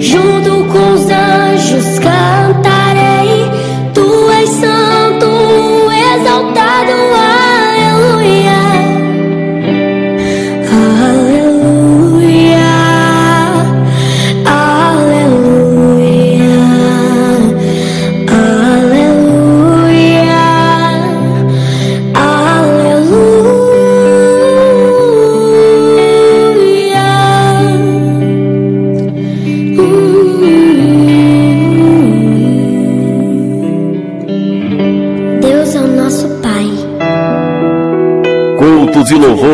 junto 0.00 0.64
com 0.64 0.92
os 0.94 1.08
anjos. 1.10 1.98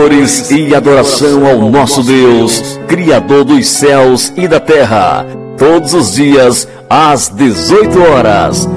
Louvores 0.06 0.50
e 0.50 0.74
adoração 0.74 1.46
ao 1.46 1.68
nosso 1.68 2.02
Deus, 2.02 2.78
Criador 2.86 3.44
dos 3.44 3.66
céus 3.66 4.32
e 4.36 4.46
da 4.46 4.60
terra. 4.60 5.26
Todos 5.58 5.94
os 5.94 6.14
dias, 6.14 6.68
às 6.88 7.28
18 7.28 8.00
horas. 8.00 8.68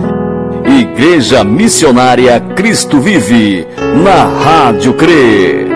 Igreja 0.65 1.43
Missionária 1.43 2.39
Cristo 2.55 2.99
Vive, 2.99 3.67
na 4.03 4.25
Rádio 4.25 4.93
CRE. 4.93 5.67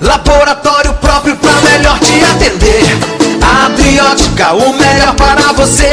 Laboratório 0.00 0.89
próprio 1.20 1.36
pra 1.36 1.52
melhor 1.70 1.98
te 1.98 2.22
atender. 2.24 2.82
Adriótica, 3.64 4.54
o 4.54 4.72
melhor 4.72 5.14
para 5.14 5.52
você. 5.52 5.92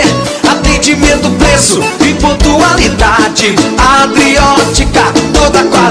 Atendimento, 0.50 1.30
preço 1.32 1.80
e 2.02 2.14
pontualidade. 2.16 3.56
Adriótica, 3.78 5.03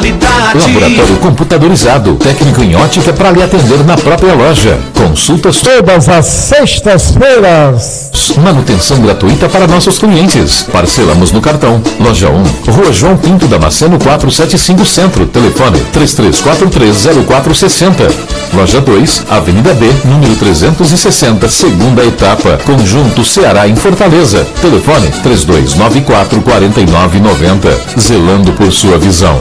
qualidade. 0.07 0.59
Laboratório 0.59 1.17
computadorizado, 1.17 2.15
técnico 2.17 2.63
em 2.63 2.77
ótica 2.77 3.13
para 3.13 3.31
lhe 3.31 3.43
atender 3.43 3.85
na 3.85 3.97
própria 3.97 4.35
loja. 4.35 4.79
Consultas 4.95 5.61
Todas 5.61 6.09
as 6.09 6.27
sextas-feiras. 6.27 8.13
Manutenção 8.39 9.01
gratuita 9.01 9.49
para 9.49 9.67
nossos 9.67 9.99
clientes. 9.99 10.65
Parcelamos 10.73 11.33
no 11.33 11.41
cartão. 11.41 11.83
Loja 12.01 12.29
1, 12.29 12.45
Rua 12.73 12.93
João 12.93 13.17
Pinto 13.17 13.49
Damasceno 13.49 13.99
475 13.99 14.85
Centro. 14.85 15.27
Telefone 15.27 15.81
33430460. 15.93 18.13
Loja 18.53 18.81
2, 18.81 19.25
Avenida 19.31 19.73
B, 19.75 19.93
número 20.05 20.35
360, 20.37 21.49
segunda 21.49 22.05
etapa. 22.05 22.59
Conjunto 22.65 23.25
Ceará 23.25 23.67
em 23.69 23.77
Fortaleza. 23.77 24.47
Telefone 24.61 25.09
32944990. 25.25 27.99
Zelando 27.99 28.53
por 28.53 28.71
sua 28.73 28.99
visão. 28.99 29.41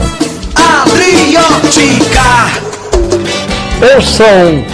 Adriótica. 0.86 2.62
Ouçam 3.94 4.64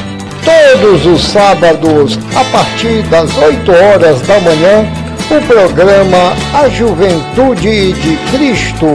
todos 0.44 1.06
os 1.06 1.24
sábados, 1.24 2.18
a 2.34 2.44
partir 2.44 3.02
das 3.04 3.34
8 3.36 3.72
horas 3.72 4.20
da 4.22 4.38
manhã, 4.40 4.86
o 5.30 5.40
programa 5.46 6.34
A 6.52 6.68
Juventude 6.68 7.92
de 7.94 8.16
Cristo. 8.30 8.86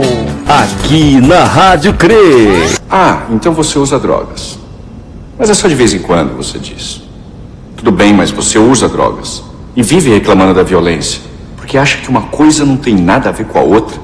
Aqui 0.47 1.19
na 1.19 1.43
Rádio 1.43 1.93
CRE. 1.93 2.15
Ah, 2.89 3.23
então 3.31 3.53
você 3.53 3.79
usa 3.79 3.99
drogas. 3.99 4.59
Mas 5.37 5.49
é 5.49 5.53
só 5.53 5.67
de 5.67 5.75
vez 5.75 5.93
em 5.93 5.99
quando, 5.99 6.35
você 6.37 6.59
diz. 6.59 7.01
Tudo 7.75 7.91
bem, 7.91 8.13
mas 8.13 8.31
você 8.31 8.59
usa 8.59 8.87
drogas. 8.87 9.43
E 9.75 9.81
vive 9.81 10.11
reclamando 10.11 10.53
da 10.53 10.63
violência. 10.63 11.21
Porque 11.55 11.77
acha 11.77 11.97
que 11.97 12.09
uma 12.09 12.23
coisa 12.23 12.63
não 12.63 12.77
tem 12.77 12.95
nada 12.95 13.29
a 13.29 13.31
ver 13.31 13.45
com 13.45 13.59
a 13.59 13.61
outra. 13.61 13.99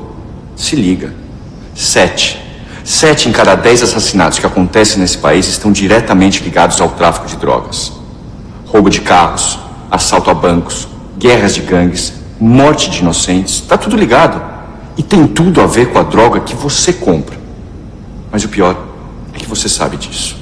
Se 0.56 0.76
liga. 0.76 1.14
Sete. 1.76 2.44
Sete 2.84 3.30
em 3.30 3.32
cada 3.32 3.56
dez 3.56 3.82
assassinatos 3.82 4.40
que 4.40 4.46
acontecem 4.46 5.00
nesse 5.00 5.18
país 5.18 5.48
estão 5.48 5.72
diretamente 5.72 6.44
ligados 6.44 6.82
ao 6.82 6.90
tráfico 6.90 7.28
de 7.28 7.38
drogas. 7.38 7.94
Roubo 8.66 8.90
de 8.90 9.00
carros, 9.00 9.58
assalto 9.90 10.30
a 10.30 10.34
bancos, 10.34 10.88
guerras 11.18 11.56
de 11.56 11.62
gangues, 11.62 12.14
morte 12.38 12.90
de 12.90 13.00
inocentes, 13.00 13.56
está 13.56 13.78
tudo 13.78 13.96
ligado. 13.96 14.42
E 14.98 15.02
tem 15.02 15.26
tudo 15.26 15.62
a 15.62 15.66
ver 15.66 15.92
com 15.92 16.00
a 16.00 16.04
droga 16.04 16.42
que 16.42 16.54
você 16.56 16.92
compra. 16.92 17.38
Mas 18.30 18.44
o 18.44 18.50
pior 18.50 18.76
é 19.34 19.38
que 19.38 19.48
você 19.48 19.70
sabe 19.70 19.96
disso. 19.96 20.36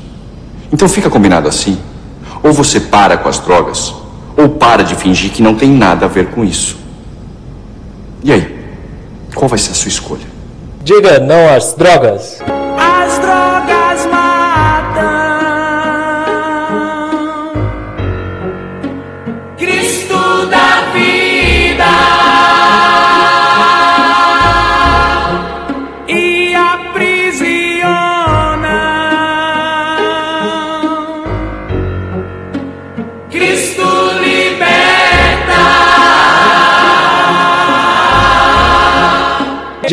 Então 0.74 0.90
fica 0.90 1.12
combinado 1.12 1.48
assim. 1.48 1.78
Ou 2.42 2.52
você 2.52 2.80
para 2.80 3.18
com 3.18 3.30
as 3.30 3.38
drogas, 3.38 3.94
ou 4.36 4.50
para 4.50 4.84
de 4.84 4.96
fingir 4.96 5.30
que 5.32 5.44
não 5.44 5.54
tem 5.54 5.70
nada 5.70 6.06
a 6.08 6.10
ver 6.10 6.30
com 6.30 6.44
isso. 6.44 6.76
E 8.24 8.32
aí? 8.32 8.60
Qual 9.36 9.48
vai 9.48 9.60
ser 9.60 9.72
a 9.72 9.76
sua 9.76 9.90
escolha? 9.90 10.31
Diga 10.84 11.20
não 11.20 11.48
às 11.48 11.74
drogas. 11.74 12.40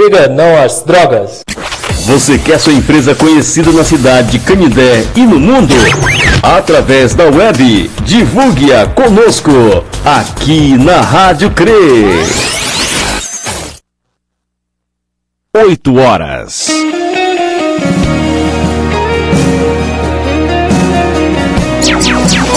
Diga 0.09 0.27
não 0.27 0.57
às 0.57 0.81
drogas. 0.81 1.43
Você 2.07 2.39
quer 2.39 2.59
sua 2.59 2.73
empresa 2.73 3.15
conhecida 3.15 3.71
na 3.71 3.85
cidade 3.85 4.31
de 4.31 4.39
Canidé 4.39 5.05
e 5.15 5.21
no 5.21 5.39
mundo? 5.39 5.75
Através 6.43 7.15
da 7.15 7.25
web, 7.25 7.91
divulgue-a 8.05 8.87
conosco, 8.87 9.51
aqui 10.07 10.79
na 10.79 11.03
Rádio 11.03 11.51
CRE. 11.51 11.75
8 15.55 15.97
horas. 15.99 16.69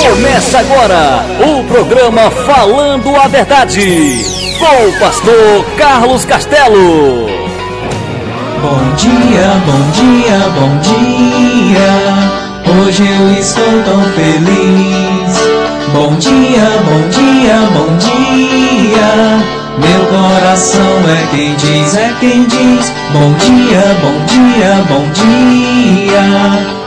Começa 0.02 0.60
agora 0.60 1.26
o 1.46 1.64
programa 1.66 2.32
Falando 2.32 3.16
a 3.16 3.28
Verdade, 3.28 4.24
com 4.60 4.88
o 4.88 5.00
pastor 5.00 5.66
Carlos 5.78 6.26
Castelo. 6.26 7.31
Bom 8.62 8.96
dia, 8.96 9.50
bom 9.66 9.82
dia, 9.92 10.40
bom 10.56 10.78
dia. 10.82 11.92
Hoje 12.72 13.04
eu 13.08 13.40
estou 13.40 13.84
tão 13.84 14.04
feliz. 14.14 15.34
Bom 15.92 16.16
dia, 16.18 16.70
bom 16.86 17.10
dia, 17.10 17.58
bom 17.74 17.98
dia. 17.98 19.12
Meu 19.80 20.06
coração 20.06 20.84
é 21.10 21.36
quem 21.36 21.56
diz, 21.56 21.98
é 21.98 22.14
quem 22.20 22.46
diz. 22.46 22.94
Bom 23.12 23.34
dia, 23.40 23.98
bom 24.00 24.26
dia, 24.28 24.76
bom 24.88 25.06
dia. 25.12 26.24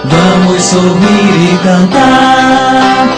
Vamos 0.04 0.62
sorrir 0.62 1.54
e 1.54 1.58
cantar. 1.64 3.08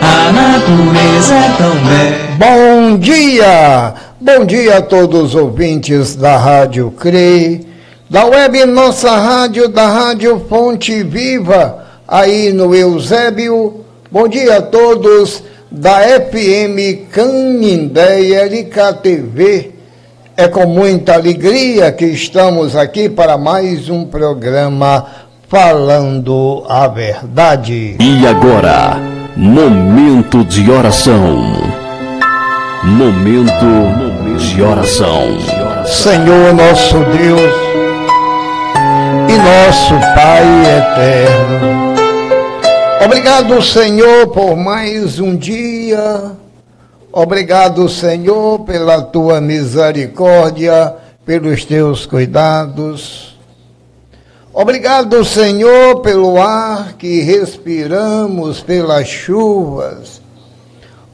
A 0.00 0.32
natureza 0.32 1.34
é 1.34 1.54
tão 1.58 1.74
bela. 1.84 2.28
Bom 2.38 2.96
dia! 2.96 3.94
Bom 4.20 4.44
dia 4.44 4.78
a 4.78 4.82
todos 4.82 5.34
os 5.34 5.34
ouvintes 5.34 6.16
da 6.16 6.36
Rádio 6.36 6.90
CRE, 6.90 7.67
da 8.10 8.24
web 8.24 8.64
Nossa 8.64 9.10
Rádio, 9.16 9.68
da 9.68 9.86
Rádio 9.86 10.46
Fonte 10.48 11.02
Viva, 11.02 11.84
aí 12.06 12.52
no 12.52 12.74
Eusébio. 12.74 13.84
Bom 14.10 14.26
dia 14.26 14.58
a 14.58 14.62
todos 14.62 15.42
da 15.70 16.00
FM 16.00 17.10
Canindé 17.12 18.20
LKTV. 18.44 19.72
É 20.34 20.48
com 20.48 20.66
muita 20.66 21.14
alegria 21.14 21.92
que 21.92 22.06
estamos 22.06 22.74
aqui 22.74 23.08
para 23.08 23.36
mais 23.36 23.90
um 23.90 24.06
programa 24.06 25.04
Falando 25.48 26.64
a 26.68 26.86
Verdade. 26.88 27.96
E 28.00 28.26
agora, 28.26 28.96
momento 29.36 30.44
de 30.44 30.70
oração. 30.70 31.42
Momento 32.84 34.38
de 34.38 34.62
oração. 34.62 35.36
Senhor 35.84 36.54
nosso 36.54 36.98
Deus 37.00 37.68
nosso 39.38 39.94
Pai 40.14 40.44
eterno. 40.78 41.94
Obrigado, 43.04 43.62
Senhor, 43.62 44.28
por 44.28 44.56
mais 44.56 45.20
um 45.20 45.36
dia. 45.36 46.32
Obrigado, 47.12 47.88
Senhor, 47.88 48.60
pela 48.60 49.00
tua 49.00 49.40
misericórdia, 49.40 50.94
pelos 51.24 51.64
teus 51.64 52.04
cuidados. 52.04 53.38
Obrigado, 54.52 55.24
Senhor, 55.24 56.00
pelo 56.00 56.40
ar 56.40 56.94
que 56.94 57.20
respiramos, 57.20 58.60
pelas 58.60 59.06
chuvas. 59.06 60.20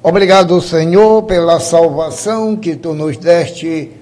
Obrigado, 0.02 0.60
Senhor, 0.60 1.22
pela 1.24 1.60
salvação 1.60 2.56
que 2.56 2.74
tu 2.74 2.94
nos 2.94 3.16
deste 3.16 3.92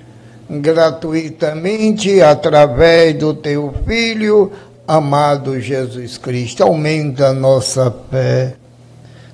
gratuitamente 0.60 2.20
através 2.20 3.14
do 3.14 3.32
teu 3.32 3.72
Filho 3.86 4.52
amado 4.86 5.60
Jesus 5.60 6.18
Cristo. 6.18 6.62
Aumenta 6.62 7.32
nossa 7.32 7.94
fé. 8.10 8.54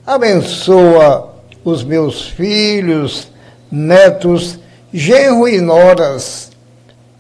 Abençoa 0.06 1.35
os 1.65 1.82
meus 1.82 2.29
filhos, 2.29 3.29
netos, 3.70 4.59
genro 4.93 5.49
e 5.49 5.61
noras. 5.61 6.50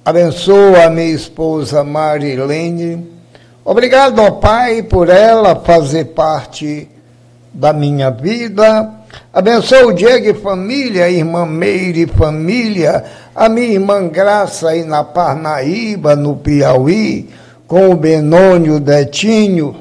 Abençoa 0.04 0.84
a 0.84 0.90
minha 0.90 1.14
esposa 1.14 1.84
Marilene. 1.84 3.06
Obrigado, 3.64 4.20
ó 4.20 4.30
Pai, 4.30 4.82
por 4.82 5.08
ela 5.10 5.56
fazer 5.56 6.06
parte 6.06 6.88
da 7.52 7.72
minha 7.72 8.10
vida. 8.10 8.90
Abençoa 9.32 9.88
o 9.88 9.92
Diego 9.92 10.26
e 10.26 10.34
família, 10.34 11.10
irmã 11.10 11.44
Meire 11.44 12.02
e 12.02 12.06
família, 12.06 13.04
a 13.38 13.48
minha 13.48 13.68
irmã 13.68 14.08
Graça 14.08 14.70
aí 14.70 14.82
na 14.82 15.04
Parnaíba, 15.04 16.16
no 16.16 16.34
Piauí, 16.34 17.30
com 17.68 17.88
o 17.90 17.94
Benônio 17.94 18.74
o 18.74 18.80
Detinho, 18.80 19.76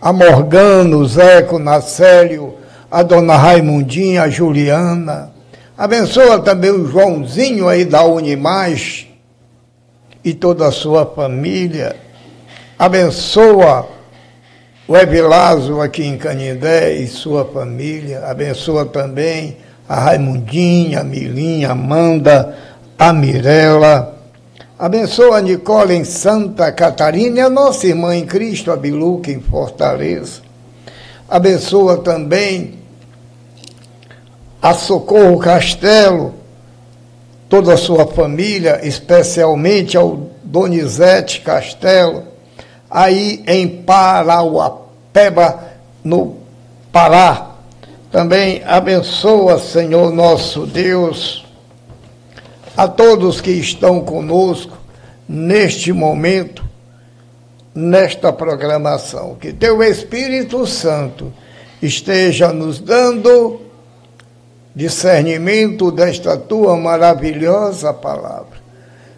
a 0.00 0.14
Morgana, 0.14 0.96
o 0.96 1.06
Zeco, 1.06 1.56
o 1.56 1.58
Nacélio, 1.58 2.54
a 2.90 3.02
dona 3.02 3.36
Raimundinha, 3.36 4.22
a 4.22 4.30
Juliana. 4.30 5.30
Abençoa 5.76 6.38
também 6.38 6.70
o 6.70 6.86
Joãozinho 6.86 7.68
aí 7.68 7.84
da 7.84 8.02
Unimais 8.02 9.06
e 10.24 10.32
toda 10.32 10.66
a 10.66 10.72
sua 10.72 11.04
família. 11.04 11.96
Abençoa 12.78 13.86
o 14.88 14.96
Evilásio 14.96 15.82
aqui 15.82 16.02
em 16.02 16.16
Canindé 16.16 16.94
e 16.94 17.06
sua 17.06 17.44
família. 17.44 18.24
Abençoa 18.24 18.86
também 18.86 19.58
a 19.92 20.00
Raimundinha, 20.00 21.00
a 21.00 21.04
Milinha, 21.04 21.68
a 21.68 21.72
Amanda, 21.72 22.56
a 22.98 23.12
Mirella. 23.12 24.16
Abençoa 24.78 25.36
a 25.36 25.40
Nicole 25.42 25.94
em 25.94 26.02
Santa 26.02 26.72
Catarina 26.72 27.36
e 27.36 27.42
a 27.42 27.50
nossa 27.50 27.86
irmã 27.86 28.16
em 28.16 28.24
Cristo, 28.24 28.72
a 28.72 28.76
Biluca, 28.76 29.30
em 29.30 29.38
Fortaleza. 29.38 30.40
Abençoa 31.28 31.98
também 31.98 32.78
a 34.62 34.72
Socorro 34.72 35.38
Castelo, 35.38 36.36
toda 37.46 37.74
a 37.74 37.76
sua 37.76 38.06
família, 38.06 38.80
especialmente 38.82 39.94
ao 39.94 40.30
Donizete 40.42 41.42
Castelo, 41.42 42.24
aí 42.90 43.44
em 43.46 43.68
Parauapeba, 43.82 45.64
no 46.02 46.38
Pará. 46.90 47.51
Também 48.12 48.62
abençoa, 48.66 49.58
Senhor 49.58 50.12
nosso 50.12 50.66
Deus, 50.66 51.46
a 52.76 52.86
todos 52.86 53.40
que 53.40 53.52
estão 53.52 54.02
conosco 54.02 54.76
neste 55.26 55.94
momento, 55.94 56.62
nesta 57.74 58.30
programação. 58.30 59.34
Que 59.36 59.50
Teu 59.50 59.82
Espírito 59.82 60.66
Santo 60.66 61.32
esteja 61.80 62.52
nos 62.52 62.78
dando 62.78 63.62
discernimento 64.76 65.90
desta 65.90 66.36
Tua 66.36 66.76
maravilhosa 66.76 67.94
palavra. 67.94 68.60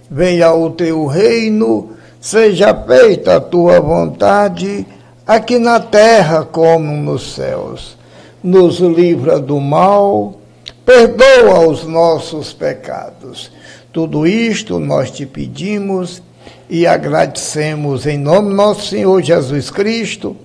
Venha 0.09 0.55
o 0.55 0.71
Teu 0.71 1.05
reino, 1.07 1.97
seja 2.21 2.73
feita 2.73 3.39
a 3.39 3.41
Tua 3.41 3.81
vontade, 3.81 4.87
aqui 5.27 5.59
na 5.59 5.81
terra 5.81 6.45
como 6.45 6.93
nos 6.93 7.35
céus. 7.35 8.04
Nos 8.45 8.79
livra 8.79 9.41
do 9.41 9.59
mal 9.59 10.39
perdoa 10.85 11.67
os 11.67 11.85
nossos 11.85 12.53
pecados. 12.53 13.51
Tudo 13.93 14.27
isto 14.27 14.79
nós 14.79 15.11
te 15.11 15.25
pedimos 15.25 16.23
e 16.69 16.87
agradecemos 16.87 18.07
em 18.07 18.19
nome 18.19 18.51
do 18.51 18.55
nosso 18.55 18.89
Senhor 18.89 19.23
Jesus 19.23 19.71
Cristo, 19.71 20.37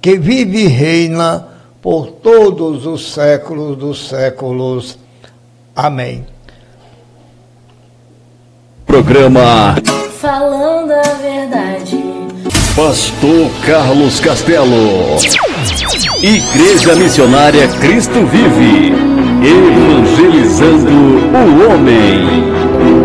que 0.00 0.16
vive 0.18 0.64
e 0.64 0.68
reina 0.68 1.48
por 1.80 2.12
todos 2.12 2.86
os 2.86 3.12
séculos 3.12 3.76
dos 3.76 4.08
séculos. 4.08 4.98
Amém. 5.74 6.24
Programa 8.86 9.74
Falando 10.20 10.92
a 10.92 11.02
verdade. 11.14 11.81
Pastor 12.74 13.50
Carlos 13.66 14.18
Castelo. 14.18 15.18
Igreja 16.22 16.94
Missionária 16.94 17.68
Cristo 17.68 18.24
Vive. 18.24 18.94
Evangelizando 19.44 20.90
o 20.90 21.70
homem. 21.70 23.01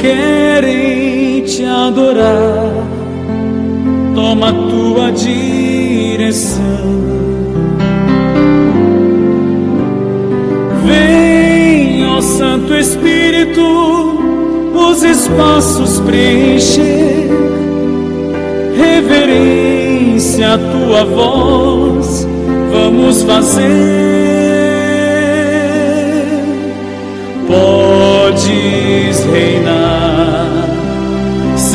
Querem 0.00 1.42
te 1.42 1.64
adorar. 1.64 2.72
Toma 4.14 4.52
tua 4.52 5.12
direção. 5.12 6.62
Vem, 10.84 12.06
ó 12.06 12.20
Santo 12.20 12.74
Espírito, 12.74 13.62
os 14.74 15.02
espaços 15.02 16.00
preencher. 16.00 17.28
Reverência 18.76 20.54
à 20.54 20.58
tua 20.58 21.04
voz, 21.04 22.26
vamos 22.72 23.22
fazer. 23.22 24.07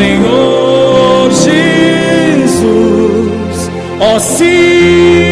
Senhor 0.03 1.31
Jesus, 1.31 2.51
ó 4.01 4.19
sim, 4.19 5.22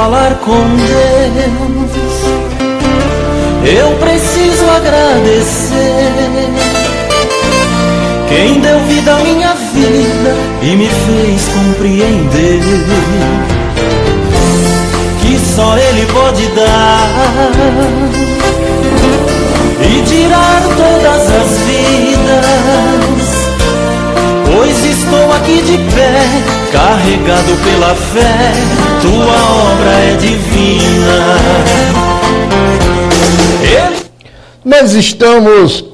falar 0.00 0.34
com 0.36 0.62
Deus. 0.76 1.92
Eu 3.78 3.90
preciso 3.98 4.64
agradecer. 4.70 6.48
Quem 8.30 8.60
deu 8.60 8.80
vida 8.86 9.14
à 9.14 9.18
minha 9.18 9.52
vida 9.54 10.34
e 10.62 10.76
me 10.76 10.88
fez 10.88 11.48
compreender 11.48 12.62
que 15.20 15.38
só 15.54 15.76
Ele 15.76 16.06
pode 16.06 16.46
dar 16.46 17.50
e 19.82 20.02
tirar 20.04 20.62
todas 20.78 21.22
as 21.42 21.58
vidas. 21.68 23.30
Pois 24.46 24.82
estou 24.82 25.32
aqui 25.34 25.60
de 25.60 25.76
pé, 25.94 26.22
carregado 26.72 27.56
pela 27.64 27.94
fé, 27.94 28.52
tua 29.00 29.72
obra 29.72 29.90
é 29.90 30.16
divina. 30.16 31.70
Nós 34.64 34.92
estamos 34.92 35.84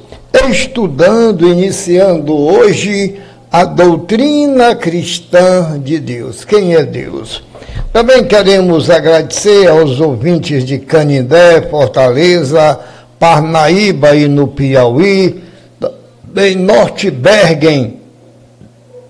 estudando, 0.49 1.47
iniciando 1.47 2.35
hoje 2.35 3.15
a 3.51 3.63
doutrina 3.65 4.75
cristã 4.75 5.79
de 5.79 5.99
Deus. 5.99 6.43
Quem 6.45 6.75
é 6.75 6.83
Deus? 6.83 7.43
Também 7.91 8.23
queremos 8.25 8.89
agradecer 8.89 9.67
aos 9.67 9.99
ouvintes 9.99 10.63
de 10.63 10.77
Canindé, 10.77 11.61
Fortaleza, 11.69 12.79
Parnaíba 13.17 14.15
e 14.15 14.27
no 14.27 14.47
Piauí, 14.47 15.41
em 16.35 16.55
Norte 16.55 17.09
Bergen, 17.09 17.97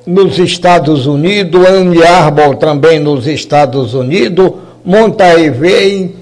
nos 0.07 0.39
Estados 0.39 1.05
Unidos, 1.05 1.67
Anne 1.67 2.01
Arbor 2.01 2.55
também 2.55 2.97
nos 2.97 3.27
Estados 3.27 3.93
Unidos, 3.93 4.53
Montaivei 4.85 6.15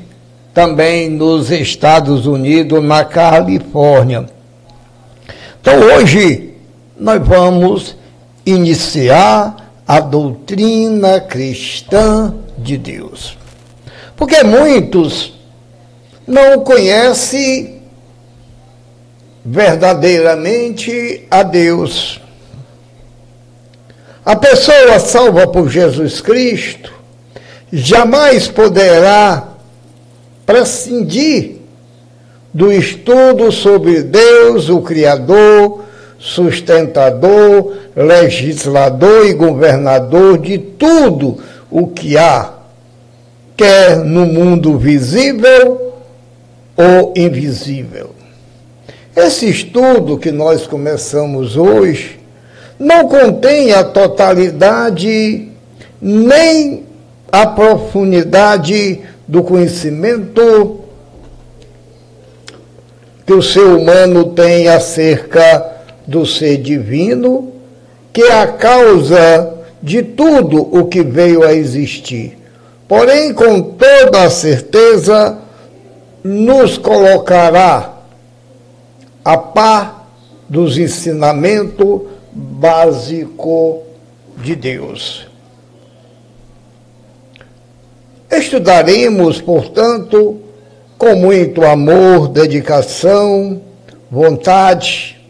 também 0.51 1.07
nos 1.11 1.51
Estados 1.51 2.25
Unidos, 2.25 2.83
na 2.83 3.05
Califórnia. 3.05 4.25
Então 5.61 5.79
hoje 5.81 6.55
nós 6.99 7.21
vamos 7.23 7.95
iniciar 8.43 9.71
a 9.87 9.99
doutrina 9.99 11.19
cristã 11.19 12.33
de 12.57 12.79
Deus. 12.79 13.37
Porque 14.15 14.43
muitos 14.43 15.33
não 16.25 16.61
conhecem 16.61 17.81
verdadeiramente 19.45 21.27
a 21.29 21.43
Deus. 21.43 22.19
A 24.25 24.35
pessoa 24.35 24.99
salva 24.99 25.45
por 25.45 25.69
Jesus 25.69 26.19
Cristo 26.19 26.91
jamais 27.71 28.47
poderá 28.47 29.49
prescindir 30.43 31.57
do 32.51 32.73
estudo 32.73 33.51
sobre 33.51 34.01
Deus, 34.01 34.67
o 34.67 34.81
Criador, 34.81 35.83
sustentador, 36.17 37.73
legislador 37.95 39.27
e 39.27 39.33
governador 39.33 40.39
de 40.39 40.57
tudo 40.57 41.37
o 41.69 41.85
que 41.85 42.17
há, 42.17 42.51
quer 43.55 43.97
no 43.97 44.25
mundo 44.25 44.75
visível 44.75 45.93
ou 46.75 47.13
invisível. 47.15 48.09
Esse 49.15 49.47
estudo 49.47 50.17
que 50.17 50.31
nós 50.31 50.65
começamos 50.65 51.55
hoje 51.55 52.24
não 52.79 53.07
contém 53.07 53.71
a 53.73 53.83
totalidade 53.83 55.49
nem 56.01 56.83
a 57.31 57.47
profundidade 57.47 59.01
do 59.27 59.43
conhecimento 59.43 60.81
que 63.25 63.33
o 63.33 63.41
ser 63.41 63.65
humano 63.65 64.25
tem 64.33 64.67
acerca 64.67 65.73
do 66.05 66.25
ser 66.25 66.57
divino, 66.57 67.51
que 68.13 68.21
é 68.21 68.41
a 68.41 68.47
causa 68.47 69.53
de 69.81 70.03
tudo 70.03 70.61
o 70.61 70.85
que 70.85 71.01
veio 71.01 71.43
a 71.43 71.53
existir. 71.53 72.37
Porém, 72.87 73.33
com 73.33 73.61
toda 73.61 74.21
a 74.21 74.29
certeza, 74.29 75.39
nos 76.23 76.77
colocará 76.77 77.93
a 79.23 79.37
par 79.37 80.07
dos 80.47 80.77
ensinamentos 80.77 82.01
básicos 82.35 83.77
de 84.37 84.55
Deus. 84.55 85.25
Estudaremos, 88.29 89.39
portanto, 89.39 90.41
com 90.97 91.15
muito 91.15 91.63
amor, 91.63 92.27
dedicação, 92.27 93.61
vontade, 94.11 95.21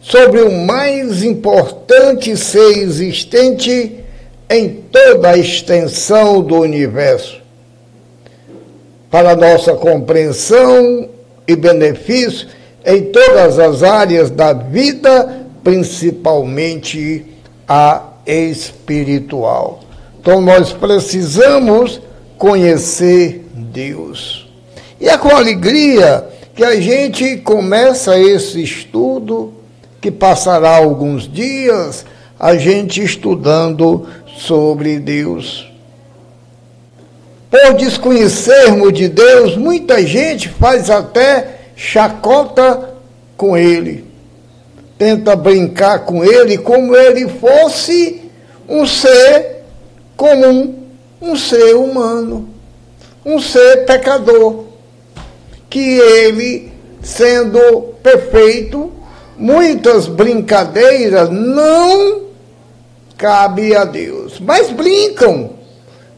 sobre 0.00 0.42
o 0.42 0.52
mais 0.52 1.22
importante 1.24 2.36
ser 2.36 2.78
existente 2.78 4.00
em 4.50 4.68
toda 4.68 5.30
a 5.30 5.38
extensão 5.38 6.42
do 6.42 6.60
universo. 6.60 7.40
Para 9.10 9.34
nossa 9.34 9.72
compreensão 9.74 11.08
e 11.48 11.56
benefício 11.56 12.48
em 12.84 13.04
todas 13.04 13.58
as 13.58 13.82
áreas 13.82 14.30
da 14.30 14.52
vida, 14.52 15.43
principalmente 15.64 17.24
a 17.66 18.02
espiritual. 18.26 19.82
Então, 20.20 20.40
nós 20.40 20.72
precisamos 20.72 22.00
conhecer 22.38 23.46
Deus. 23.54 24.46
E 25.00 25.08
é 25.08 25.18
com 25.18 25.28
alegria 25.28 26.26
que 26.54 26.62
a 26.62 26.80
gente 26.80 27.38
começa 27.38 28.18
esse 28.18 28.62
estudo, 28.62 29.52
que 30.00 30.10
passará 30.10 30.76
alguns 30.76 31.30
dias, 31.30 32.04
a 32.38 32.56
gente 32.56 33.02
estudando 33.02 34.06
sobre 34.38 34.98
Deus. 34.98 35.70
Por 37.50 37.74
desconhecermos 37.74 38.92
de 38.92 39.08
Deus, 39.08 39.56
muita 39.56 40.04
gente 40.06 40.48
faz 40.48 40.90
até 40.90 41.60
chacota 41.76 42.94
com 43.36 43.56
ele. 43.56 44.13
Tenta 44.96 45.34
brincar 45.34 46.00
com 46.00 46.24
ele 46.24 46.58
como 46.58 46.94
ele 46.94 47.28
fosse 47.28 48.30
um 48.68 48.86
ser 48.86 49.62
comum 50.16 50.84
um 51.24 51.36
ser 51.36 51.74
humano, 51.74 52.48
um 53.24 53.40
ser 53.40 53.86
pecador, 53.86 54.64
que 55.70 55.98
ele, 55.98 56.70
sendo 57.02 57.94
perfeito, 58.02 58.92
muitas 59.36 60.06
brincadeiras 60.06 61.30
não 61.30 62.24
cabe 63.16 63.74
a 63.74 63.84
Deus. 63.84 64.38
Mas 64.38 64.70
brincam, 64.70 65.50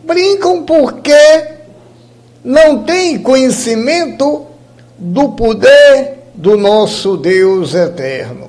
brincam 0.02 0.64
porque 0.64 1.46
não 2.44 2.82
têm 2.82 3.18
conhecimento 3.18 4.46
do 4.98 5.30
poder 5.30 6.18
do 6.34 6.56
nosso 6.56 7.16
Deus 7.16 7.74
eterno. 7.74 8.45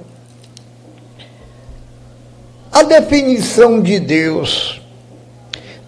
A 2.78 2.84
definição 2.84 3.82
de 3.82 4.00
Deus 4.00 4.80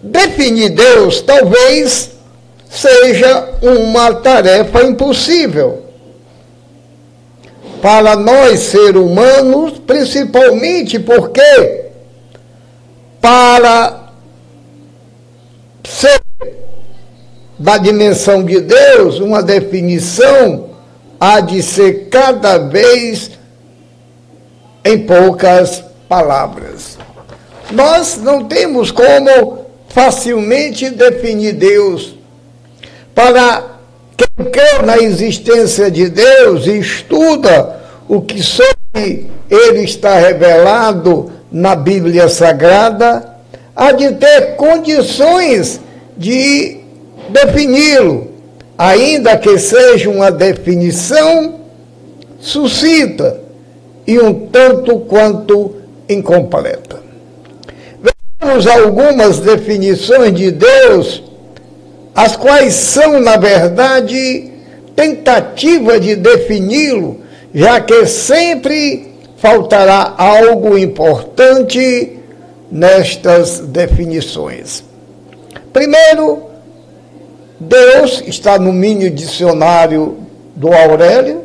Definir 0.02 0.70
Deus 0.70 1.20
talvez 1.20 2.10
seja 2.68 3.54
uma 3.62 4.14
tarefa 4.14 4.82
impossível. 4.82 5.84
Para 7.80 8.16
nós, 8.16 8.60
seres 8.60 8.96
humanos, 8.96 9.78
principalmente 9.86 10.98
porque, 10.98 11.90
para 13.20 14.08
ser 15.86 16.20
da 17.56 17.76
dimensão 17.78 18.42
de 18.42 18.60
Deus, 18.60 19.20
uma 19.20 19.42
definição 19.42 20.70
há 21.20 21.40
de 21.40 21.62
ser 21.62 22.08
cada 22.08 22.58
vez 22.58 23.30
em 24.84 24.98
poucas 25.06 25.89
palavras. 26.10 26.98
Nós 27.70 28.16
não 28.16 28.46
temos 28.46 28.90
como 28.90 29.64
facilmente 29.90 30.90
definir 30.90 31.52
Deus. 31.52 32.16
Para 33.14 33.78
quem 34.16 34.46
crê 34.46 34.82
na 34.84 34.98
existência 34.98 35.88
de 35.88 36.08
Deus 36.08 36.66
e 36.66 36.80
estuda 36.80 37.80
o 38.08 38.20
que 38.22 38.42
sobre 38.42 39.30
ele 39.48 39.84
está 39.84 40.18
revelado 40.18 41.30
na 41.50 41.76
Bíblia 41.76 42.28
Sagrada, 42.28 43.36
há 43.74 43.92
de 43.92 44.10
ter 44.14 44.56
condições 44.56 45.80
de 46.16 46.80
defini-lo, 47.28 48.32
ainda 48.76 49.36
que 49.36 49.56
seja 49.60 50.10
uma 50.10 50.32
definição 50.32 51.60
sucinta 52.40 53.40
e 54.04 54.18
um 54.18 54.48
tanto 54.48 54.98
quanto 55.00 55.79
incompleta 56.12 57.10
temos 58.40 58.66
algumas 58.66 59.38
definições 59.38 60.34
de 60.34 60.50
Deus, 60.50 61.22
as 62.14 62.36
quais 62.36 62.74
são, 62.74 63.20
na 63.20 63.36
verdade, 63.36 64.50
tentativa 64.96 66.00
de 66.00 66.16
defini-lo, 66.16 67.20
já 67.54 67.80
que 67.80 68.06
sempre 68.06 69.14
faltará 69.36 70.14
algo 70.16 70.76
importante 70.76 72.18
nestas 72.70 73.60
definições. 73.60 74.82
Primeiro, 75.72 76.44
Deus 77.58 78.22
está 78.26 78.58
no 78.58 78.72
mini 78.72 79.10
dicionário 79.10 80.16
do 80.56 80.72
Aurélio, 80.72 81.42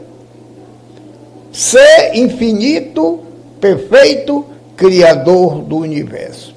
ser 1.52 2.16
infinito, 2.16 3.20
perfeito, 3.60 4.55
criador 4.76 5.62
do 5.62 5.78
universo. 5.78 6.54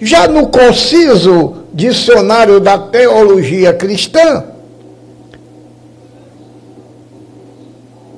Já 0.00 0.26
no 0.26 0.48
conciso 0.48 1.64
dicionário 1.72 2.60
da 2.60 2.76
teologia 2.76 3.72
cristã, 3.72 4.44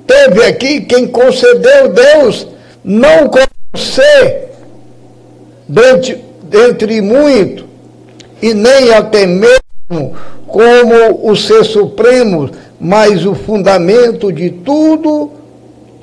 teve 0.05 0.43
aqui 0.43 0.81
quem 0.81 1.07
concedeu 1.07 1.89
Deus 1.89 2.47
não 2.83 3.27
como 3.27 3.47
ser 3.75 4.51
dentre, 5.67 6.23
dentre 6.43 7.01
muito, 7.01 7.65
e 8.41 8.53
nem 8.53 8.93
até 8.93 9.25
mesmo 9.25 10.15
como 10.47 11.29
o 11.29 11.35
ser 11.35 11.63
supremo, 11.63 12.49
mas 12.79 13.25
o 13.25 13.33
fundamento 13.35 14.31
de 14.31 14.49
tudo 14.49 15.31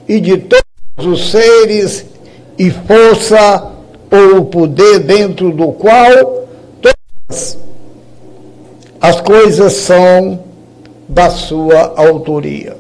e 0.09 0.21
de 0.21 0.39
todos 0.39 1.07
os 1.07 1.31
seres 1.31 2.12
e 2.59 2.71
força 2.71 3.71
ou 4.11 4.45
poder 4.45 5.01
dentro 5.01 5.51
do 5.53 5.73
qual 5.73 6.47
todas 6.81 7.59
as 9.01 9.21
coisas 9.21 9.73
são 9.73 10.45
da 11.09 11.31
sua 11.31 11.95
autoria. 11.97 12.77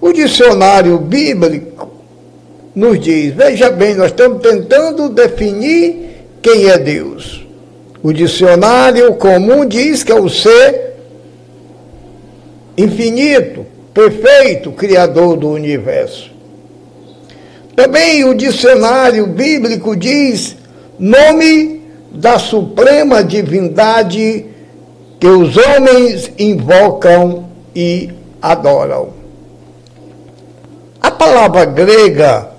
O 0.00 0.12
dicionário 0.12 0.98
bíblico 0.98 1.90
nos 2.74 2.98
diz: 2.98 3.34
veja 3.34 3.70
bem, 3.70 3.94
nós 3.94 4.06
estamos 4.06 4.42
tentando 4.42 5.08
definir 5.08 6.26
quem 6.40 6.68
é 6.68 6.78
Deus. 6.78 7.46
O 8.02 8.12
dicionário 8.12 9.14
comum 9.14 9.64
diz 9.64 10.02
que 10.02 10.10
é 10.10 10.20
o 10.20 10.28
ser 10.28 10.96
infinito, 12.76 13.64
perfeito, 13.94 14.72
criador 14.72 15.36
do 15.36 15.50
universo. 15.50 16.31
Também 17.74 18.24
o 18.24 18.34
dicionário 18.34 19.26
bíblico 19.26 19.96
diz 19.96 20.56
nome 20.98 21.82
da 22.12 22.38
suprema 22.38 23.24
divindade 23.24 24.46
que 25.18 25.26
os 25.26 25.56
homens 25.56 26.30
invocam 26.38 27.48
e 27.74 28.10
adoram. 28.40 29.10
A 31.00 31.10
palavra 31.10 31.64
grega 31.64 32.50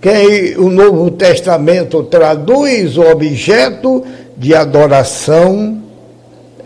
que 0.00 0.56
o 0.58 0.68
Novo 0.68 1.10
Testamento 1.12 2.02
traduz 2.02 2.98
o 2.98 3.02
objeto 3.02 4.04
de 4.36 4.54
adoração 4.54 5.80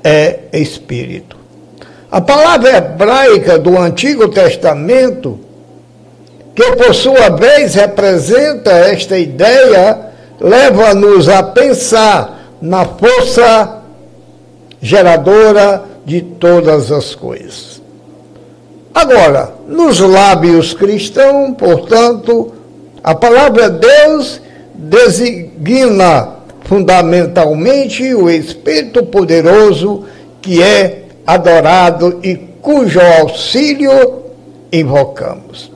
é 0.02 0.38
espírito. 0.52 1.36
A 2.10 2.20
palavra 2.20 2.78
hebraica 2.78 3.58
do 3.58 3.76
Antigo 3.76 4.28
Testamento, 4.28 5.38
que 6.56 6.72
por 6.72 6.94
sua 6.94 7.28
vez 7.28 7.74
representa 7.74 8.70
esta 8.72 9.18
ideia, 9.18 9.98
leva-nos 10.40 11.28
a 11.28 11.42
pensar 11.42 12.54
na 12.62 12.86
força 12.86 13.82
geradora 14.80 15.84
de 16.06 16.22
todas 16.22 16.90
as 16.90 17.14
coisas. 17.14 17.82
Agora, 18.94 19.52
nos 19.68 20.00
lábios 20.00 20.72
cristãos, 20.72 21.54
portanto, 21.58 22.54
a 23.04 23.14
palavra 23.14 23.68
Deus 23.68 24.40
designa 24.72 26.36
fundamentalmente 26.62 28.14
o 28.14 28.30
Espírito 28.30 29.04
poderoso 29.04 30.06
que 30.40 30.62
é 30.62 31.02
adorado 31.26 32.18
e 32.22 32.34
cujo 32.62 32.98
auxílio 32.98 34.22
invocamos. 34.72 35.75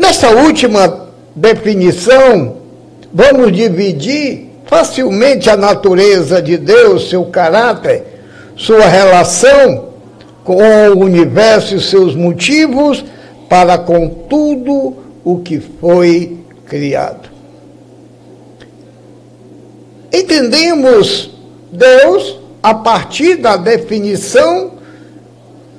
Nessa 0.00 0.30
última 0.30 1.08
definição, 1.36 2.56
vamos 3.12 3.52
dividir 3.52 4.48
facilmente 4.64 5.50
a 5.50 5.58
natureza 5.58 6.40
de 6.40 6.56
Deus, 6.56 7.10
seu 7.10 7.26
caráter, 7.26 8.02
sua 8.56 8.86
relação 8.86 9.90
com 10.42 10.56
o 10.88 11.00
universo 11.00 11.76
e 11.76 11.80
seus 11.82 12.14
motivos 12.14 13.04
para 13.46 13.76
com 13.76 14.08
tudo 14.08 14.96
o 15.22 15.40
que 15.40 15.60
foi 15.60 16.38
criado. 16.64 17.28
Entendemos 20.10 21.30
Deus 21.70 22.38
a 22.62 22.72
partir 22.72 23.36
da 23.36 23.58
definição 23.58 24.72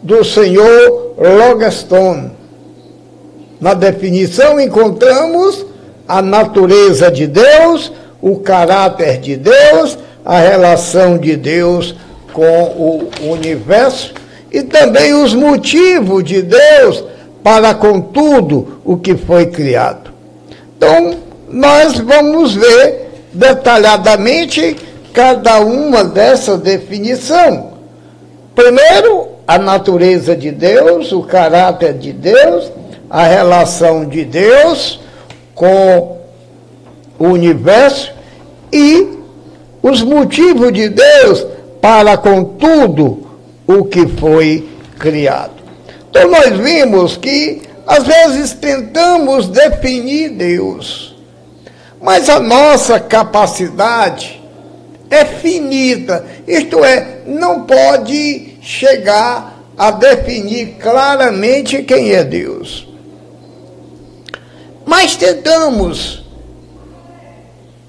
do 0.03 0.23
senhor 0.23 1.15
Logaston. 1.17 2.40
Na 3.61 3.75
definição 3.75 4.59
encontramos 4.59 5.63
a 6.07 6.19
natureza 6.19 7.11
de 7.11 7.27
Deus, 7.27 7.91
o 8.19 8.37
caráter 8.37 9.19
de 9.19 9.37
Deus, 9.37 9.99
a 10.25 10.39
relação 10.39 11.15
de 11.15 11.37
Deus 11.37 11.95
com 12.33 12.41
o 12.41 13.09
universo 13.31 14.15
e 14.51 14.63
também 14.63 15.13
os 15.13 15.35
motivos 15.35 16.23
de 16.23 16.41
Deus 16.41 17.03
para 17.43 17.75
com 17.75 18.01
tudo 18.01 18.81
o 18.83 18.97
que 18.97 19.15
foi 19.15 19.45
criado. 19.45 20.11
Então, 20.75 21.17
nós 21.47 21.99
vamos 21.99 22.55
ver 22.55 23.11
detalhadamente 23.31 24.75
cada 25.13 25.59
uma 25.59 26.03
dessa 26.03 26.57
definição. 26.57 27.73
Primeiro, 28.55 29.27
a 29.47 29.59
natureza 29.59 30.35
de 30.35 30.49
Deus, 30.51 31.11
o 31.11 31.21
caráter 31.23 31.93
de 31.93 32.11
Deus, 32.11 32.71
a 33.11 33.23
relação 33.23 34.05
de 34.05 34.23
Deus 34.23 35.01
com 35.53 36.17
o 37.19 37.25
universo 37.25 38.13
e 38.71 39.19
os 39.83 40.01
motivos 40.01 40.71
de 40.71 40.87
Deus 40.87 41.45
para 41.81 42.15
com 42.15 42.43
tudo 42.45 43.27
o 43.67 43.83
que 43.83 44.07
foi 44.07 44.69
criado. 44.97 45.51
Então 46.09 46.29
nós 46.29 46.57
vimos 46.57 47.17
que 47.17 47.61
às 47.85 48.05
vezes 48.07 48.53
tentamos 48.53 49.49
definir 49.49 50.29
Deus, 50.29 51.13
mas 52.01 52.29
a 52.29 52.39
nossa 52.39 52.97
capacidade 52.97 54.41
é 55.09 55.25
finita, 55.25 56.25
isto 56.47 56.85
é, 56.85 57.23
não 57.25 57.63
pode 57.63 58.57
chegar 58.61 59.59
a 59.77 59.91
definir 59.91 60.77
claramente 60.79 61.83
quem 61.83 62.13
é 62.13 62.23
Deus. 62.23 62.90
Mas 64.85 65.15
tentamos. 65.15 66.23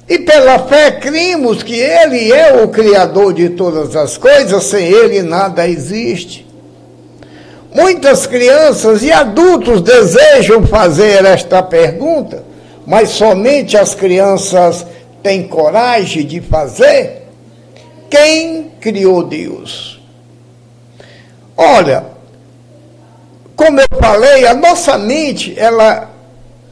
E 0.09 0.19
pela 0.19 0.59
fé 0.61 0.93
cremos 0.93 1.63
que 1.63 1.75
Ele 1.75 2.33
é 2.33 2.63
o 2.63 2.69
Criador 2.69 3.33
de 3.33 3.51
todas 3.51 3.97
as 3.97 4.17
coisas, 4.19 4.65
sem 4.65 4.87
Ele 4.87 5.23
nada 5.23 5.67
existe. 5.67 6.47
Muitas 7.75 8.27
crianças 8.27 9.03
e 9.03 9.11
adultos 9.11 9.81
desejam 9.81 10.67
fazer 10.67 11.25
esta 11.25 11.63
pergunta, 11.63 12.45
mas 12.87 13.11
somente 13.11 13.79
as 13.79 13.95
crianças 13.95 14.85
tem 15.23 15.49
coragem 15.49 16.27
de 16.27 16.41
fazer? 16.41 17.23
Quem 18.11 18.73
criou 18.79 19.23
Deus? 19.23 20.03
Olha, 21.57 22.05
como 23.57 23.81
eu 23.81 23.87
falei, 23.99 24.47
a 24.47 24.53
nossa 24.53 24.99
mente 24.99 25.55
ela 25.57 26.12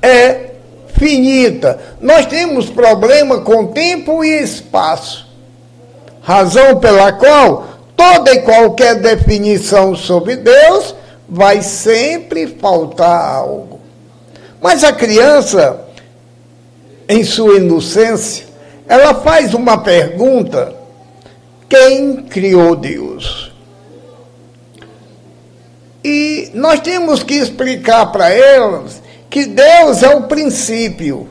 é 0.03 0.51
finita. 0.95 1.79
Nós 2.01 2.27
temos 2.27 2.69
problema 2.69 3.41
com 3.41 3.69
tempo 3.69 4.25
e 4.25 4.43
espaço. 4.43 5.29
Razão 6.23 6.79
pela 6.79 7.13
qual 7.13 7.67
toda 7.97 8.33
e 8.33 8.43
qualquer 8.43 8.97
definição 8.97 9.95
sobre 9.95 10.37
Deus 10.37 10.95
vai 11.29 11.63
sempre 11.63 12.47
faltar 12.47 13.35
algo. 13.37 13.81
Mas 14.61 14.85
a 14.85 14.93
criança 14.93 15.87
em 17.11 17.25
sua 17.25 17.57
inocência, 17.57 18.47
ela 18.87 19.15
faz 19.15 19.53
uma 19.53 19.79
pergunta: 19.79 20.73
quem 21.69 22.23
criou 22.23 22.77
Deus? 22.77 23.51
E 26.05 26.51
nós 26.55 26.79
temos 26.81 27.23
que 27.23 27.35
explicar 27.35 28.07
para 28.13 28.31
elas 28.31 29.03
que 29.31 29.47
Deus 29.47 30.03
é 30.03 30.15
o 30.15 30.25
princípio. 30.25 31.29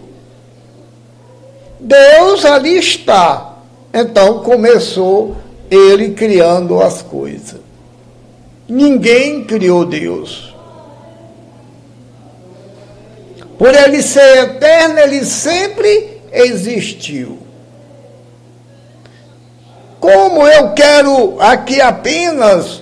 Deus 1.79 2.45
ali 2.45 2.77
está. 2.77 3.57
Então 3.93 4.39
começou 4.39 5.35
ele 5.69 6.11
criando 6.11 6.81
as 6.81 7.01
coisas. 7.01 7.59
Ninguém 8.67 9.43
criou 9.43 9.85
Deus. 9.85 10.55
Por 13.57 13.73
ele 13.73 14.01
ser 14.01 14.43
eterno, 14.43 14.99
ele 14.99 15.25
sempre 15.25 16.21
existiu. 16.31 17.39
Como 19.99 20.47
eu 20.47 20.71
quero 20.71 21.41
aqui 21.41 21.81
apenas, 21.81 22.81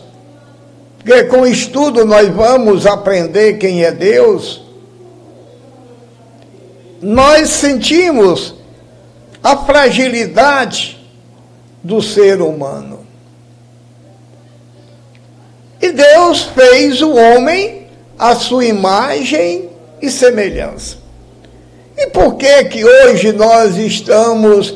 que 1.03 1.23
com 1.23 1.47
estudo 1.47 2.05
nós 2.05 2.27
vamos 2.29 2.85
aprender 2.85 3.57
quem 3.57 3.83
é 3.83 3.91
Deus, 3.91 4.66
nós 7.01 7.49
sentimos 7.49 8.55
a 9.43 9.55
fragilidade 9.57 10.97
do 11.83 12.01
ser 12.01 12.41
humano. 12.41 13.05
E 15.81 15.91
Deus 15.91 16.43
fez 16.43 17.01
o 17.01 17.13
homem 17.15 17.87
à 18.17 18.35
sua 18.35 18.65
imagem 18.65 19.69
e 20.01 20.09
semelhança. 20.09 20.97
E 21.95 22.07
por 22.07 22.35
que 22.35 22.65
que 22.65 22.83
hoje 22.83 23.31
nós 23.31 23.77
estamos 23.77 24.75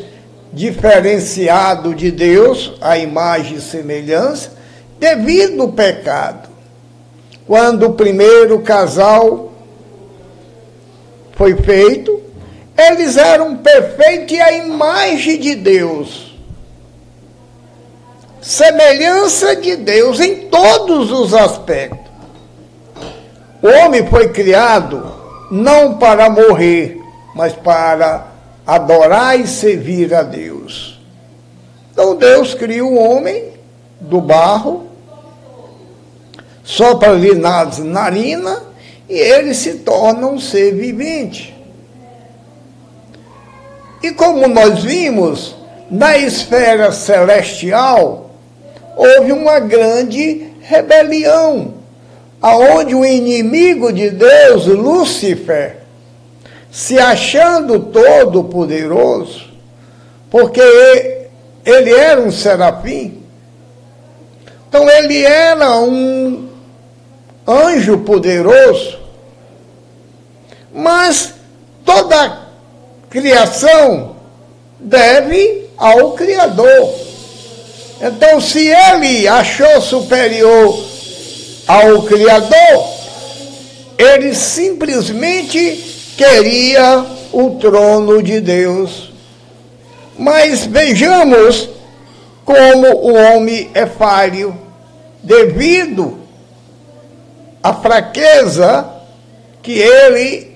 diferenciados 0.53 1.95
de 1.95 2.11
Deus, 2.11 2.73
a 2.81 2.97
imagem 2.97 3.57
e 3.57 3.61
semelhança, 3.61 4.51
devido 4.99 5.61
ao 5.61 5.71
pecado? 5.71 6.49
Quando 7.45 7.87
o 7.87 7.93
primeiro 7.93 8.59
casal 8.59 9.50
foi 11.41 11.55
feito, 11.55 12.21
eles 12.77 13.17
eram 13.17 13.57
perfeitos 13.57 14.37
e 14.37 14.39
a 14.39 14.51
imagem 14.51 15.39
de 15.39 15.55
Deus. 15.55 16.37
Semelhança 18.39 19.55
de 19.55 19.75
Deus 19.75 20.19
em 20.19 20.49
todos 20.49 21.11
os 21.11 21.33
aspectos. 21.33 22.11
O 23.59 23.67
homem 23.67 24.05
foi 24.05 24.29
criado 24.29 25.03
não 25.49 25.97
para 25.97 26.29
morrer, 26.29 27.01
mas 27.33 27.53
para 27.53 28.27
adorar 28.67 29.39
e 29.39 29.47
servir 29.47 30.13
a 30.13 30.21
Deus. 30.21 31.01
Então 31.91 32.15
Deus 32.15 32.53
cria 32.53 32.85
o 32.85 32.95
homem 32.95 33.53
do 33.99 34.21
barro, 34.21 34.91
sopra-lhe 36.63 37.33
nas 37.33 37.79
narinas 37.79 38.70
e 39.11 39.19
ele 39.19 39.53
se 39.53 39.79
torna 39.79 40.25
um 40.25 40.39
ser 40.39 40.73
vivente. 40.73 41.53
E 44.01 44.11
como 44.11 44.47
nós 44.47 44.85
vimos, 44.85 45.53
na 45.89 46.17
esfera 46.17 46.93
celestial 46.93 48.31
houve 48.95 49.33
uma 49.33 49.59
grande 49.59 50.47
rebelião, 50.61 51.73
aonde 52.41 52.95
o 52.95 53.03
inimigo 53.03 53.91
de 53.91 54.11
Deus, 54.11 54.65
Lúcifer, 54.67 55.79
se 56.71 56.97
achando 56.97 57.79
todo 57.79 58.45
poderoso, 58.45 59.51
porque 60.29 60.61
ele 61.65 61.93
era 61.93 62.21
um 62.21 62.31
serafim, 62.31 63.21
então 64.69 64.89
ele 64.89 65.21
era 65.21 65.77
um 65.81 66.47
anjo 67.45 67.97
poderoso, 67.97 69.00
mas 70.73 71.33
toda 71.85 72.47
criação 73.09 74.15
deve 74.79 75.69
ao 75.77 76.11
Criador. 76.11 76.95
Então, 78.01 78.41
se 78.41 78.67
ele 78.67 79.27
achou 79.27 79.81
superior 79.81 80.83
ao 81.67 82.03
Criador, 82.03 82.89
ele 83.97 84.33
simplesmente 84.33 86.13
queria 86.17 87.05
o 87.31 87.51
trono 87.59 88.21
de 88.21 88.39
Deus. 88.41 89.11
Mas 90.17 90.65
vejamos 90.65 91.69
como 92.43 92.87
o 92.87 93.13
homem 93.13 93.69
é 93.73 93.85
falho, 93.85 94.57
devido 95.23 96.17
à 97.61 97.73
fraqueza 97.73 98.89
que 99.61 99.79
ele, 99.79 100.50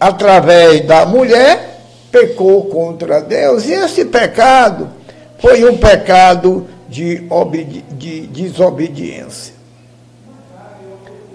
através 0.00 0.84
da 0.86 1.04
mulher, 1.04 1.80
pecou 2.10 2.66
contra 2.66 3.20
Deus. 3.20 3.66
E 3.66 3.72
esse 3.72 4.04
pecado 4.04 4.88
foi 5.38 5.68
um 5.68 5.76
pecado 5.76 6.66
de, 6.88 7.22
de 7.92 8.26
desobediência. 8.26 9.54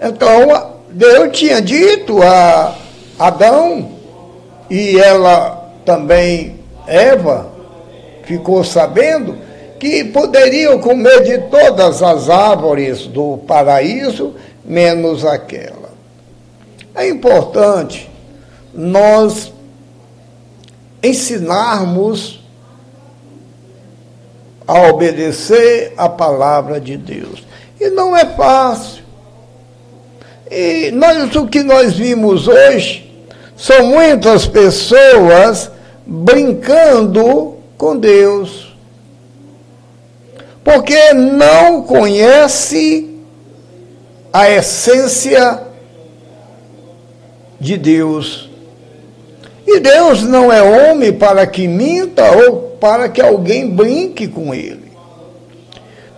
Então, 0.00 0.72
Deus 0.90 1.36
tinha 1.36 1.62
dito 1.62 2.22
a 2.22 2.76
Adão, 3.18 3.92
e 4.68 4.98
ela 4.98 5.72
também, 5.84 6.60
Eva, 6.86 7.52
ficou 8.24 8.64
sabendo 8.64 9.38
que 9.78 10.04
poderiam 10.04 10.78
comer 10.78 11.22
de 11.22 11.38
todas 11.48 12.02
as 12.02 12.28
árvores 12.30 13.06
do 13.06 13.38
paraíso, 13.46 14.34
menos 14.64 15.24
aquela. 15.24 15.90
É 16.94 17.08
importante 17.08 18.10
nós 18.74 19.52
ensinarmos 21.02 22.42
a 24.66 24.88
obedecer 24.88 25.92
a 25.96 26.08
palavra 26.08 26.80
de 26.80 26.96
Deus. 26.96 27.44
E 27.80 27.90
não 27.90 28.16
é 28.16 28.24
fácil. 28.24 29.04
E 30.50 30.90
nós, 30.92 31.34
o 31.36 31.46
que 31.46 31.62
nós 31.62 31.94
vimos 31.94 32.48
hoje 32.48 33.12
são 33.56 33.86
muitas 33.86 34.46
pessoas 34.46 35.70
brincando 36.06 37.56
com 37.76 37.96
Deus. 37.96 38.74
Porque 40.62 41.12
não 41.12 41.82
conhece 41.82 43.20
a 44.32 44.50
essência 44.50 45.62
de 47.60 47.76
Deus. 47.76 48.53
E 49.66 49.80
Deus 49.80 50.22
não 50.22 50.52
é 50.52 50.62
homem 50.62 51.12
para 51.12 51.46
que 51.46 51.66
minta 51.66 52.30
ou 52.32 52.76
para 52.80 53.08
que 53.08 53.20
alguém 53.20 53.70
brinque 53.70 54.28
com 54.28 54.54
ele. 54.54 54.92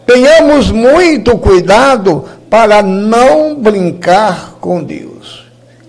Tenhamos 0.04 0.70
muito 0.70 1.36
cuidado 1.38 2.24
para 2.48 2.82
não 2.82 3.54
brincar 3.54 4.56
com 4.60 4.82
Deus. 4.82 5.46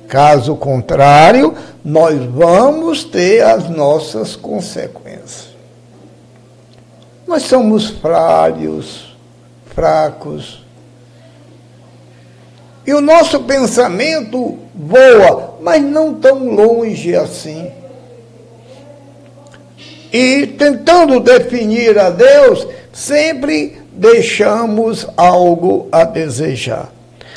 Caso 0.07 0.55
contrário, 0.55 1.53
nós 1.83 2.23
vamos 2.25 3.03
ter 3.03 3.43
as 3.43 3.69
nossas 3.69 4.35
consequências. 4.35 5.55
Nós 7.27 7.43
somos 7.43 7.89
frágeis, 7.89 9.15
fracos. 9.65 10.65
E 12.87 12.93
o 12.93 13.01
nosso 13.01 13.41
pensamento 13.41 14.57
voa, 14.73 15.57
mas 15.61 15.83
não 15.83 16.13
tão 16.13 16.47
longe 16.55 17.13
assim. 17.13 17.69
E 20.13 20.47
tentando 20.57 21.19
definir 21.19 21.99
a 21.99 22.09
Deus, 22.09 22.65
sempre 22.93 23.81
deixamos 23.91 25.05
algo 25.17 25.89
a 25.91 26.05
desejar. 26.05 26.89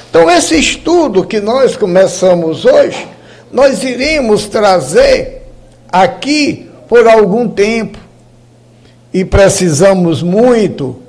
Então, 0.08 0.30
esse 0.30 0.56
estudo 0.56 1.26
que 1.26 1.40
nós 1.40 1.76
começamos 1.76 2.64
hoje, 2.64 3.08
nós 3.50 3.82
iremos 3.82 4.46
trazer 4.46 5.42
aqui 5.90 6.70
por 6.88 7.08
algum 7.08 7.48
tempo. 7.48 7.98
E 9.12 9.24
precisamos 9.24 10.22
muito 10.22 11.02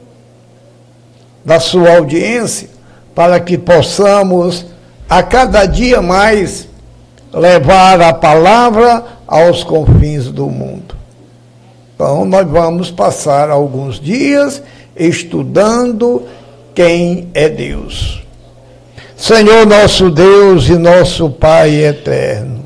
da 1.45 1.59
sua 1.59 1.97
audiência 1.97 2.71
para 3.13 3.39
que 3.39 3.57
possamos 3.57 4.65
a 5.09 5.21
cada 5.21 5.65
dia 5.65 6.01
mais 6.01 6.67
levar 7.33 8.01
a 8.01 8.13
palavra 8.13 9.03
aos 9.27 9.63
confins 9.63 10.27
do 10.29 10.47
mundo. 10.47 10.95
Então, 11.95 12.25
nós 12.25 12.47
vamos 12.47 12.89
passar 12.89 13.49
alguns 13.49 13.99
dias 13.99 14.61
estudando 14.95 16.23
quem 16.73 17.29
é 17.33 17.47
Deus. 17.47 18.23
Senhor 19.15 19.67
nosso 19.67 20.09
Deus 20.09 20.67
e 20.67 20.77
nosso 20.77 21.29
Pai 21.29 21.83
eterno. 21.83 22.65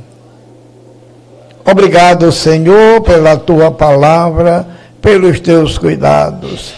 Obrigado, 1.66 2.32
Senhor, 2.32 3.02
pela 3.02 3.36
tua 3.36 3.72
palavra, 3.72 4.66
pelos 5.02 5.40
teus 5.40 5.78
cuidados. 5.78 6.74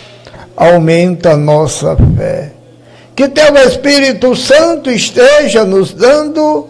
Aumenta 0.55 1.33
a 1.33 1.37
nossa 1.37 1.95
fé. 2.17 2.56
Que 3.17 3.27
teu 3.27 3.55
Espírito 3.55 4.35
Santo 4.35 4.91
esteja 4.91 5.65
nos 5.65 5.91
dando 5.91 6.67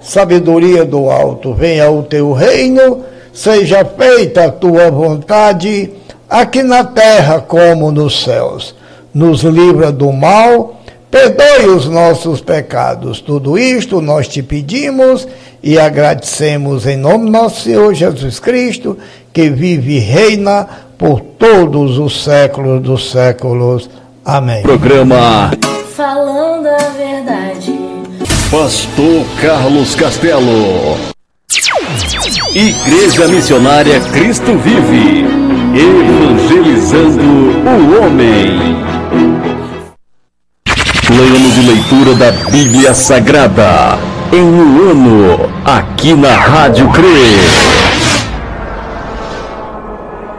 sabedoria 0.00 0.84
do 0.84 1.08
alto. 1.08 1.54
Venha 1.54 1.88
o 1.88 2.02
teu 2.02 2.32
reino, 2.32 3.04
seja 3.32 3.84
feita 3.84 4.46
a 4.46 4.50
tua 4.50 4.90
vontade, 4.90 5.92
aqui 6.28 6.64
na 6.64 6.82
terra 6.82 7.40
como 7.40 7.92
nos 7.92 8.24
céus. 8.24 8.74
Nos 9.14 9.44
livra 9.44 9.92
do 9.92 10.10
mal, 10.10 10.80
perdoe 11.08 11.68
os 11.68 11.86
nossos 11.88 12.40
pecados. 12.40 13.20
Tudo 13.20 13.56
isto 13.56 14.00
nós 14.00 14.26
te 14.26 14.42
pedimos 14.42 15.28
e 15.62 15.78
agradecemos 15.78 16.88
em 16.88 16.96
nome 16.96 17.26
do 17.26 17.30
nosso 17.30 17.60
Senhor 17.60 17.94
Jesus 17.94 18.40
Cristo, 18.40 18.98
que 19.32 19.48
vive 19.48 19.92
e 19.94 20.00
reina 20.00 20.66
por 20.98 21.20
todos 21.20 21.98
os 21.98 22.24
séculos 22.24 22.82
dos 22.82 23.12
séculos. 23.12 23.88
Amém. 24.24 24.62
Programa 24.62 25.50
Falando 25.94 26.66
a 26.66 26.78
Verdade. 26.96 27.78
Pastor 28.50 29.26
Carlos 29.40 29.94
Castelo. 29.94 30.96
Igreja 32.54 33.28
Missionária 33.28 34.00
Cristo 34.00 34.56
Vive. 34.58 35.26
Evangelizando 35.76 37.22
o 37.68 38.02
homem. 38.02 38.76
Plano 41.06 41.50
de 41.50 41.60
leitura 41.66 42.14
da 42.14 42.32
Bíblia 42.50 42.94
Sagrada. 42.94 43.98
Em 44.32 44.40
um 44.40 44.90
ano, 44.90 45.52
aqui 45.66 46.14
na 46.14 46.34
Rádio 46.34 46.90
CRE. 46.92 47.04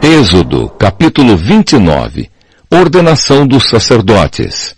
Êxodo, 0.02 0.68
capítulo 0.70 1.36
29 1.36 2.35
Ordenação 2.68 3.46
dos 3.46 3.68
sacerdotes. 3.68 4.74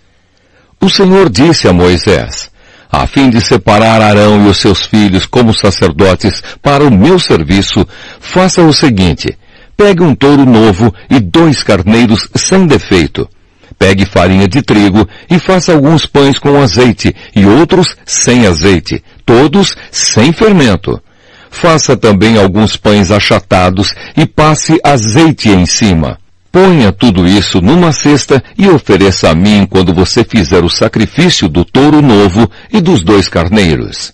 O 0.78 0.90
Senhor 0.90 1.30
disse 1.30 1.66
a 1.66 1.72
Moisés, 1.72 2.50
a 2.92 3.06
fim 3.06 3.30
de 3.30 3.40
separar 3.40 4.02
Arão 4.02 4.44
e 4.44 4.48
os 4.48 4.58
seus 4.58 4.84
filhos 4.84 5.24
como 5.24 5.54
sacerdotes 5.54 6.42
para 6.62 6.84
o 6.84 6.90
meu 6.90 7.18
serviço, 7.18 7.86
faça 8.20 8.60
o 8.60 8.74
seguinte, 8.74 9.38
pegue 9.74 10.02
um 10.02 10.14
touro 10.14 10.44
novo 10.44 10.94
e 11.08 11.18
dois 11.18 11.62
carneiros 11.62 12.28
sem 12.36 12.66
defeito. 12.66 13.26
Pegue 13.78 14.04
farinha 14.04 14.46
de 14.46 14.60
trigo 14.60 15.08
e 15.30 15.38
faça 15.38 15.72
alguns 15.72 16.04
pães 16.04 16.38
com 16.38 16.60
azeite 16.60 17.16
e 17.34 17.46
outros 17.46 17.96
sem 18.04 18.46
azeite, 18.46 19.02
todos 19.24 19.74
sem 19.90 20.30
fermento. 20.30 21.00
Faça 21.50 21.96
também 21.96 22.36
alguns 22.36 22.76
pães 22.76 23.10
achatados 23.10 23.94
e 24.14 24.26
passe 24.26 24.78
azeite 24.84 25.48
em 25.48 25.64
cima. 25.64 26.18
Ponha 26.50 26.90
tudo 26.92 27.26
isso 27.26 27.60
numa 27.60 27.92
cesta 27.92 28.42
e 28.56 28.68
ofereça 28.68 29.30
a 29.30 29.34
mim 29.34 29.66
quando 29.66 29.92
você 29.92 30.24
fizer 30.24 30.64
o 30.64 30.68
sacrifício 30.70 31.48
do 31.48 31.64
touro 31.64 32.00
novo 32.00 32.50
e 32.72 32.80
dos 32.80 33.02
dois 33.02 33.28
carneiros. 33.28 34.12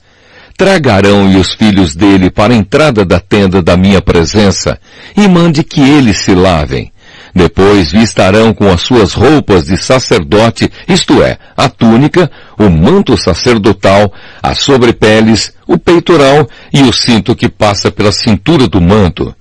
Traga 0.57 0.95
Arão 0.95 1.31
e 1.31 1.37
os 1.37 1.55
filhos 1.55 1.95
dele 1.95 2.31
para 2.31 2.53
a 2.53 2.57
entrada 2.57 3.05
da 3.05 3.19
tenda 3.19 3.61
da 3.61 3.77
minha 3.77 4.01
presença, 4.01 4.79
e 5.17 5.27
mande 5.27 5.65
que 5.65 5.81
eles 5.81 6.19
se 6.19 6.35
lavem. 6.35 6.93
Depois 7.35 7.91
vistarão 7.91 8.55
com 8.55 8.71
as 8.71 8.81
suas 8.81 9.13
roupas 9.13 9.67
de 9.67 9.77
sacerdote, 9.77 10.71
isto 10.89 11.21
é, 11.23 11.37
a 11.57 11.69
túnica, 11.69 12.31
o 12.57 12.71
manto 12.71 13.17
sacerdotal, 13.17 14.13
as 14.41 14.61
sobrepeles, 14.61 15.53
o 15.67 15.77
peitoral 15.77 16.49
e 16.73 16.83
o 16.83 16.93
cinto 16.93 17.35
que 17.35 17.49
passa 17.49 17.91
pela 17.91 18.13
cintura 18.13 18.69
do 18.69 18.81
manto. 18.81 19.35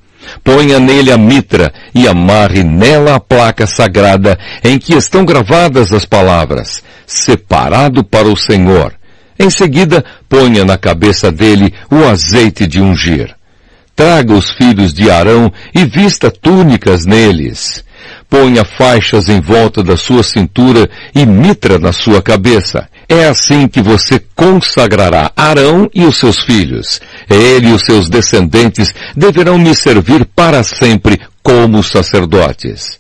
Ponha 0.44 0.80
nele 0.80 1.12
a 1.12 1.18
mitra 1.18 1.74
e 1.94 2.08
amarre 2.08 2.64
nela 2.64 3.16
a 3.16 3.20
placa 3.20 3.66
sagrada 3.66 4.38
em 4.64 4.78
que 4.78 4.94
estão 4.94 5.26
gravadas 5.26 5.92
as 5.94 6.06
palavras, 6.06 6.84
separado 7.06 8.04
para 8.04 8.28
o 8.28 8.36
Senhor. 8.36 8.94
Em 9.40 9.50
seguida, 9.50 10.04
ponha 10.30 10.64
na 10.64 10.78
cabeça 10.78 11.32
dele 11.32 11.74
o 11.92 12.04
azeite 12.08 12.68
de 12.68 12.80
ungir. 12.80 13.36
Traga 13.96 14.34
os 14.34 14.52
filhos 14.52 14.94
de 14.94 15.10
Arão 15.10 15.52
e 15.74 15.86
vista 15.86 16.32
túnicas 16.32 17.06
neles. 17.06 17.84
Ponha 18.30 18.66
faixas 18.66 19.30
em 19.30 19.40
volta 19.40 19.84
da 19.84 19.96
sua 19.96 20.24
cintura 20.24 20.90
e 21.14 21.26
mitra 21.26 21.78
na 21.78 21.94
sua 21.94 22.22
cabeça. 22.22 22.88
É 23.14 23.28
assim 23.28 23.68
que 23.68 23.80
você 23.80 24.20
consagrará 24.36 25.32
Arão 25.36 25.88
e 25.94 26.04
os 26.04 26.18
seus 26.18 26.40
filhos. 26.40 27.00
Ele 27.30 27.70
e 27.70 27.72
os 27.72 27.84
seus 27.84 28.10
descendentes 28.10 28.92
deverão 29.16 29.60
me 29.60 29.76
servir 29.76 30.26
para 30.26 30.64
sempre 30.64 31.20
como 31.44 31.84
sacerdotes. 31.84 33.00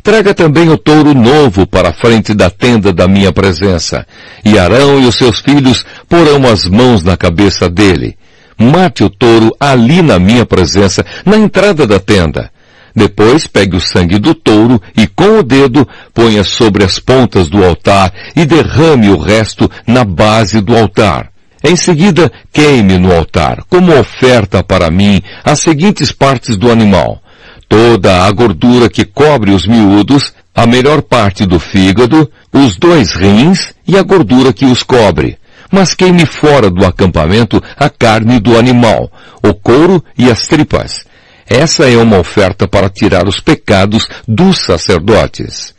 Traga 0.00 0.32
também 0.32 0.68
o 0.68 0.78
touro 0.78 1.12
novo 1.12 1.66
para 1.66 1.88
a 1.88 1.92
frente 1.92 2.34
da 2.34 2.48
tenda 2.48 2.92
da 2.92 3.08
minha 3.08 3.32
presença. 3.32 4.06
E 4.44 4.56
Arão 4.56 5.00
e 5.00 5.06
os 5.06 5.16
seus 5.16 5.40
filhos 5.40 5.84
porão 6.08 6.46
as 6.46 6.64
mãos 6.64 7.02
na 7.02 7.16
cabeça 7.16 7.68
dele 7.68 8.16
mate 8.58 9.04
o 9.04 9.08
touro 9.08 9.54
ali 9.60 10.02
na 10.02 10.18
minha 10.18 10.44
presença, 10.44 11.06
na 11.24 11.36
entrada 11.36 11.86
da 11.86 12.00
tenda. 12.00 12.50
Depois 12.94 13.46
pegue 13.46 13.76
o 13.76 13.80
sangue 13.80 14.18
do 14.18 14.34
touro 14.34 14.80
e 14.96 15.06
com 15.06 15.38
o 15.38 15.42
dedo 15.42 15.86
ponha 16.12 16.42
sobre 16.42 16.84
as 16.84 16.98
pontas 16.98 17.48
do 17.48 17.64
altar 17.64 18.12
e 18.34 18.44
derrame 18.44 19.08
o 19.08 19.16
resto 19.16 19.70
na 19.86 20.04
base 20.04 20.60
do 20.60 20.76
altar. 20.76 21.30
Em 21.62 21.76
seguida, 21.76 22.30
queime 22.52 22.98
no 22.98 23.12
altar, 23.12 23.64
como 23.68 23.96
oferta 23.98 24.62
para 24.62 24.90
mim, 24.90 25.20
as 25.44 25.60
seguintes 25.60 26.12
partes 26.12 26.56
do 26.56 26.70
animal. 26.70 27.20
Toda 27.68 28.24
a 28.24 28.30
gordura 28.30 28.88
que 28.88 29.04
cobre 29.04 29.50
os 29.50 29.66
miúdos, 29.66 30.32
a 30.54 30.66
melhor 30.66 31.02
parte 31.02 31.44
do 31.44 31.58
fígado, 31.58 32.30
os 32.52 32.76
dois 32.76 33.12
rins 33.12 33.74
e 33.86 33.96
a 33.96 34.02
gordura 34.02 34.52
que 34.52 34.64
os 34.64 34.82
cobre 34.82 35.38
mas 35.70 35.94
queime 35.94 36.24
fora 36.24 36.70
do 36.70 36.84
acampamento 36.84 37.62
a 37.76 37.88
carne 37.88 38.40
do 38.40 38.58
animal, 38.58 39.10
o 39.42 39.52
couro 39.54 40.02
e 40.16 40.30
as 40.30 40.46
tripas. 40.46 41.04
Essa 41.48 41.88
é 41.88 41.96
uma 41.96 42.18
oferta 42.18 42.68
para 42.68 42.90
tirar 42.90 43.26
os 43.26 43.40
pecados 43.40 44.06
dos 44.26 44.58
sacerdotes. 44.58 45.74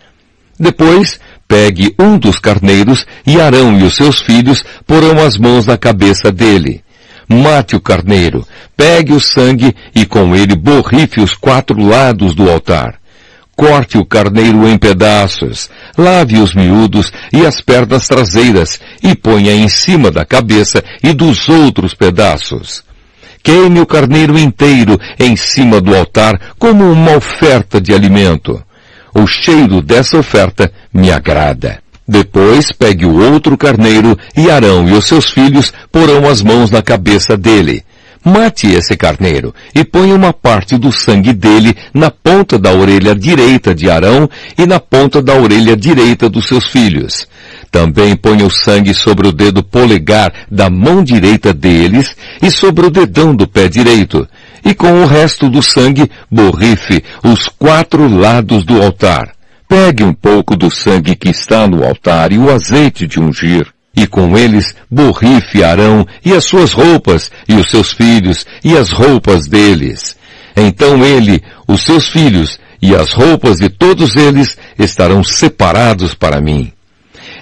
Depois, 0.60 1.20
pegue 1.48 1.94
um 2.00 2.18
dos 2.18 2.40
carneiros 2.40 3.06
e 3.26 3.40
Arão 3.40 3.80
e 3.80 3.84
os 3.84 3.96
seus 3.96 4.20
filhos 4.20 4.64
porão 4.88 5.24
as 5.24 5.38
mãos 5.38 5.68
na 5.68 5.78
cabeça 5.78 6.32
dele. 6.32 6.84
Mate 7.28 7.76
o 7.76 7.80
carneiro, 7.80 8.46
pegue 8.76 9.14
o 9.14 9.20
sangue 9.20 9.76
e 9.94 10.08
com 10.08 10.36
ele 10.36 10.56
borrife 10.56 11.22
os 11.22 11.36
quatro 11.36 11.80
lados 11.80 12.34
do 12.34 12.50
altar. 12.50 12.96
Corte 13.56 13.98
o 13.98 14.06
carneiro 14.06 14.68
em 14.68 14.78
pedaços, 14.78 15.70
lave 15.96 16.40
os 16.40 16.56
miúdos 16.56 17.12
e 17.32 17.46
as 17.46 17.62
pernas 17.62 18.08
traseiras 18.08 18.80
e 19.04 19.14
ponha 19.14 19.54
em 19.54 19.68
cima 19.70 20.10
da 20.10 20.26
cabeça 20.26 20.84
e 21.04 21.14
dos 21.14 21.48
outros 21.48 21.94
pedaços. 21.94 22.89
Queime 23.44 23.80
o 23.80 23.86
carneiro 23.86 24.38
inteiro 24.38 25.00
em 25.20 25.36
cima 25.36 25.80
do 25.80 25.96
altar 25.96 26.40
como 26.58 26.92
uma 26.92 27.18
oferta 27.18 27.80
de 27.80 27.94
alimento. 27.94 28.62
O 29.14 29.26
cheiro 29.26 29.82
dessa 29.82 30.18
oferta 30.18 30.72
me 30.94 31.12
agrada. 31.12 31.82
Depois 32.08 32.72
pegue 32.72 33.06
o 33.06 33.20
outro 33.32 33.58
carneiro 33.58 34.18
e 34.36 34.50
Arão 34.50 34.88
e 34.88 34.94
os 34.94 35.06
seus 35.06 35.30
filhos 35.30 35.72
porão 35.92 36.28
as 36.28 36.42
mãos 36.42 36.72
na 36.72 36.82
cabeça 36.82 37.38
dele 37.38 37.84
Mate 38.24 38.68
esse 38.68 38.98
carneiro 38.98 39.56
e 39.74 39.84
ponha 39.84 40.14
uma 40.14 40.34
parte 40.34 40.78
do 40.78 40.92
sangue 40.92 41.32
dele 41.32 41.76
na 41.94 42.12
ponta 42.12 42.60
da 42.60 42.72
orelha 42.74 43.16
direita 43.16 43.74
de 43.74 43.90
Arão 43.90 44.30
e 44.58 44.66
na 44.66 44.80
ponta 44.80 45.22
da 45.22 45.34
orelha 45.36 45.76
direita 45.76 46.30
dos 46.30 46.48
seus 46.48 46.68
filhos. 46.68 47.28
Também 47.72 48.16
ponha 48.16 48.46
o 48.46 48.50
sangue 48.50 48.94
sobre 48.94 49.28
o 49.28 49.32
dedo 49.32 49.64
polegar 49.64 50.34
da 50.50 50.70
mão 50.70 51.04
direita 51.04 51.54
deles 51.54 52.16
e 52.42 52.50
sobre 52.50 52.86
o 52.86 52.90
dedão 52.90 53.36
do 53.36 53.48
pé 53.48 53.68
direito. 53.68 54.28
E 54.66 54.74
com 54.74 55.02
o 55.02 55.06
resto 55.06 55.50
do 55.50 55.62
sangue, 55.62 56.10
borrife 56.30 57.04
os 57.24 57.48
quatro 57.48 58.08
lados 58.08 58.66
do 58.66 58.82
altar. 58.82 59.32
Pegue 59.68 60.04
um 60.04 60.14
pouco 60.14 60.56
do 60.56 60.72
sangue 60.72 61.16
que 61.16 61.30
está 61.30 61.68
no 61.68 61.84
altar 61.84 62.32
e 62.32 62.38
o 62.40 62.52
azeite 62.52 63.06
de 63.06 63.20
ungir 63.20 63.68
e 63.96 64.08
com 64.08 64.38
eles 64.38 64.76
borrife 64.90 65.64
Arão 65.64 66.06
e 66.24 66.32
as 66.34 66.46
suas 66.46 66.72
roupas, 66.72 67.30
e 67.48 67.56
os 67.56 67.70
seus 67.70 67.92
filhos, 67.92 68.46
e 68.64 68.78
as 68.78 68.92
roupas 68.92 69.46
deles. 69.48 70.16
Então 70.56 71.04
ele, 71.04 71.44
os 71.68 71.82
seus 71.82 72.08
filhos, 72.08 72.60
e 72.82 72.96
as 72.96 73.12
roupas 73.12 73.58
de 73.60 73.70
todos 73.70 74.16
eles 74.16 74.58
estarão 74.78 75.24
separados 75.24 76.14
para 76.14 76.40
mim. 76.40 76.72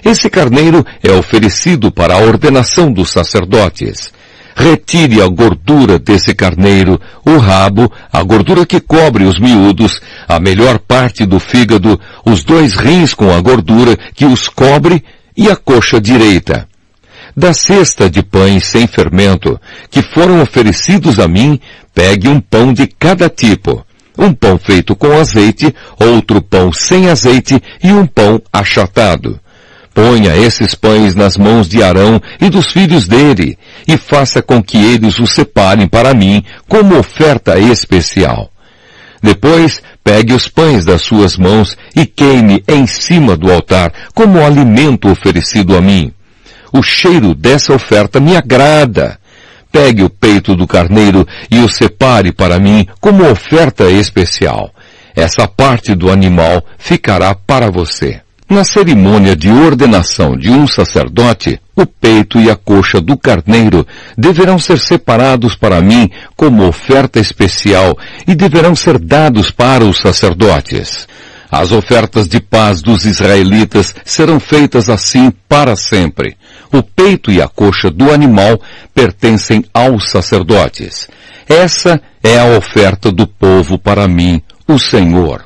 Esse 0.04 0.30
carneiro 0.30 0.84
é 1.02 1.12
oferecido 1.12 1.90
para 1.90 2.14
a 2.14 2.18
ordenação 2.18 2.92
dos 2.92 3.10
sacerdotes. 3.10 4.12
Retire 4.54 5.22
a 5.22 5.28
gordura 5.28 5.98
desse 5.98 6.34
carneiro, 6.34 7.00
o 7.24 7.36
rabo, 7.36 7.92
a 8.12 8.22
gordura 8.22 8.66
que 8.66 8.80
cobre 8.80 9.24
os 9.24 9.38
miúdos, 9.38 10.00
a 10.26 10.40
melhor 10.40 10.80
parte 10.80 11.24
do 11.24 11.38
fígado, 11.38 11.98
os 12.24 12.42
dois 12.42 12.74
rins 12.74 13.14
com 13.14 13.32
a 13.32 13.40
gordura 13.40 13.96
que 14.14 14.24
os 14.24 14.48
cobre 14.48 15.04
e 15.36 15.48
a 15.48 15.54
coxa 15.54 16.00
direita. 16.00 16.66
Da 17.36 17.52
cesta 17.52 18.10
de 18.10 18.20
pães 18.20 18.64
sem 18.64 18.88
fermento, 18.88 19.60
que 19.88 20.02
foram 20.02 20.42
oferecidos 20.42 21.20
a 21.20 21.28
mim, 21.28 21.60
pegue 21.94 22.28
um 22.28 22.40
pão 22.40 22.72
de 22.72 22.88
cada 22.88 23.28
tipo. 23.28 23.86
Um 24.18 24.32
pão 24.32 24.58
feito 24.58 24.96
com 24.96 25.12
azeite, 25.12 25.72
outro 26.00 26.42
pão 26.42 26.72
sem 26.72 27.08
azeite 27.08 27.62
e 27.80 27.92
um 27.92 28.04
pão 28.04 28.42
achatado. 28.52 29.38
Ponha 29.98 30.36
esses 30.36 30.76
pães 30.76 31.16
nas 31.16 31.36
mãos 31.36 31.68
de 31.68 31.82
Arão 31.82 32.22
e 32.40 32.48
dos 32.48 32.70
filhos 32.72 33.08
dele, 33.08 33.58
e 33.84 33.96
faça 33.96 34.40
com 34.40 34.62
que 34.62 34.76
eles 34.76 35.18
os 35.18 35.32
separem 35.32 35.88
para 35.88 36.14
mim 36.14 36.44
como 36.68 36.96
oferta 36.96 37.58
especial. 37.58 38.48
Depois, 39.20 39.82
pegue 40.04 40.32
os 40.32 40.46
pães 40.46 40.84
das 40.84 41.02
suas 41.02 41.36
mãos 41.36 41.76
e 41.96 42.06
queime 42.06 42.62
em 42.68 42.86
cima 42.86 43.36
do 43.36 43.52
altar, 43.52 43.92
como 44.14 44.40
alimento 44.40 45.10
oferecido 45.10 45.76
a 45.76 45.80
mim. 45.80 46.12
O 46.72 46.80
cheiro 46.80 47.34
dessa 47.34 47.74
oferta 47.74 48.20
me 48.20 48.36
agrada. 48.36 49.18
Pegue 49.72 50.04
o 50.04 50.08
peito 50.08 50.54
do 50.54 50.64
carneiro 50.64 51.26
e 51.50 51.58
o 51.58 51.68
separe 51.68 52.30
para 52.30 52.60
mim 52.60 52.86
como 53.00 53.28
oferta 53.28 53.90
especial. 53.90 54.72
Essa 55.16 55.48
parte 55.48 55.96
do 55.96 56.08
animal 56.08 56.64
ficará 56.78 57.34
para 57.34 57.68
você. 57.68 58.20
Na 58.50 58.64
cerimônia 58.64 59.36
de 59.36 59.50
ordenação 59.50 60.34
de 60.34 60.50
um 60.50 60.66
sacerdote, 60.66 61.60
o 61.76 61.84
peito 61.84 62.40
e 62.40 62.50
a 62.50 62.56
coxa 62.56 62.98
do 62.98 63.14
carneiro 63.14 63.86
deverão 64.16 64.58
ser 64.58 64.78
separados 64.78 65.54
para 65.54 65.82
mim 65.82 66.10
como 66.34 66.66
oferta 66.66 67.20
especial 67.20 67.98
e 68.26 68.34
deverão 68.34 68.74
ser 68.74 68.98
dados 68.98 69.50
para 69.50 69.84
os 69.84 69.98
sacerdotes. 69.98 71.06
As 71.50 71.72
ofertas 71.72 72.26
de 72.26 72.40
paz 72.40 72.80
dos 72.80 73.04
israelitas 73.04 73.94
serão 74.02 74.40
feitas 74.40 74.88
assim 74.88 75.30
para 75.46 75.76
sempre. 75.76 76.34
O 76.72 76.82
peito 76.82 77.30
e 77.30 77.42
a 77.42 77.48
coxa 77.48 77.90
do 77.90 78.10
animal 78.10 78.58
pertencem 78.94 79.62
aos 79.74 80.10
sacerdotes. 80.10 81.06
Essa 81.46 82.00
é 82.22 82.38
a 82.38 82.56
oferta 82.56 83.12
do 83.12 83.26
povo 83.26 83.78
para 83.78 84.08
mim, 84.08 84.40
o 84.66 84.78
Senhor. 84.78 85.44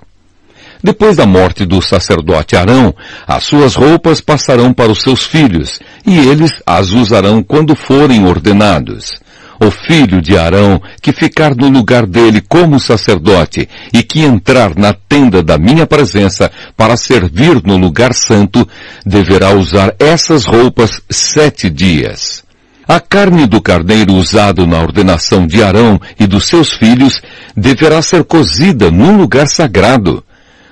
Depois 0.82 1.16
da 1.16 1.26
morte 1.26 1.64
do 1.64 1.80
sacerdote 1.80 2.56
Arão, 2.56 2.92
as 3.26 3.44
suas 3.44 3.76
roupas 3.76 4.20
passarão 4.20 4.72
para 4.72 4.90
os 4.90 5.00
seus 5.00 5.22
filhos, 5.22 5.78
e 6.04 6.18
eles 6.18 6.52
as 6.66 6.90
usarão 6.90 7.42
quando 7.42 7.76
forem 7.76 8.26
ordenados. 8.26 9.20
O 9.60 9.70
filho 9.70 10.20
de 10.20 10.36
Arão, 10.36 10.82
que 11.00 11.12
ficar 11.12 11.54
no 11.54 11.68
lugar 11.68 12.04
dele 12.04 12.40
como 12.40 12.80
sacerdote 12.80 13.68
e 13.92 14.02
que 14.02 14.20
entrar 14.20 14.76
na 14.76 14.92
tenda 14.92 15.40
da 15.40 15.56
minha 15.56 15.86
presença 15.86 16.50
para 16.76 16.96
servir 16.96 17.62
no 17.64 17.76
lugar 17.76 18.12
santo, 18.12 18.68
deverá 19.06 19.50
usar 19.50 19.94
essas 20.00 20.44
roupas 20.46 21.00
sete 21.08 21.70
dias. 21.70 22.42
A 22.88 22.98
carne 22.98 23.46
do 23.46 23.62
carneiro 23.62 24.14
usado 24.14 24.66
na 24.66 24.80
ordenação 24.80 25.46
de 25.46 25.62
Arão 25.62 26.00
e 26.18 26.26
dos 26.26 26.46
seus 26.46 26.72
filhos 26.72 27.22
deverá 27.56 28.02
ser 28.02 28.24
cozida 28.24 28.90
num 28.90 29.16
lugar 29.16 29.46
sagrado. 29.46 30.24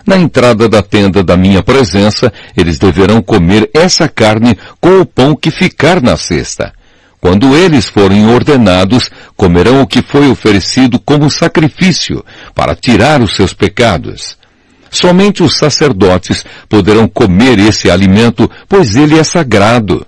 Na 0.06 0.16
entrada 0.16 0.68
da 0.68 0.82
tenda 0.82 1.22
da 1.22 1.36
minha 1.36 1.62
presença, 1.62 2.32
eles 2.56 2.78
deverão 2.78 3.20
comer 3.20 3.70
essa 3.74 4.08
carne 4.08 4.56
com 4.80 5.00
o 5.00 5.06
pão 5.06 5.36
que 5.36 5.50
ficar 5.50 6.00
na 6.00 6.16
cesta. 6.16 6.72
Quando 7.20 7.54
eles 7.54 7.86
forem 7.86 8.26
ordenados, 8.26 9.10
comerão 9.36 9.82
o 9.82 9.86
que 9.86 10.02
foi 10.02 10.28
oferecido 10.28 10.98
como 10.98 11.30
sacrifício 11.30 12.24
para 12.54 12.74
tirar 12.74 13.20
os 13.20 13.36
seus 13.36 13.52
pecados. 13.52 14.38
Somente 14.90 15.42
os 15.42 15.56
sacerdotes 15.56 16.44
poderão 16.68 17.06
comer 17.06 17.58
esse 17.58 17.90
alimento, 17.90 18.50
pois 18.68 18.96
ele 18.96 19.18
é 19.18 19.22
sagrado. 19.22 20.04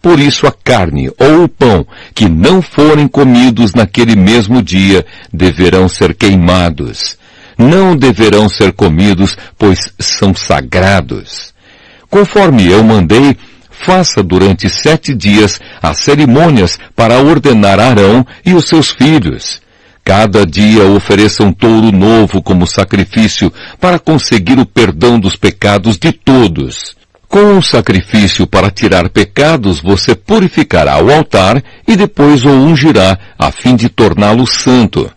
Por 0.00 0.20
isso 0.20 0.46
a 0.46 0.52
carne 0.52 1.10
ou 1.18 1.44
o 1.44 1.48
pão 1.48 1.86
que 2.14 2.28
não 2.28 2.62
forem 2.62 3.08
comidos 3.08 3.74
naquele 3.74 4.14
mesmo 4.14 4.62
dia 4.62 5.04
deverão 5.32 5.88
ser 5.88 6.14
queimados. 6.14 7.18
Não 7.56 7.96
deverão 7.96 8.48
ser 8.48 8.72
comidos, 8.72 9.36
pois 9.58 9.92
são 9.98 10.34
sagrados. 10.34 11.54
Conforme 12.10 12.66
eu 12.66 12.82
mandei, 12.82 13.36
faça 13.70 14.22
durante 14.22 14.68
sete 14.68 15.14
dias 15.14 15.60
as 15.82 15.98
cerimônias 15.98 16.78
para 16.94 17.20
ordenar 17.20 17.80
Arão 17.80 18.26
e 18.44 18.54
os 18.54 18.66
seus 18.66 18.90
filhos. 18.90 19.60
Cada 20.04 20.44
dia 20.44 20.84
ofereça 20.84 21.42
um 21.42 21.52
touro 21.52 21.90
novo 21.90 22.42
como 22.42 22.66
sacrifício 22.66 23.52
para 23.80 23.98
conseguir 23.98 24.58
o 24.58 24.66
perdão 24.66 25.18
dos 25.18 25.34
pecados 25.34 25.98
de 25.98 26.12
todos. 26.12 26.94
Com 27.26 27.58
o 27.58 27.62
sacrifício 27.62 28.46
para 28.46 28.70
tirar 28.70 29.08
pecados, 29.08 29.80
você 29.80 30.14
purificará 30.14 31.02
o 31.02 31.10
altar 31.10 31.60
e 31.88 31.96
depois 31.96 32.44
o 32.44 32.50
ungirá 32.50 33.18
a 33.38 33.50
fim 33.50 33.74
de 33.74 33.88
torná-lo 33.88 34.46
santo. 34.46 35.10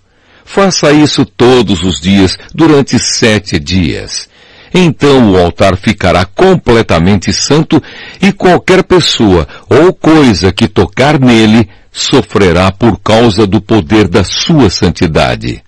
Faça 0.49 0.93
isso 0.93 1.25
todos 1.25 1.83
os 1.83 1.99
dias 1.99 2.37
durante 2.55 2.97
sete 2.97 3.59
dias. 3.59 4.29
Então 4.73 5.33
o 5.33 5.37
altar 5.37 5.75
ficará 5.75 6.23
completamente 6.23 7.33
santo 7.33 7.83
e 8.21 8.31
qualquer 8.31 8.81
pessoa 8.83 9.45
ou 9.69 9.93
coisa 9.93 10.53
que 10.53 10.69
tocar 10.69 11.19
nele 11.19 11.69
sofrerá 11.91 12.71
por 12.71 12.97
causa 12.97 13.45
do 13.45 13.59
poder 13.59 14.07
da 14.07 14.23
sua 14.23 14.69
santidade. 14.69 15.61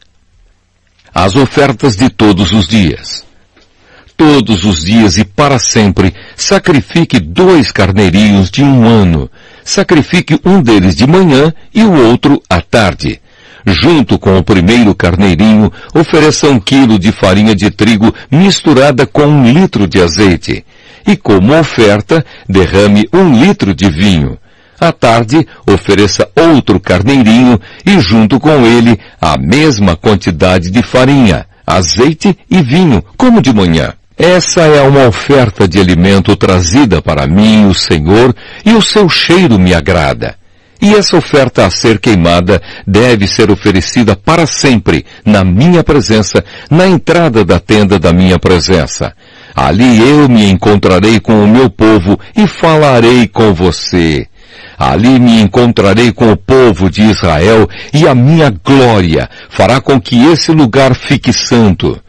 As 1.13 1.36
ofertas 1.36 1.97
de 1.97 2.09
todos 2.09 2.53
os 2.53 2.65
dias. 2.65 3.25
Todos 4.15 4.63
os 4.63 4.84
dias 4.84 5.17
e 5.17 5.25
para 5.25 5.59
sempre, 5.59 6.13
sacrifique 6.38 7.19
dois 7.19 7.69
carneirinhos 7.71 8.49
de 8.49 8.63
um 8.63 8.88
ano. 8.88 9.30
Sacrifique 9.63 10.39
um 10.45 10.61
deles 10.61 10.95
de 10.95 11.05
manhã 11.05 11.53
e 11.75 11.84
o 11.84 11.93
outro 12.07 12.41
à 12.49 12.61
tarde. 12.61 13.21
Junto 13.66 14.18
com 14.18 14.38
o 14.38 14.43
primeiro 14.43 14.95
carneirinho, 14.95 15.72
ofereça 15.93 16.47
um 16.47 16.60
quilo 16.60 16.97
de 16.97 17.12
farinha 17.12 17.55
de 17.55 17.70
trigo 17.70 18.14
misturada 18.32 19.05
com 19.05 19.26
um 19.26 19.51
litro 19.51 19.88
de 19.88 20.01
azeite. 20.01 20.66
E 21.05 21.16
como 21.16 21.57
oferta, 21.57 22.26
derrame 22.47 23.07
um 23.14 23.34
litro 23.34 23.74
de 23.74 23.89
vinho. 23.89 24.38
À 24.80 24.91
tarde, 24.93 25.45
ofereça 25.68 26.30
outro 26.36 26.80
carneirinho 26.80 27.60
e 27.86 27.99
junto 27.99 28.39
com 28.39 28.66
ele 28.66 28.97
a 29.20 29.38
mesma 29.38 29.95
quantidade 29.95 30.72
de 30.72 30.82
farinha, 30.82 31.45
azeite 31.68 32.38
e 32.49 32.62
vinho, 32.62 33.03
como 33.18 33.41
de 33.41 33.53
manhã. 33.53 33.93
Essa 34.18 34.62
é 34.62 34.82
uma 34.82 35.07
oferta 35.07 35.68
de 35.68 35.80
alimento 35.80 36.36
trazida 36.36 37.01
para 37.01 37.28
mim, 37.28 37.68
o 37.68 37.74
Senhor, 37.74 38.34
e 38.66 38.74
o 38.74 38.82
seu 38.82 39.07
cheiro 39.10 39.60
me 39.60 39.74
agrada. 39.74 40.39
E 40.82 40.93
essa 40.93 41.17
oferta 41.17 41.65
a 41.65 41.69
ser 41.69 41.99
queimada 41.99 42.61
deve 42.88 43.27
ser 43.27 43.51
oferecida 43.51 44.15
para 44.15 44.45
sempre, 44.45 45.05
na 45.25 45.43
minha 45.43 45.84
presença, 45.84 46.43
na 46.71 46.88
entrada 46.88 47.43
da 47.43 47.59
tenda 47.59 47.99
da 47.99 48.13
minha 48.13 48.39
presença. 48.39 49.13
Ali 49.53 49.99
eu 49.99 50.30
me 50.30 50.49
encontrarei 50.49 51.19
com 51.19 51.43
o 51.43 51.47
meu 51.47 51.69
povo 51.69 52.17
e 52.36 52.47
falarei 52.47 53.27
com 53.27 53.53
você. 53.53 54.25
Ali 54.77 55.19
me 55.19 55.41
encontrarei 55.41 56.13
com 56.13 56.32
o 56.32 56.38
povo 56.38 56.89
de 56.89 57.01
Israel 57.01 57.67
e 57.93 58.07
a 58.07 58.15
minha 58.15 58.49
glória 58.49 59.30
fará 59.49 59.82
com 59.82 59.99
que 59.99 60.23
esse 60.27 60.53
lugar 60.53 60.95
fique 60.95 61.34
santo. 61.34 62.01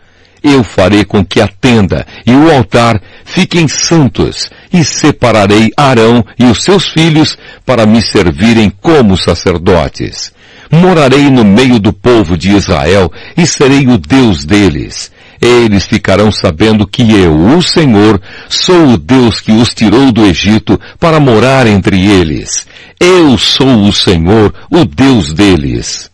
Eu 0.43 0.63
farei 0.63 1.05
com 1.05 1.25
que 1.25 1.41
a 1.41 1.49
tenda 1.49 2.07
e 2.25 2.33
o 2.33 2.55
altar 2.55 3.03
fiquem 3.25 3.67
santos 3.67 4.49
e 4.73 4.85
separarei 4.85 5.71
Arão 5.77 6.25
e 6.39 6.45
os 6.45 6.63
seus 6.63 6.89
filhos 6.89 7.37
para 7.65 7.87
me 7.87 8.01
servirem 8.03 8.71
como 8.81 9.17
sacerdotes. 9.17 10.33
Morarei 10.71 11.31
no 11.31 11.45
meio 11.45 11.79
do 11.79 11.93
povo 11.93 12.37
de 12.37 12.51
Israel 12.51 13.11
e 13.37 13.47
serei 13.47 13.87
o 13.87 13.99
Deus 13.99 14.45
deles 14.45 15.11
eles 15.41 15.87
ficarão 15.87 16.31
sabendo 16.31 16.87
que 16.87 17.11
eu, 17.11 17.35
o 17.35 17.63
Senhor, 17.63 18.21
sou 18.49 18.91
o 18.91 18.99
Deus 18.99 19.41
que 19.41 19.53
os 19.53 19.73
tirou 19.73 20.13
do 20.13 20.27
Egito 20.27 20.79
para 20.99 21.19
morar 21.19 21.67
entre 21.67 21.99
eles. 22.07 22.67
Eu 22.99 23.39
sou 23.39 23.85
o 23.85 23.93
Senhor, 23.93 24.53
o 24.71 24.85
Deus 24.85 25.33
deles. 25.33 26.11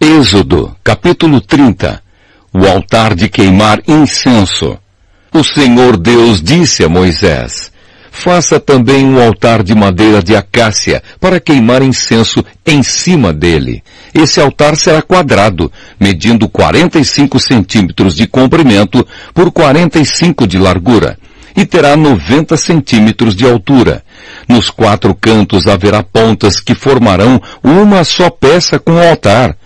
Êxodo, 0.00 0.76
capítulo 0.84 1.40
30. 1.40 2.00
O 2.54 2.64
altar 2.66 3.16
de 3.16 3.28
queimar 3.28 3.82
incenso. 3.88 4.78
O 5.32 5.44
Senhor 5.44 5.96
Deus 5.96 6.42
disse 6.42 6.82
a 6.84 6.88
Moisés, 6.88 7.70
Faça 8.10 8.58
também 8.58 9.04
um 9.04 9.22
altar 9.22 9.62
de 9.62 9.74
madeira 9.74 10.20
de 10.20 10.34
acácia 10.34 11.00
para 11.20 11.38
queimar 11.38 11.82
incenso 11.82 12.44
em 12.66 12.82
cima 12.82 13.32
dele. 13.32 13.82
Esse 14.12 14.40
altar 14.40 14.76
será 14.76 15.00
quadrado, 15.00 15.70
medindo 16.00 16.48
45 16.48 17.38
centímetros 17.38 18.16
de 18.16 18.26
comprimento 18.26 19.06
por 19.32 19.52
45 19.52 20.48
de 20.48 20.58
largura, 20.58 21.16
e 21.54 21.64
terá 21.64 21.96
90 21.96 22.56
centímetros 22.56 23.36
de 23.36 23.44
altura. 23.44 24.02
Nos 24.48 24.68
quatro 24.68 25.14
cantos 25.14 25.68
haverá 25.68 26.02
pontas 26.02 26.58
que 26.58 26.74
formarão 26.74 27.40
uma 27.62 28.02
só 28.02 28.30
peça 28.30 28.80
com 28.80 28.94
o 28.94 29.08
altar. 29.08 29.56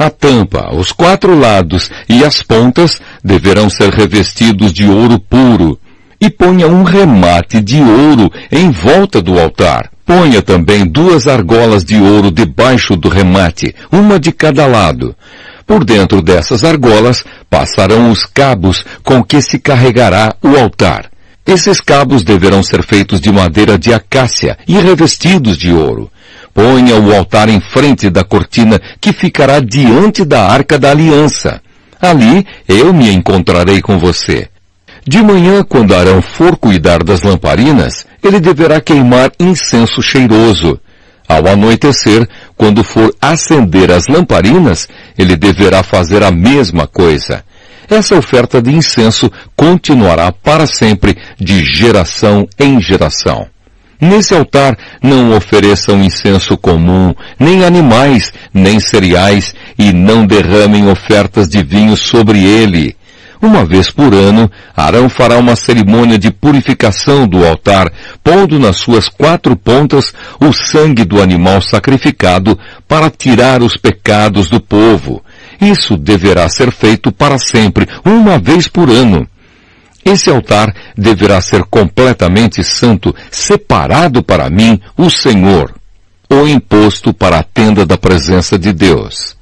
A 0.00 0.08
tampa, 0.08 0.74
os 0.74 0.92
quatro 0.92 1.38
lados 1.38 1.90
e 2.08 2.24
as 2.24 2.42
pontas 2.42 3.02
deverão 3.22 3.68
ser 3.68 3.90
revestidos 3.90 4.72
de 4.72 4.88
ouro 4.88 5.18
puro 5.18 5.78
e 6.18 6.30
ponha 6.30 6.66
um 6.66 6.84
remate 6.84 7.60
de 7.60 7.82
ouro 7.82 8.32
em 8.50 8.70
volta 8.70 9.20
do 9.20 9.38
altar. 9.38 9.90
Ponha 10.06 10.40
também 10.40 10.86
duas 10.86 11.28
argolas 11.28 11.84
de 11.84 12.00
ouro 12.00 12.30
debaixo 12.30 12.96
do 12.96 13.10
remate, 13.10 13.74
uma 13.92 14.18
de 14.18 14.32
cada 14.32 14.66
lado. 14.66 15.14
Por 15.66 15.84
dentro 15.84 16.22
dessas 16.22 16.64
argolas 16.64 17.22
passarão 17.50 18.10
os 18.10 18.24
cabos 18.24 18.82
com 19.04 19.22
que 19.22 19.42
se 19.42 19.58
carregará 19.58 20.34
o 20.42 20.56
altar. 20.56 21.10
Esses 21.44 21.78
cabos 21.78 22.24
deverão 22.24 22.62
ser 22.62 22.82
feitos 22.82 23.20
de 23.20 23.30
madeira 23.30 23.76
de 23.76 23.92
acácia 23.92 24.56
e 24.66 24.78
revestidos 24.78 25.58
de 25.58 25.74
ouro. 25.74 26.10
Ponha 26.52 26.96
o 26.96 27.14
altar 27.14 27.48
em 27.48 27.60
frente 27.60 28.10
da 28.10 28.24
cortina 28.24 28.80
que 29.00 29.12
ficará 29.12 29.60
diante 29.60 30.24
da 30.24 30.46
arca 30.46 30.78
da 30.78 30.90
aliança. 30.90 31.60
Ali 32.00 32.46
eu 32.68 32.92
me 32.92 33.12
encontrarei 33.12 33.80
com 33.80 33.98
você. 33.98 34.48
De 35.06 35.22
manhã, 35.22 35.62
quando 35.62 35.94
Arão 35.94 36.20
for 36.20 36.56
cuidar 36.56 37.02
das 37.02 37.22
lamparinas, 37.22 38.06
ele 38.22 38.38
deverá 38.38 38.80
queimar 38.80 39.32
incenso 39.38 40.02
cheiroso. 40.02 40.78
Ao 41.26 41.46
anoitecer, 41.46 42.28
quando 42.56 42.82
for 42.82 43.14
acender 43.20 43.90
as 43.90 44.06
lamparinas, 44.08 44.88
ele 45.16 45.36
deverá 45.36 45.82
fazer 45.82 46.22
a 46.22 46.30
mesma 46.30 46.86
coisa. 46.86 47.44
Essa 47.88 48.16
oferta 48.16 48.60
de 48.60 48.72
incenso 48.72 49.30
continuará 49.56 50.30
para 50.32 50.66
sempre, 50.66 51.16
de 51.38 51.64
geração 51.64 52.48
em 52.58 52.80
geração. 52.80 53.48
Nesse 54.00 54.34
altar 54.34 54.78
não 55.02 55.36
ofereçam 55.36 56.02
incenso 56.02 56.56
comum, 56.56 57.14
nem 57.38 57.64
animais, 57.64 58.32
nem 58.52 58.80
cereais, 58.80 59.54
e 59.78 59.92
não 59.92 60.26
derramem 60.26 60.88
ofertas 60.88 61.48
de 61.48 61.62
vinho 61.62 61.96
sobre 61.96 62.42
ele. 62.42 62.96
Uma 63.42 63.64
vez 63.64 63.90
por 63.90 64.14
ano, 64.14 64.50
Arão 64.76 65.08
fará 65.08 65.38
uma 65.38 65.56
cerimônia 65.56 66.18
de 66.18 66.30
purificação 66.30 67.26
do 67.26 67.46
altar, 67.46 67.90
pondo 68.22 68.58
nas 68.58 68.76
suas 68.76 69.08
quatro 69.08 69.56
pontas 69.56 70.12
o 70.38 70.52
sangue 70.52 71.04
do 71.04 71.22
animal 71.22 71.62
sacrificado 71.62 72.58
para 72.86 73.10
tirar 73.10 73.62
os 73.62 73.78
pecados 73.78 74.50
do 74.50 74.60
povo. 74.60 75.22
Isso 75.60 75.96
deverá 75.96 76.48
ser 76.50 76.70
feito 76.70 77.10
para 77.10 77.38
sempre, 77.38 77.86
uma 78.04 78.38
vez 78.38 78.68
por 78.68 78.90
ano. 78.90 79.26
Esse 80.04 80.30
altar 80.30 80.74
deverá 80.96 81.40
ser 81.40 81.64
completamente 81.64 82.64
santo, 82.64 83.14
separado 83.30 84.22
para 84.22 84.48
mim, 84.48 84.80
o 84.96 85.10
Senhor, 85.10 85.74
ou 86.28 86.48
imposto 86.48 87.12
para 87.12 87.38
a 87.38 87.42
tenda 87.42 87.84
da 87.84 87.98
presença 87.98 88.58
de 88.58 88.72
Deus. 88.72 89.36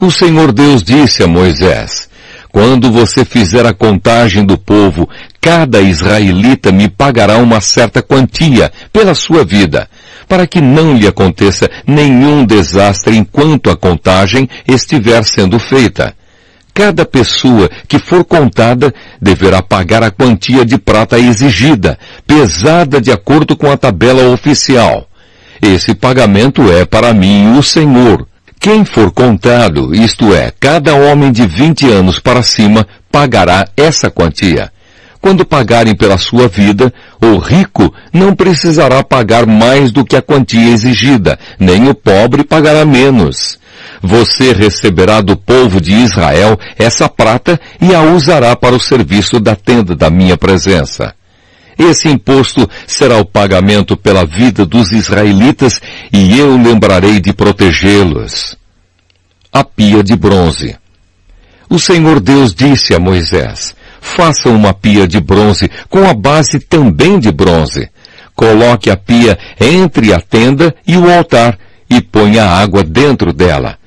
O 0.00 0.10
Senhor 0.10 0.52
Deus 0.52 0.82
disse 0.82 1.22
a 1.22 1.26
Moisés, 1.26 2.08
quando 2.50 2.90
você 2.90 3.24
fizer 3.24 3.66
a 3.66 3.74
contagem 3.74 4.44
do 4.44 4.56
povo, 4.56 5.08
cada 5.40 5.80
israelita 5.80 6.72
me 6.72 6.88
pagará 6.88 7.38
uma 7.38 7.60
certa 7.60 8.02
quantia 8.02 8.72
pela 8.92 9.14
sua 9.14 9.44
vida, 9.44 9.88
para 10.26 10.46
que 10.46 10.60
não 10.60 10.94
lhe 10.94 11.06
aconteça 11.06 11.70
nenhum 11.86 12.44
desastre 12.44 13.16
enquanto 13.16 13.70
a 13.70 13.76
contagem 13.76 14.48
estiver 14.66 15.24
sendo 15.24 15.58
feita. 15.58 16.14
Cada 16.78 17.04
pessoa 17.04 17.68
que 17.88 17.98
for 17.98 18.24
contada 18.24 18.94
deverá 19.20 19.60
pagar 19.60 20.00
a 20.04 20.12
quantia 20.12 20.64
de 20.64 20.78
prata 20.78 21.18
exigida, 21.18 21.98
pesada 22.24 23.00
de 23.00 23.10
acordo 23.10 23.56
com 23.56 23.68
a 23.68 23.76
tabela 23.76 24.32
oficial. 24.32 25.08
Esse 25.60 25.92
pagamento 25.92 26.70
é 26.70 26.84
para 26.84 27.12
mim 27.12 27.58
o 27.58 27.64
Senhor. 27.64 28.24
Quem 28.60 28.84
for 28.84 29.10
contado, 29.10 29.92
isto 29.92 30.32
é, 30.32 30.52
cada 30.60 30.94
homem 30.94 31.32
de 31.32 31.48
20 31.48 31.90
anos 31.90 32.20
para 32.20 32.44
cima, 32.44 32.86
pagará 33.10 33.66
essa 33.76 34.08
quantia. 34.08 34.70
Quando 35.20 35.44
pagarem 35.44 35.96
pela 35.96 36.16
sua 36.16 36.46
vida, 36.46 36.94
o 37.20 37.38
rico 37.38 37.92
não 38.12 38.36
precisará 38.36 39.02
pagar 39.02 39.46
mais 39.46 39.90
do 39.90 40.04
que 40.04 40.14
a 40.14 40.22
quantia 40.22 40.70
exigida, 40.70 41.36
nem 41.58 41.88
o 41.88 41.94
pobre 41.94 42.44
pagará 42.44 42.84
menos. 42.84 43.58
Você 44.02 44.52
receberá 44.52 45.20
do 45.20 45.36
povo 45.36 45.80
de 45.80 45.92
Israel 45.92 46.58
essa 46.78 47.08
prata 47.08 47.60
e 47.80 47.94
a 47.94 48.02
usará 48.02 48.54
para 48.54 48.74
o 48.74 48.80
serviço 48.80 49.40
da 49.40 49.56
tenda 49.56 49.94
da 49.94 50.10
minha 50.10 50.36
presença. 50.36 51.14
Esse 51.78 52.08
imposto 52.08 52.68
será 52.86 53.18
o 53.18 53.24
pagamento 53.24 53.96
pela 53.96 54.24
vida 54.24 54.66
dos 54.66 54.90
israelitas 54.90 55.80
e 56.12 56.36
eu 56.36 56.56
lembrarei 56.56 57.20
de 57.20 57.32
protegê-los. 57.32 58.56
A 59.52 59.62
pia 59.62 60.02
de 60.02 60.16
bronze. 60.16 60.76
O 61.70 61.78
Senhor 61.78 62.18
Deus 62.18 62.52
disse 62.52 62.94
a 62.94 62.98
Moisés, 62.98 63.76
faça 64.00 64.48
uma 64.48 64.74
pia 64.74 65.06
de 65.06 65.20
bronze 65.20 65.70
com 65.88 66.04
a 66.08 66.12
base 66.12 66.58
também 66.58 67.18
de 67.20 67.30
bronze. 67.30 67.88
Coloque 68.34 68.90
a 68.90 68.96
pia 68.96 69.38
entre 69.60 70.12
a 70.12 70.20
tenda 70.20 70.74
e 70.86 70.96
o 70.96 71.10
altar 71.10 71.58
e 71.88 72.00
ponha 72.00 72.44
água 72.44 72.82
dentro 72.82 73.32
dela. 73.32 73.77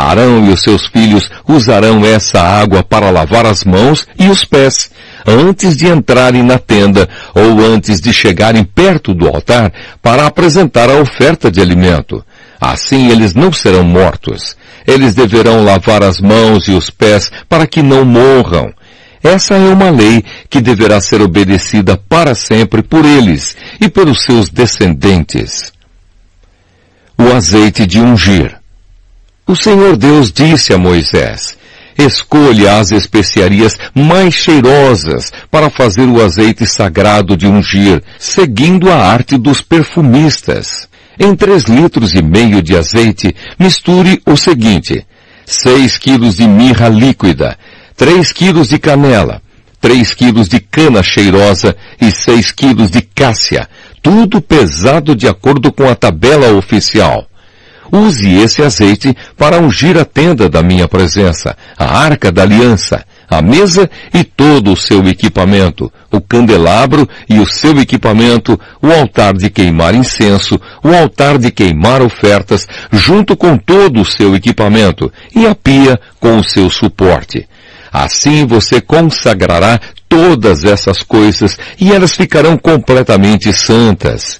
Arão 0.00 0.46
e 0.46 0.50
os 0.50 0.62
seus 0.62 0.86
filhos 0.86 1.30
usarão 1.46 2.04
essa 2.04 2.40
água 2.40 2.82
para 2.82 3.10
lavar 3.10 3.46
as 3.46 3.64
mãos 3.64 4.06
e 4.18 4.28
os 4.28 4.44
pés, 4.44 4.90
antes 5.26 5.76
de 5.76 5.88
entrarem 5.88 6.42
na 6.42 6.58
tenda 6.58 7.08
ou 7.34 7.60
antes 7.60 8.00
de 8.00 8.12
chegarem 8.12 8.64
perto 8.64 9.12
do 9.14 9.26
altar 9.26 9.72
para 10.02 10.26
apresentar 10.26 10.88
a 10.88 11.00
oferta 11.00 11.50
de 11.50 11.60
alimento. 11.60 12.24
Assim 12.60 13.10
eles 13.10 13.34
não 13.34 13.52
serão 13.52 13.82
mortos. 13.82 14.56
Eles 14.86 15.14
deverão 15.14 15.64
lavar 15.64 16.02
as 16.02 16.20
mãos 16.20 16.68
e 16.68 16.72
os 16.72 16.90
pés 16.90 17.30
para 17.48 17.66
que 17.66 17.82
não 17.82 18.04
morram. 18.04 18.72
Essa 19.22 19.54
é 19.54 19.68
uma 19.68 19.90
lei 19.90 20.24
que 20.48 20.60
deverá 20.60 21.00
ser 21.00 21.20
obedecida 21.20 21.96
para 22.08 22.34
sempre 22.34 22.82
por 22.82 23.04
eles 23.04 23.56
e 23.80 23.88
pelos 23.88 24.22
seus 24.22 24.48
descendentes. 24.48 25.72
O 27.18 27.34
azeite 27.34 27.86
de 27.86 28.00
ungir. 28.00 28.59
O 29.50 29.56
Senhor 29.56 29.96
Deus 29.96 30.30
disse 30.30 30.72
a 30.72 30.78
Moisés, 30.78 31.58
escolha 31.98 32.78
as 32.78 32.92
especiarias 32.92 33.76
mais 33.92 34.32
cheirosas 34.32 35.32
para 35.50 35.68
fazer 35.68 36.06
o 36.06 36.24
azeite 36.24 36.64
sagrado 36.64 37.36
de 37.36 37.48
ungir, 37.48 38.00
seguindo 38.16 38.88
a 38.88 38.94
arte 38.94 39.36
dos 39.36 39.60
perfumistas. 39.60 40.88
Em 41.18 41.34
três 41.34 41.64
litros 41.64 42.14
e 42.14 42.22
meio 42.22 42.62
de 42.62 42.76
azeite, 42.76 43.34
misture 43.58 44.22
o 44.24 44.36
seguinte, 44.36 45.04
seis 45.44 45.98
quilos 45.98 46.36
de 46.36 46.46
mirra 46.46 46.88
líquida, 46.88 47.58
três 47.96 48.32
quilos 48.32 48.68
de 48.68 48.78
canela, 48.78 49.42
três 49.80 50.14
quilos 50.14 50.48
de 50.48 50.60
cana 50.60 51.02
cheirosa 51.02 51.76
e 52.00 52.12
seis 52.12 52.52
quilos 52.52 52.88
de 52.88 53.02
cássia, 53.02 53.68
tudo 54.00 54.40
pesado 54.40 55.16
de 55.16 55.26
acordo 55.26 55.72
com 55.72 55.88
a 55.88 55.96
tabela 55.96 56.52
oficial. 56.52 57.26
Use 57.92 58.28
esse 58.28 58.62
azeite 58.62 59.16
para 59.36 59.60
ungir 59.60 59.98
a 59.98 60.04
tenda 60.04 60.48
da 60.48 60.62
minha 60.62 60.86
presença, 60.86 61.56
a 61.76 61.98
arca 61.98 62.30
da 62.30 62.42
aliança, 62.42 63.04
a 63.28 63.40
mesa 63.42 63.88
e 64.12 64.24
todo 64.24 64.72
o 64.72 64.76
seu 64.76 65.06
equipamento, 65.06 65.92
o 66.10 66.20
candelabro 66.20 67.08
e 67.28 67.38
o 67.38 67.46
seu 67.46 67.80
equipamento, 67.80 68.58
o 68.82 68.90
altar 68.90 69.34
de 69.34 69.50
queimar 69.50 69.94
incenso, 69.94 70.60
o 70.82 70.88
altar 70.88 71.38
de 71.38 71.50
queimar 71.50 72.02
ofertas, 72.02 72.66
junto 72.92 73.36
com 73.36 73.56
todo 73.56 74.00
o 74.00 74.04
seu 74.04 74.34
equipamento, 74.34 75.12
e 75.34 75.46
a 75.46 75.54
pia 75.54 76.00
com 76.18 76.38
o 76.38 76.44
seu 76.44 76.68
suporte. 76.68 77.48
Assim 77.92 78.46
você 78.46 78.80
consagrará 78.80 79.80
todas 80.08 80.64
essas 80.64 81.02
coisas 81.02 81.58
e 81.78 81.92
elas 81.92 82.14
ficarão 82.14 82.56
completamente 82.56 83.52
santas 83.52 84.39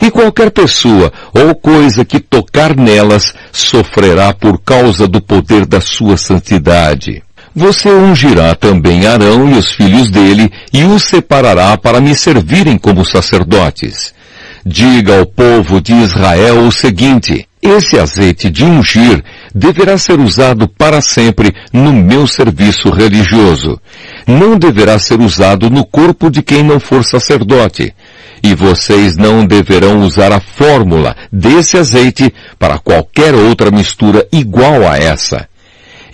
e 0.00 0.10
qualquer 0.10 0.50
pessoa 0.50 1.12
ou 1.34 1.54
coisa 1.54 2.04
que 2.04 2.20
tocar 2.20 2.76
nelas 2.76 3.34
sofrerá 3.52 4.32
por 4.32 4.58
causa 4.58 5.06
do 5.06 5.20
poder 5.20 5.66
da 5.66 5.80
sua 5.80 6.16
santidade. 6.16 7.22
Você 7.54 7.88
ungirá 7.88 8.54
também 8.54 9.06
Arão 9.06 9.50
e 9.50 9.58
os 9.58 9.72
filhos 9.72 10.08
dele 10.08 10.50
e 10.72 10.84
os 10.84 11.02
separará 11.02 11.76
para 11.76 12.00
me 12.00 12.14
servirem 12.14 12.78
como 12.78 13.04
sacerdotes. 13.04 14.14
Diga 14.64 15.18
ao 15.18 15.26
povo 15.26 15.80
de 15.80 15.92
Israel 15.92 16.66
o 16.66 16.70
seguinte, 16.70 17.48
esse 17.60 17.98
azeite 17.98 18.48
de 18.48 18.64
ungir 18.64 19.24
deverá 19.52 19.98
ser 19.98 20.20
usado 20.20 20.68
para 20.68 21.00
sempre 21.00 21.52
no 21.72 21.92
meu 21.92 22.26
serviço 22.26 22.90
religioso. 22.90 23.80
Não 24.26 24.56
deverá 24.56 24.98
ser 24.98 25.20
usado 25.20 25.68
no 25.68 25.84
corpo 25.84 26.30
de 26.30 26.42
quem 26.42 26.62
não 26.62 26.78
for 26.78 27.04
sacerdote 27.04 27.92
e 28.42 28.54
vocês 28.54 29.16
não 29.16 29.44
deverão 29.44 30.00
usar 30.00 30.32
a 30.32 30.40
fórmula 30.40 31.16
desse 31.32 31.76
azeite 31.76 32.32
para 32.58 32.78
qualquer 32.78 33.34
outra 33.34 33.70
mistura 33.70 34.26
igual 34.32 34.86
a 34.86 34.96
essa. 34.96 35.48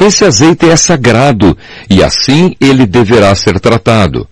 Esse 0.00 0.24
azeite 0.24 0.68
é 0.68 0.76
sagrado 0.76 1.56
e 1.88 2.02
assim 2.02 2.54
ele 2.60 2.86
deverá 2.86 3.34
ser 3.34 3.60
tratado. 3.60 4.28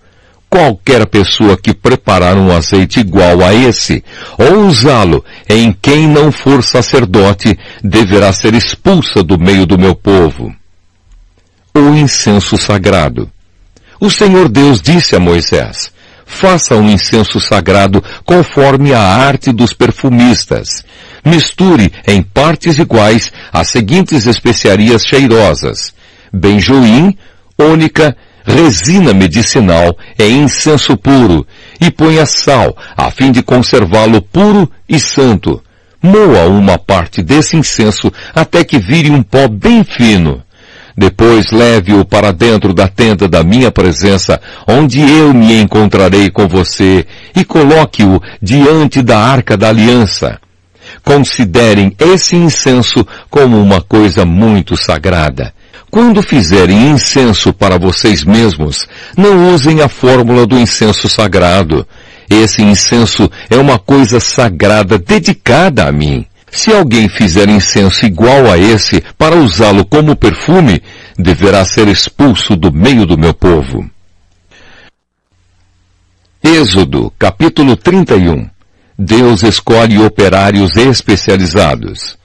Qualquer 0.49 1.07
pessoa 1.07 1.57
que 1.57 1.73
preparar 1.73 2.37
um 2.37 2.55
azeite 2.55 2.99
igual 2.99 3.43
a 3.43 3.53
esse, 3.55 4.03
ou 4.37 4.67
usá-lo 4.67 5.25
em 5.49 5.75
quem 5.81 6.07
não 6.07 6.31
for 6.31 6.61
sacerdote, 6.61 7.57
deverá 7.83 8.31
ser 8.31 8.53
expulsa 8.53 9.23
do 9.23 9.39
meio 9.39 9.65
do 9.65 9.79
meu 9.79 9.95
povo. 9.95 10.53
O 11.73 11.95
incenso 11.95 12.55
sagrado. 12.55 13.31
O 13.99 14.11
Senhor 14.11 14.47
Deus 14.49 14.81
disse 14.81 15.15
a 15.15 15.19
Moisés, 15.19 15.92
Faça 16.33 16.75
um 16.75 16.89
incenso 16.89 17.39
sagrado 17.39 18.03
conforme 18.25 18.91
a 18.91 18.99
arte 18.99 19.51
dos 19.53 19.71
perfumistas. 19.71 20.83
Misture 21.23 21.93
em 22.05 22.21
partes 22.21 22.77
iguais 22.77 23.31
as 23.51 23.69
seguintes 23.69 24.25
especiarias 24.25 25.05
cheirosas. 25.05 25.93
Benjoim, 26.33 27.15
ônica, 27.57 28.17
resina 28.43 29.13
medicinal 29.13 29.95
e 30.19 30.27
incenso 30.27 30.97
puro, 30.97 31.47
e 31.79 31.89
ponha 31.89 32.25
sal, 32.25 32.75
a 32.97 33.09
fim 33.09 33.31
de 33.31 33.41
conservá-lo 33.41 34.21
puro 34.21 34.69
e 34.89 34.99
santo. 34.99 35.63
Moa 36.01 36.47
uma 36.47 36.77
parte 36.77 37.21
desse 37.21 37.55
incenso 37.55 38.11
até 38.35 38.65
que 38.65 38.79
vire 38.79 39.09
um 39.09 39.23
pó 39.23 39.47
bem 39.47 39.83
fino. 39.83 40.42
Depois 40.95 41.51
leve-o 41.51 42.05
para 42.05 42.31
dentro 42.31 42.73
da 42.73 42.87
tenda 42.87 43.27
da 43.27 43.43
minha 43.43 43.71
presença, 43.71 44.39
onde 44.67 45.01
eu 45.01 45.33
me 45.33 45.59
encontrarei 45.59 46.29
com 46.29 46.47
você, 46.47 47.05
e 47.35 47.43
coloque-o 47.43 48.21
diante 48.41 49.01
da 49.01 49.17
arca 49.17 49.57
da 49.57 49.69
aliança. 49.69 50.39
Considerem 51.03 51.95
esse 51.99 52.35
incenso 52.35 53.05
como 53.29 53.59
uma 53.59 53.81
coisa 53.81 54.25
muito 54.25 54.77
sagrada. 54.77 55.53
Quando 55.89 56.23
fizerem 56.23 56.89
incenso 56.89 57.53
para 57.53 57.77
vocês 57.77 58.23
mesmos, 58.23 58.87
não 59.17 59.53
usem 59.53 59.81
a 59.81 59.87
fórmula 59.87 60.45
do 60.45 60.57
incenso 60.57 61.09
sagrado. 61.09 61.87
Esse 62.29 62.63
incenso 62.63 63.29
é 63.49 63.57
uma 63.57 63.77
coisa 63.77 64.19
sagrada 64.19 64.97
dedicada 64.97 65.87
a 65.87 65.91
mim. 65.91 66.25
Se 66.53 66.71
alguém 66.71 67.09
fizer 67.09 67.49
incenso 67.49 68.05
igual 68.05 68.45
a 68.45 68.59
esse 68.59 69.03
para 69.17 69.35
usá-lo 69.35 69.83
como 69.83 70.15
perfume, 70.15 70.83
deverá 71.17 71.65
ser 71.65 71.87
expulso 71.87 72.55
do 72.55 72.71
meio 72.71 73.07
do 73.07 73.17
meu 73.17 73.33
povo. 73.33 73.89
Êxodo, 76.43 77.11
capítulo 77.17 77.75
31. 77.75 78.47
Deus 78.97 79.41
escolhe 79.41 79.97
operários 79.97 80.77
especializados. 80.77 82.19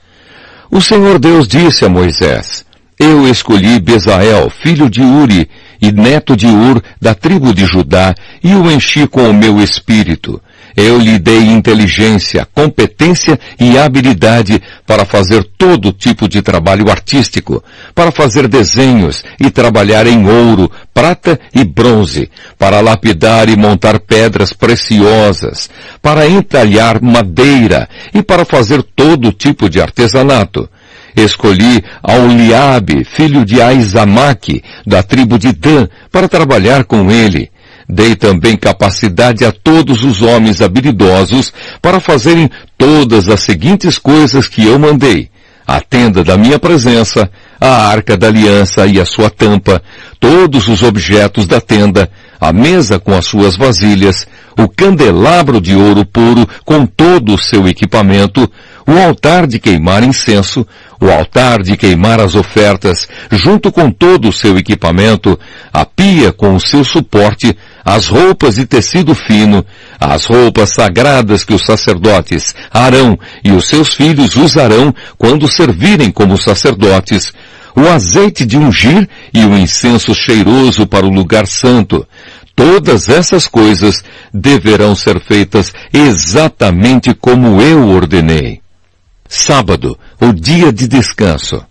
O 0.69 0.79
Senhor 0.79 1.17
Deus 1.17 1.47
disse 1.47 1.83
a 1.83 1.89
Moisés, 1.89 2.63
Eu 2.99 3.27
escolhi 3.27 3.79
Bezael, 3.79 4.51
filho 4.51 4.91
de 4.91 5.01
Uri, 5.01 5.49
e 5.81 5.91
neto 5.91 6.37
de 6.37 6.45
Ur, 6.45 6.83
da 7.01 7.15
tribo 7.15 7.51
de 7.51 7.65
Judá, 7.65 8.13
e 8.43 8.53
o 8.53 8.69
enchi 8.69 9.07
com 9.07 9.27
o 9.27 9.33
meu 9.33 9.59
espírito 9.59 10.39
eu 10.75 10.97
lhe 10.97 11.19
dei 11.19 11.43
inteligência, 11.43 12.47
competência 12.53 13.39
e 13.59 13.77
habilidade 13.77 14.61
para 14.85 15.05
fazer 15.05 15.43
todo 15.57 15.91
tipo 15.91 16.27
de 16.27 16.41
trabalho 16.41 16.89
artístico, 16.89 17.63
para 17.93 18.11
fazer 18.11 18.47
desenhos 18.47 19.23
e 19.39 19.49
trabalhar 19.49 20.07
em 20.07 20.27
ouro, 20.27 20.71
prata 20.93 21.39
e 21.53 21.63
bronze, 21.63 22.29
para 22.57 22.79
lapidar 22.79 23.49
e 23.49 23.57
montar 23.57 23.99
pedras 23.99 24.53
preciosas, 24.53 25.69
para 26.01 26.27
entalhar 26.27 27.01
madeira 27.01 27.87
e 28.13 28.21
para 28.21 28.45
fazer 28.45 28.83
todo 28.83 29.31
tipo 29.31 29.69
de 29.69 29.81
artesanato. 29.81 30.69
Escolhi 31.15 31.83
Auliabe, 32.01 33.03
filho 33.03 33.43
de 33.43 33.61
Aizamaque, 33.61 34.63
da 34.85 35.03
tribo 35.03 35.37
de 35.37 35.51
Dan, 35.51 35.87
para 36.11 36.27
trabalhar 36.27 36.83
com 36.83 37.09
ele. 37.11 37.49
Dei 37.89 38.15
também 38.15 38.55
capacidade 38.55 39.43
a 39.43 39.51
todos 39.51 40.03
os 40.03 40.21
homens 40.21 40.61
habilidosos 40.61 41.51
para 41.81 41.99
fazerem 41.99 42.47
todas 42.77 43.27
as 43.27 43.39
seguintes 43.39 43.97
coisas 43.97 44.47
que 44.47 44.63
eu 44.63 44.77
mandei. 44.77 45.27
A 45.65 45.81
tenda 45.81 46.23
da 46.23 46.37
minha 46.37 46.59
presença, 46.59 47.29
a 47.59 47.87
arca 47.87 48.15
da 48.15 48.27
aliança 48.27 48.85
e 48.85 48.99
a 48.99 49.05
sua 49.05 49.29
tampa, 49.29 49.81
todos 50.19 50.67
os 50.67 50.83
objetos 50.83 51.47
da 51.47 51.59
tenda, 51.59 52.09
a 52.39 52.53
mesa 52.53 52.99
com 52.99 53.13
as 53.13 53.25
suas 53.25 53.57
vasilhas, 53.57 54.27
o 54.57 54.67
candelabro 54.67 55.59
de 55.59 55.75
ouro 55.75 56.05
puro 56.05 56.47
com 56.63 56.85
todo 56.85 57.33
o 57.33 57.37
seu 57.39 57.67
equipamento, 57.67 58.49
o 58.85 58.91
altar 58.99 59.47
de 59.47 59.59
queimar 59.59 60.03
incenso, 60.03 60.65
o 61.01 61.09
altar 61.09 61.63
de 61.63 61.77
queimar 61.77 62.19
as 62.19 62.35
ofertas, 62.35 63.07
junto 63.31 63.71
com 63.71 63.89
todo 63.89 64.27
o 64.27 64.33
seu 64.33 64.57
equipamento, 64.57 65.39
a 65.71 65.85
pia 65.85 66.31
com 66.33 66.55
o 66.55 66.59
seu 66.59 66.83
suporte, 66.83 67.55
as 67.85 68.07
roupas 68.07 68.55
de 68.55 68.65
tecido 68.65 69.15
fino, 69.15 69.65
as 69.99 70.25
roupas 70.25 70.71
sagradas 70.71 71.43
que 71.43 71.53
os 71.53 71.63
sacerdotes 71.63 72.53
Arão 72.71 73.17
e 73.43 73.51
os 73.51 73.65
seus 73.67 73.93
filhos 73.93 74.35
usarão 74.35 74.93
quando 75.17 75.47
servirem 75.47 76.11
como 76.11 76.37
sacerdotes, 76.37 77.31
o 77.75 77.87
azeite 77.87 78.45
de 78.45 78.57
ungir 78.57 79.07
e 79.33 79.45
o 79.45 79.57
incenso 79.57 80.13
cheiroso 80.13 80.85
para 80.85 81.05
o 81.05 81.09
lugar 81.09 81.47
santo. 81.47 82.05
Todas 82.55 83.07
essas 83.07 83.47
coisas 83.47 84.03
deverão 84.33 84.93
ser 84.93 85.21
feitas 85.21 85.71
exatamente 85.93 87.13
como 87.13 87.61
eu 87.61 87.87
ordenei. 87.87 88.59
Sábado, 89.31 89.97
o 90.19 90.33
dia 90.33 90.71
de 90.71 90.87
descanso. 90.87 91.63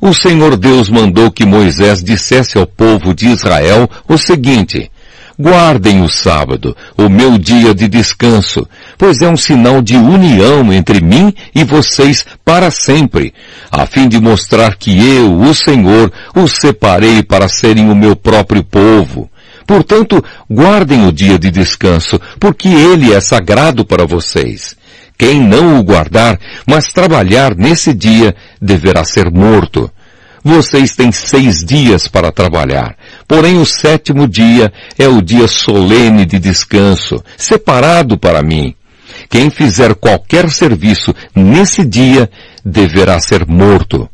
O 0.00 0.12
Senhor 0.12 0.56
Deus 0.56 0.88
mandou 0.88 1.30
que 1.30 1.46
Moisés 1.46 2.02
dissesse 2.02 2.58
ao 2.58 2.66
povo 2.66 3.14
de 3.14 3.28
Israel 3.28 3.88
o 4.08 4.18
seguinte, 4.18 4.90
Guardem 5.36 6.00
o 6.00 6.08
sábado, 6.08 6.76
o 6.96 7.08
meu 7.08 7.36
dia 7.36 7.74
de 7.74 7.88
descanso, 7.88 8.64
pois 8.96 9.20
é 9.20 9.28
um 9.28 9.36
sinal 9.36 9.82
de 9.82 9.96
união 9.96 10.72
entre 10.72 11.00
mim 11.00 11.34
e 11.52 11.64
vocês 11.64 12.24
para 12.44 12.70
sempre, 12.70 13.34
a 13.68 13.84
fim 13.84 14.08
de 14.08 14.20
mostrar 14.20 14.76
que 14.76 14.96
eu, 14.96 15.36
o 15.36 15.52
Senhor, 15.52 16.12
os 16.36 16.52
separei 16.52 17.20
para 17.20 17.48
serem 17.48 17.90
o 17.90 17.96
meu 17.96 18.14
próprio 18.14 18.62
povo. 18.62 19.28
Portanto, 19.66 20.22
guardem 20.48 21.04
o 21.04 21.12
dia 21.12 21.36
de 21.36 21.50
descanso, 21.50 22.20
porque 22.38 22.68
ele 22.68 23.12
é 23.12 23.20
sagrado 23.20 23.84
para 23.84 24.06
vocês. 24.06 24.76
Quem 25.16 25.40
não 25.40 25.78
o 25.78 25.82
guardar, 25.82 26.38
mas 26.66 26.92
trabalhar 26.92 27.54
nesse 27.56 27.94
dia, 27.94 28.34
deverá 28.60 29.04
ser 29.04 29.30
morto. 29.30 29.90
Vocês 30.42 30.94
têm 30.94 31.10
seis 31.10 31.64
dias 31.64 32.06
para 32.06 32.30
trabalhar, 32.30 32.96
porém 33.26 33.58
o 33.58 33.64
sétimo 33.64 34.28
dia 34.28 34.70
é 34.98 35.08
o 35.08 35.22
dia 35.22 35.48
solene 35.48 36.26
de 36.26 36.38
descanso, 36.38 37.22
separado 37.36 38.18
para 38.18 38.42
mim. 38.42 38.74
Quem 39.30 39.48
fizer 39.48 39.94
qualquer 39.94 40.50
serviço 40.50 41.14
nesse 41.34 41.84
dia, 41.84 42.28
deverá 42.64 43.18
ser 43.20 43.46
morto. 43.46 44.08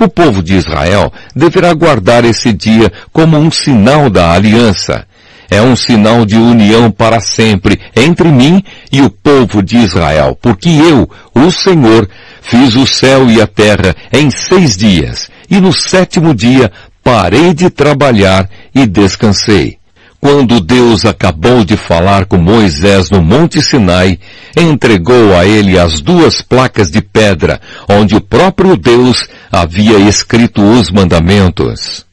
O 0.00 0.08
povo 0.08 0.42
de 0.42 0.54
Israel 0.54 1.12
deverá 1.34 1.74
guardar 1.74 2.24
esse 2.24 2.52
dia 2.52 2.90
como 3.12 3.36
um 3.36 3.50
sinal 3.50 4.08
da 4.08 4.32
aliança 4.32 5.06
é 5.50 5.60
um 5.62 5.76
sinal 5.76 6.24
de 6.24 6.36
união 6.36 6.90
para 6.90 7.20
sempre 7.20 7.78
entre 7.94 8.28
mim 8.28 8.62
e 8.90 9.00
o 9.02 9.10
povo 9.10 9.62
de 9.62 9.76
Israel, 9.78 10.38
porque 10.40 10.68
eu, 10.68 11.08
o 11.34 11.50
Senhor, 11.50 12.08
fiz 12.42 12.74
o 12.76 12.86
céu 12.86 13.30
e 13.30 13.40
a 13.40 13.46
terra 13.46 13.94
em 14.12 14.30
seis 14.30 14.76
dias, 14.76 15.28
e 15.50 15.60
no 15.60 15.72
sétimo 15.72 16.34
dia 16.34 16.70
parei 17.02 17.54
de 17.54 17.70
trabalhar 17.70 18.48
e 18.74 18.86
descansei. 18.86 19.78
Quando 20.20 20.60
Deus 20.60 21.04
acabou 21.04 21.64
de 21.64 21.76
falar 21.76 22.24
com 22.24 22.36
Moisés 22.36 23.10
no 23.10 23.22
Monte 23.22 23.62
Sinai, 23.62 24.18
entregou 24.56 25.36
a 25.36 25.46
ele 25.46 25.78
as 25.78 26.00
duas 26.00 26.40
placas 26.40 26.90
de 26.90 27.00
pedra, 27.00 27.60
onde 27.88 28.16
o 28.16 28.20
próprio 28.20 28.76
Deus 28.76 29.28
havia 29.52 29.98
escrito 29.98 30.62
os 30.62 30.90
mandamentos. 30.90 32.05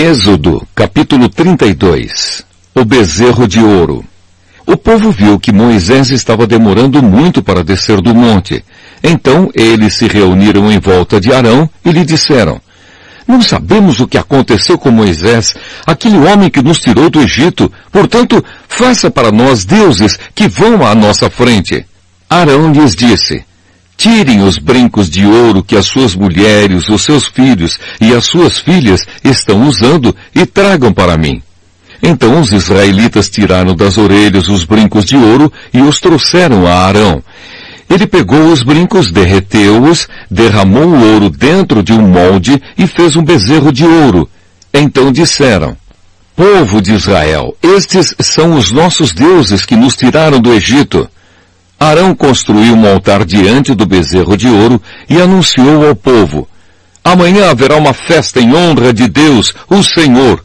Êxodo, 0.00 0.64
capítulo 0.76 1.28
32 1.28 2.44
O 2.72 2.84
bezerro 2.84 3.48
de 3.48 3.58
ouro 3.58 4.04
O 4.64 4.76
povo 4.76 5.10
viu 5.10 5.40
que 5.40 5.50
Moisés 5.50 6.12
estava 6.12 6.46
demorando 6.46 7.02
muito 7.02 7.42
para 7.42 7.64
descer 7.64 8.00
do 8.00 8.14
monte. 8.14 8.64
Então 9.02 9.50
eles 9.52 9.94
se 9.94 10.06
reuniram 10.06 10.70
em 10.70 10.78
volta 10.78 11.20
de 11.20 11.32
Arão 11.32 11.68
e 11.84 11.90
lhe 11.90 12.04
disseram, 12.04 12.60
Não 13.26 13.42
sabemos 13.42 13.98
o 13.98 14.06
que 14.06 14.16
aconteceu 14.16 14.78
com 14.78 14.92
Moisés, 14.92 15.56
aquele 15.84 16.18
homem 16.18 16.48
que 16.48 16.62
nos 16.62 16.78
tirou 16.78 17.10
do 17.10 17.20
Egito. 17.20 17.68
Portanto, 17.90 18.44
faça 18.68 19.10
para 19.10 19.32
nós 19.32 19.64
deuses 19.64 20.16
que 20.32 20.46
vão 20.46 20.86
à 20.86 20.94
nossa 20.94 21.28
frente. 21.28 21.84
Arão 22.30 22.72
lhes 22.72 22.94
disse, 22.94 23.44
Tirem 23.98 24.42
os 24.42 24.58
brincos 24.58 25.10
de 25.10 25.26
ouro 25.26 25.60
que 25.60 25.76
as 25.76 25.84
suas 25.84 26.14
mulheres, 26.14 26.88
os 26.88 27.02
seus 27.02 27.26
filhos 27.26 27.80
e 28.00 28.14
as 28.14 28.24
suas 28.26 28.60
filhas 28.60 29.04
estão 29.24 29.66
usando 29.66 30.14
e 30.32 30.46
tragam 30.46 30.92
para 30.92 31.18
mim. 31.18 31.42
Então 32.00 32.40
os 32.40 32.52
israelitas 32.52 33.28
tiraram 33.28 33.74
das 33.74 33.98
orelhas 33.98 34.48
os 34.48 34.62
brincos 34.62 35.04
de 35.04 35.16
ouro 35.16 35.52
e 35.74 35.80
os 35.80 35.98
trouxeram 35.98 36.64
a 36.64 36.86
Arão. 36.86 37.20
Ele 37.90 38.06
pegou 38.06 38.52
os 38.52 38.62
brincos, 38.62 39.10
derreteu-os, 39.10 40.06
derramou 40.30 40.86
o 40.86 41.14
ouro 41.14 41.28
dentro 41.28 41.82
de 41.82 41.92
um 41.92 42.06
molde 42.06 42.62
e 42.78 42.86
fez 42.86 43.16
um 43.16 43.24
bezerro 43.24 43.72
de 43.72 43.84
ouro. 43.84 44.30
Então 44.72 45.10
disseram, 45.10 45.76
Povo 46.36 46.80
de 46.80 46.94
Israel, 46.94 47.56
estes 47.60 48.14
são 48.20 48.54
os 48.54 48.70
nossos 48.70 49.12
deuses 49.12 49.66
que 49.66 49.74
nos 49.74 49.96
tiraram 49.96 50.38
do 50.40 50.54
Egito. 50.54 51.10
Arão 51.88 52.14
construiu 52.14 52.74
um 52.74 52.86
altar 52.86 53.24
diante 53.24 53.74
do 53.74 53.86
bezerro 53.86 54.36
de 54.36 54.48
ouro 54.48 54.80
e 55.08 55.20
anunciou 55.20 55.86
ao 55.86 55.94
povo, 55.94 56.48
Amanhã 57.08 57.50
haverá 57.50 57.76
uma 57.76 57.94
festa 57.94 58.38
em 58.38 58.54
honra 58.54 58.92
de 58.92 59.08
Deus, 59.08 59.54
o 59.66 59.82
Senhor. 59.82 60.44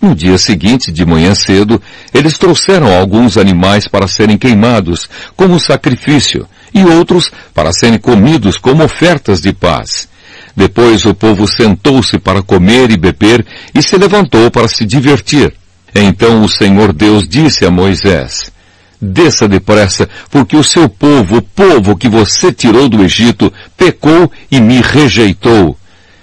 No 0.00 0.14
dia 0.14 0.38
seguinte, 0.38 0.92
de 0.92 1.04
manhã 1.04 1.34
cedo, 1.34 1.82
eles 2.14 2.38
trouxeram 2.38 2.96
alguns 2.96 3.36
animais 3.36 3.88
para 3.88 4.06
serem 4.06 4.38
queimados, 4.38 5.08
como 5.36 5.58
sacrifício, 5.58 6.46
e 6.72 6.84
outros 6.84 7.32
para 7.52 7.72
serem 7.72 7.98
comidos 7.98 8.56
como 8.56 8.84
ofertas 8.84 9.40
de 9.40 9.52
paz. 9.52 10.08
Depois 10.56 11.04
o 11.04 11.12
povo 11.12 11.48
sentou-se 11.48 12.20
para 12.20 12.40
comer 12.40 12.92
e 12.92 12.96
beber 12.96 13.44
e 13.74 13.82
se 13.82 13.96
levantou 13.98 14.48
para 14.48 14.68
se 14.68 14.84
divertir. 14.86 15.52
Então 15.92 16.44
o 16.44 16.48
Senhor 16.48 16.92
Deus 16.92 17.28
disse 17.28 17.66
a 17.66 17.70
Moisés, 17.70 18.52
Desça 19.00 19.48
depressa, 19.48 20.08
porque 20.30 20.56
o 20.56 20.64
seu 20.64 20.88
povo, 20.88 21.38
o 21.38 21.42
povo 21.42 21.96
que 21.96 22.08
você 22.08 22.52
tirou 22.52 22.88
do 22.88 23.02
Egito, 23.02 23.52
pecou 23.76 24.30
e 24.50 24.60
me 24.60 24.80
rejeitou. 24.82 25.76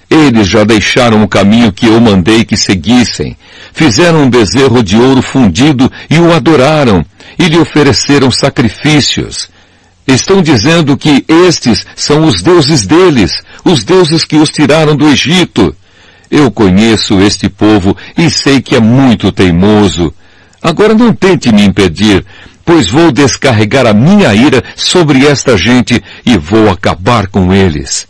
Eles 0.08 0.48
já 0.48 0.64
deixaram 0.64 1.22
o 1.22 1.28
caminho 1.28 1.72
que 1.72 1.86
eu 1.86 2.00
mandei 2.00 2.44
que 2.44 2.56
seguissem. 2.56 3.36
Fizeram 3.74 4.22
um 4.22 4.30
bezerro 4.30 4.82
de 4.82 4.96
ouro 4.96 5.20
fundido 5.20 5.90
e 6.08 6.18
o 6.18 6.32
adoraram, 6.32 7.04
e 7.38 7.46
lhe 7.46 7.58
ofereceram 7.58 8.30
sacrifícios. 8.30 9.50
Estão 10.06 10.40
dizendo 10.40 10.96
que 10.96 11.24
estes 11.28 11.84
são 11.94 12.24
os 12.24 12.42
deuses 12.42 12.86
deles, 12.86 13.42
os 13.64 13.84
deuses 13.84 14.24
que 14.24 14.36
os 14.36 14.50
tiraram 14.50 14.96
do 14.96 15.06
Egito. 15.06 15.74
Eu 16.30 16.50
conheço 16.50 17.20
este 17.20 17.48
povo 17.48 17.96
e 18.16 18.30
sei 18.30 18.62
que 18.62 18.74
é 18.74 18.80
muito 18.80 19.30
teimoso. 19.30 20.14
Agora 20.62 20.94
não 20.94 21.12
tente 21.12 21.52
me 21.52 21.62
impedir, 21.62 22.24
pois 22.68 22.90
vou 22.90 23.10
descarregar 23.10 23.86
a 23.86 23.94
minha 23.94 24.34
ira 24.34 24.62
sobre 24.76 25.26
esta 25.26 25.56
gente 25.56 26.04
e 26.26 26.36
vou 26.36 26.68
acabar 26.68 27.26
com 27.26 27.50
eles. 27.50 28.06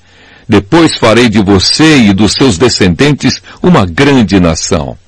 Depois 0.49 0.99
farei 0.99 1.29
de 1.29 1.41
você 1.41 1.99
e 1.99 2.13
dos 2.13 2.33
seus 2.33 2.59
descendentes 2.59 3.41
uma 3.63 3.87
grande 3.87 4.41
nação. 4.41 4.99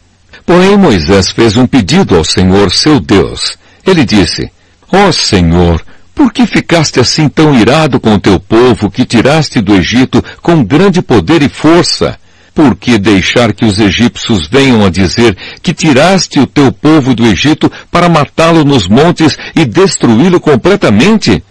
Porém 0.46 0.76
Moisés 0.76 1.32
fez 1.32 1.56
um 1.56 1.66
pedido 1.66 2.16
ao 2.16 2.22
Senhor 2.22 2.70
seu 2.70 3.00
Deus. 3.00 3.58
Ele 3.84 4.04
disse, 4.04 4.48
Ó 4.92 5.08
oh, 5.08 5.12
Senhor, 5.12 5.84
por 6.14 6.32
que 6.32 6.46
ficaste 6.46 7.00
assim 7.00 7.28
tão 7.28 7.52
irado 7.52 7.98
com 7.98 8.14
o 8.14 8.20
teu 8.20 8.38
povo 8.38 8.88
que 8.88 9.04
tiraste 9.04 9.60
do 9.60 9.74
Egito 9.74 10.24
com 10.40 10.62
grande 10.62 11.02
poder 11.02 11.42
e 11.42 11.48
força? 11.48 12.16
Por 12.54 12.74
que 12.74 12.98
deixar 12.98 13.52
que 13.52 13.64
os 13.64 13.78
egípcios 13.78 14.48
venham 14.48 14.84
a 14.84 14.90
dizer 14.90 15.36
que 15.62 15.72
tiraste 15.72 16.40
o 16.40 16.46
teu 16.46 16.72
povo 16.72 17.14
do 17.14 17.26
Egito 17.26 17.70
para 17.90 18.08
matá-lo 18.08 18.64
nos 18.64 18.88
montes 18.88 19.36
e 19.54 19.64
destruí-lo 19.64 20.40
completamente? 20.40 21.42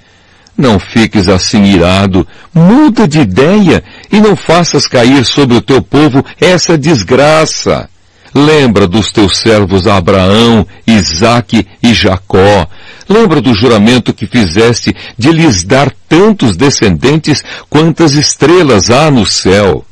Não 0.57 0.77
fiques 0.77 1.29
assim 1.29 1.63
irado, 1.63 2.27
muda 2.53 3.07
de 3.07 3.21
ideia 3.21 3.81
e 4.11 4.19
não 4.19 4.35
faças 4.35 4.87
cair 4.87 5.23
sobre 5.23 5.55
o 5.55 5.61
teu 5.61 5.81
povo 5.81 6.23
essa 6.39 6.77
desgraça. 6.77 7.89
Lembra 8.35 8.85
dos 8.85 9.11
teus 9.11 9.37
servos 9.37 9.87
Abraão, 9.87 10.67
Isaque 10.85 11.65
e 11.81 11.93
Jacó. 11.93 12.67
Lembra 13.07 13.41
do 13.41 13.53
juramento 13.53 14.13
que 14.13 14.27
fizeste 14.27 14.95
de 15.17 15.31
lhes 15.31 15.63
dar 15.63 15.91
tantos 16.07 16.55
descendentes 16.55 17.43
quantas 17.69 18.13
estrelas 18.13 18.91
há 18.91 19.09
no 19.09 19.25
céu. 19.25 19.85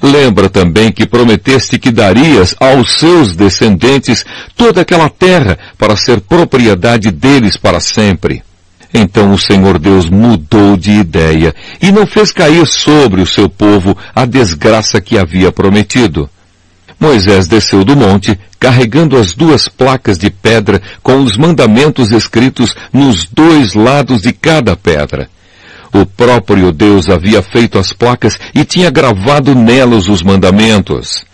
Lembra 0.00 0.48
também 0.48 0.92
que 0.92 1.06
prometeste 1.06 1.78
que 1.78 1.90
darias 1.90 2.54
aos 2.60 2.94
seus 2.94 3.34
descendentes 3.34 4.24
toda 4.56 4.82
aquela 4.82 5.08
terra 5.08 5.58
para 5.76 5.96
ser 5.96 6.20
propriedade 6.20 7.10
deles 7.10 7.56
para 7.56 7.80
sempre. 7.80 8.42
Então 8.94 9.32
o 9.32 9.38
Senhor 9.38 9.78
Deus 9.78 10.08
mudou 10.08 10.76
de 10.76 10.92
ideia 10.92 11.54
e 11.82 11.90
não 11.92 12.06
fez 12.06 12.32
cair 12.32 12.66
sobre 12.66 13.20
o 13.20 13.26
seu 13.26 13.48
povo 13.48 13.96
a 14.14 14.24
desgraça 14.24 15.00
que 15.00 15.18
havia 15.18 15.52
prometido. 15.52 16.30
Moisés 16.98 17.46
desceu 17.46 17.84
do 17.84 17.96
monte, 17.96 18.38
carregando 18.58 19.16
as 19.16 19.34
duas 19.34 19.68
placas 19.68 20.18
de 20.18 20.30
pedra 20.30 20.80
com 21.02 21.22
os 21.22 21.36
mandamentos 21.36 22.10
escritos 22.10 22.74
nos 22.92 23.26
dois 23.26 23.74
lados 23.74 24.22
de 24.22 24.32
cada 24.32 24.74
pedra. 24.74 25.28
O 25.92 26.04
próprio 26.04 26.70
Deus 26.72 27.08
havia 27.08 27.42
feito 27.42 27.78
as 27.78 27.92
placas 27.92 28.38
e 28.54 28.64
tinha 28.64 28.90
gravado 28.90 29.54
nelas 29.54 30.08
os 30.08 30.22
mandamentos. 30.22 31.24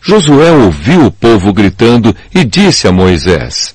Josué 0.00 0.50
ouviu 0.50 1.06
o 1.06 1.10
povo 1.10 1.52
gritando 1.52 2.14
e 2.34 2.44
disse 2.44 2.88
a 2.88 2.92
Moisés, 2.92 3.74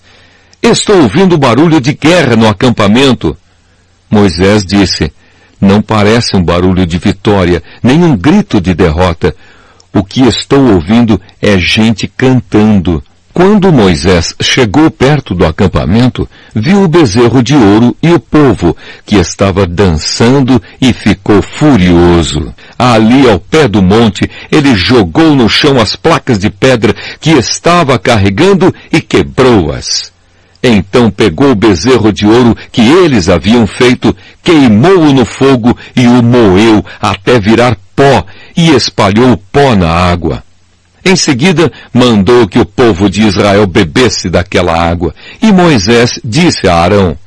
Estou 0.62 1.02
ouvindo 1.02 1.38
barulho 1.38 1.80
de 1.80 1.94
guerra 1.94 2.36
no 2.36 2.48
acampamento. 2.48 3.38
Moisés 4.10 4.66
disse, 4.66 5.14
Não 5.62 5.82
parece 5.82 6.36
um 6.36 6.44
barulho 6.44 6.86
de 6.86 6.98
vitória, 6.98 7.64
nem 7.82 8.04
um 8.04 8.18
grito 8.18 8.60
de 8.60 8.74
derrota. 8.74 9.34
O 9.94 10.04
que 10.04 10.22
estou 10.22 10.74
ouvindo 10.74 11.20
é 11.42 11.58
gente 11.58 12.08
cantando. 12.08 13.02
Quando 13.38 13.72
Moisés 13.72 14.34
chegou 14.42 14.90
perto 14.90 15.36
do 15.36 15.46
acampamento, 15.46 16.28
viu 16.56 16.82
o 16.82 16.88
bezerro 16.88 17.44
de 17.44 17.56
ouro 17.56 17.96
e 18.02 18.10
o 18.12 18.20
povo, 18.20 18.76
que 19.06 19.16
estava 19.16 19.68
dançando 19.68 20.60
e 20.82 20.92
ficou 20.92 21.40
furioso. 21.44 22.52
Ali 22.80 23.30
ao 23.30 23.40
pé 23.40 23.68
do 23.68 23.80
monte, 23.80 24.28
ele 24.52 24.74
jogou 24.74 25.36
no 25.36 25.48
chão 25.48 25.80
as 25.80 25.96
placas 25.96 26.40
de 26.40 26.50
pedra 26.50 26.96
que 27.22 27.30
estava 27.30 28.00
carregando 28.00 28.74
e 28.92 29.00
quebrou-as. 29.00 30.12
Então 30.64 31.12
pegou 31.12 31.52
o 31.52 31.56
bezerro 31.56 32.12
de 32.12 32.26
ouro 32.26 32.58
que 32.72 32.82
eles 32.82 33.30
haviam 33.30 33.68
feito, 33.68 34.18
queimou-o 34.42 35.14
no 35.14 35.26
fogo 35.26 35.78
e 35.96 36.08
o 36.08 36.24
moeu 36.24 36.84
até 37.00 37.40
virar 37.40 37.78
pó 37.96 38.26
e 38.56 38.72
espalhou 38.72 39.34
o 39.34 39.38
pó 39.38 39.76
na 39.76 39.92
água. 39.92 40.47
Em 41.08 41.16
seguida, 41.16 41.72
mandou 41.94 42.46
que 42.50 42.60
o 42.60 42.66
povo 42.66 43.10
de 43.10 43.22
Israel 43.22 43.66
bebesse 43.66 44.30
daquela 44.30 44.78
água. 44.78 45.16
E 45.42 45.54
Moisés 45.54 46.20
disse 46.22 46.68
a 46.68 46.76
Arão, 46.76 47.18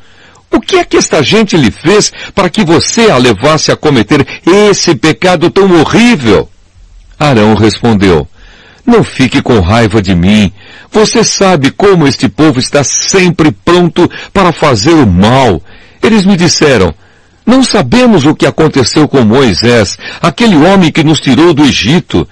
o 0.51 0.61
que 0.61 0.77
é 0.77 0.85
que 0.85 0.99
esta 0.99 1.23
gente 1.23 1.57
lhe 1.57 1.71
fez 1.71 2.13
para 2.35 2.51
que 2.51 2.63
você 2.63 3.11
a 3.11 3.17
levasse 3.17 3.73
a 3.73 3.77
cometer 3.77 4.27
esse 4.47 4.95
pecado 4.95 5.49
tão 5.49 5.81
horrível? 5.81 6.47
Arão 7.19 7.55
respondeu, 7.55 8.29
não 8.85 9.03
fique 9.03 9.41
com 9.41 9.59
raiva 9.61 10.03
de 10.03 10.15
mim. 10.15 10.53
Você 10.93 11.25
sabe 11.25 11.71
como 11.71 12.07
este 12.07 12.29
povo 12.29 12.61
está 12.61 12.85
sempre 12.85 13.51
pronto 13.51 14.11
para 14.31 14.53
fazer 14.53 14.93
o 14.93 15.07
mal. 15.07 15.63
Eles 16.03 16.27
me 16.27 16.37
disseram, 16.37 16.95
não 17.47 17.63
sabemos 17.63 18.27
o 18.27 18.35
que 18.35 18.45
aconteceu 18.45 19.09
com 19.09 19.23
Moisés, 19.23 19.97
aquele 20.21 20.57
homem 20.57 20.93
que 20.93 21.03
nos 21.03 21.19
tirou 21.19 21.55
do 21.55 21.65
Egito. 21.65 22.29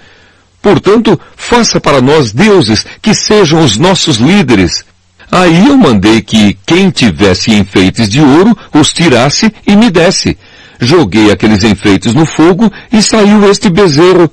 Portanto, 0.60 1.18
faça 1.36 1.80
para 1.80 2.00
nós 2.00 2.32
deuses 2.32 2.84
que 3.00 3.14
sejam 3.14 3.64
os 3.64 3.76
nossos 3.76 4.16
líderes. 4.16 4.84
Aí 5.30 5.68
eu 5.68 5.76
mandei 5.76 6.22
que 6.22 6.56
quem 6.66 6.90
tivesse 6.90 7.52
enfeites 7.52 8.08
de 8.08 8.20
ouro 8.20 8.56
os 8.74 8.92
tirasse 8.92 9.52
e 9.66 9.76
me 9.76 9.90
desse. 9.90 10.36
Joguei 10.80 11.30
aqueles 11.30 11.64
enfeites 11.64 12.14
no 12.14 12.24
fogo 12.24 12.72
e 12.92 13.02
saiu 13.02 13.48
este 13.50 13.68
bezerro. 13.68 14.30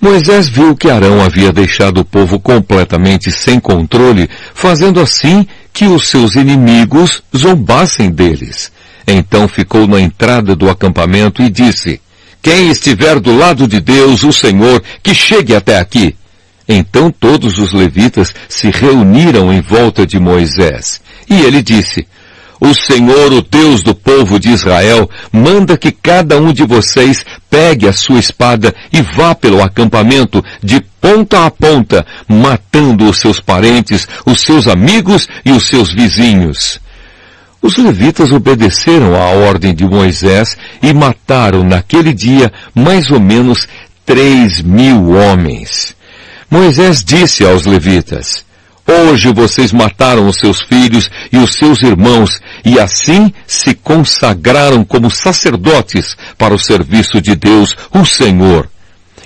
Moisés 0.00 0.48
viu 0.48 0.76
que 0.76 0.90
Arão 0.90 1.22
havia 1.22 1.52
deixado 1.52 2.00
o 2.00 2.04
povo 2.04 2.38
completamente 2.38 3.32
sem 3.32 3.58
controle, 3.58 4.28
fazendo 4.54 5.00
assim 5.00 5.46
que 5.72 5.86
os 5.86 6.08
seus 6.08 6.34
inimigos 6.34 7.22
zombassem 7.34 8.10
deles. 8.10 8.70
Então 9.06 9.46
ficou 9.48 9.86
na 9.86 10.00
entrada 10.00 10.54
do 10.56 10.68
acampamento 10.68 11.42
e 11.42 11.48
disse, 11.48 12.00
quem 12.46 12.70
estiver 12.70 13.18
do 13.18 13.36
lado 13.36 13.66
de 13.66 13.80
Deus, 13.80 14.22
o 14.22 14.32
Senhor, 14.32 14.80
que 15.02 15.12
chegue 15.12 15.52
até 15.52 15.80
aqui. 15.80 16.14
Então 16.68 17.10
todos 17.10 17.58
os 17.58 17.72
levitas 17.72 18.32
se 18.48 18.70
reuniram 18.70 19.52
em 19.52 19.60
volta 19.60 20.06
de 20.06 20.20
Moisés. 20.20 21.00
E 21.28 21.40
ele 21.40 21.60
disse, 21.60 22.06
o 22.60 22.72
Senhor, 22.72 23.32
o 23.32 23.42
Deus 23.42 23.82
do 23.82 23.96
povo 23.96 24.38
de 24.38 24.50
Israel, 24.50 25.10
manda 25.32 25.76
que 25.76 25.90
cada 25.90 26.38
um 26.38 26.52
de 26.52 26.62
vocês 26.62 27.26
pegue 27.50 27.88
a 27.88 27.92
sua 27.92 28.20
espada 28.20 28.72
e 28.92 29.02
vá 29.02 29.34
pelo 29.34 29.60
acampamento 29.60 30.40
de 30.62 30.80
ponta 31.00 31.46
a 31.46 31.50
ponta, 31.50 32.06
matando 32.28 33.10
os 33.10 33.18
seus 33.18 33.40
parentes, 33.40 34.06
os 34.24 34.40
seus 34.40 34.68
amigos 34.68 35.26
e 35.44 35.50
os 35.50 35.64
seus 35.64 35.92
vizinhos. 35.92 36.80
Os 37.60 37.76
levitas 37.76 38.30
obedeceram 38.32 39.14
à 39.16 39.30
ordem 39.48 39.74
de 39.74 39.84
Moisés 39.84 40.56
e 40.82 40.92
mataram 40.92 41.64
naquele 41.64 42.12
dia 42.12 42.52
mais 42.74 43.10
ou 43.10 43.20
menos 43.20 43.66
três 44.04 44.62
mil 44.62 45.10
homens. 45.10 45.96
Moisés 46.50 47.02
disse 47.02 47.44
aos 47.44 47.64
levitas, 47.64 48.46
Hoje 48.88 49.32
vocês 49.32 49.72
mataram 49.72 50.28
os 50.28 50.36
seus 50.36 50.62
filhos 50.62 51.10
e 51.32 51.38
os 51.38 51.54
seus 51.54 51.82
irmãos 51.82 52.40
e 52.64 52.78
assim 52.78 53.32
se 53.44 53.74
consagraram 53.74 54.84
como 54.84 55.10
sacerdotes 55.10 56.16
para 56.38 56.54
o 56.54 56.58
serviço 56.58 57.20
de 57.20 57.34
Deus, 57.34 57.76
o 57.92 58.04
Senhor. 58.04 58.68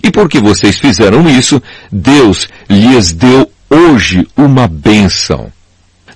E 0.02 0.10
porque 0.10 0.40
vocês 0.40 0.78
fizeram 0.78 1.28
isso, 1.28 1.62
Deus 1.92 2.48
lhes 2.70 3.12
deu 3.12 3.52
hoje 3.68 4.26
uma 4.34 4.66
bênção. 4.66 5.52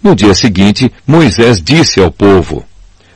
No 0.04 0.14
dia 0.14 0.34
seguinte, 0.34 0.92
Moisés 1.06 1.62
disse 1.62 1.98
ao 1.98 2.10
povo, 2.10 2.62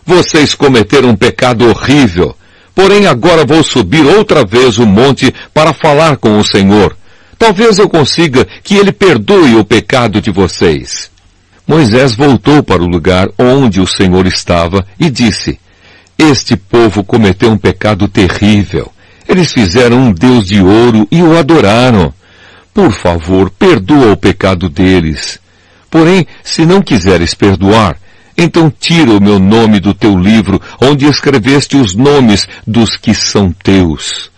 Vocês 0.07 0.55
cometeram 0.55 1.11
um 1.11 1.16
pecado 1.16 1.68
horrível, 1.68 2.34
porém 2.74 3.07
agora 3.07 3.45
vou 3.45 3.62
subir 3.62 4.07
outra 4.07 4.43
vez 4.43 4.78
o 4.78 4.86
monte 4.86 5.30
para 5.53 5.74
falar 5.74 6.16
com 6.16 6.39
o 6.39 6.45
Senhor. 6.45 6.97
Talvez 7.39 7.78
eu 7.78 7.91
consiga 7.91 8.49
que 8.64 8.74
ele 8.74 8.91
perdoe 8.91 9.57
o 9.57 9.64
pecado 9.66 10.18
de 10.18 10.30
vocês. 10.30 11.11
Moisés 11.66 12.14
voltou 12.14 12.62
para 12.62 12.82
o 12.82 12.89
lugar 12.89 13.28
onde 13.39 13.82
o 13.82 13.86
Senhor 13.86 14.26
estava 14.26 14.82
e 14.99 15.11
disse, 15.11 15.61
Este 16.18 16.57
povo 16.57 17.05
cometeu 17.05 17.51
um 17.51 17.59
pecado 17.59 18.09
terrível. 18.09 18.91
Eles 19.28 19.53
fizeram 19.53 19.99
um 19.99 20.11
Deus 20.12 20.47
de 20.47 20.62
ouro 20.62 21.07
e 21.11 21.22
o 21.22 21.36
adoraram. 21.36 22.14
Por 22.72 22.91
favor, 22.93 23.51
perdoa 23.51 24.12
o 24.12 24.16
pecado 24.16 24.70
deles. 24.70 25.39
Porém, 25.91 26.26
se 26.43 26.66
não 26.66 26.82
quiseres 26.82 27.34
perdoar, 27.34 27.97
então 28.36 28.70
tira 28.70 29.11
o 29.11 29.20
meu 29.20 29.39
nome 29.39 29.80
do 29.80 29.93
teu 29.93 30.16
livro, 30.16 30.61
onde 30.80 31.07
escreveste 31.07 31.76
os 31.76 31.95
nomes 31.95 32.47
dos 32.66 32.97
que 32.97 33.14
são 33.14 33.51
teus. 33.51 34.30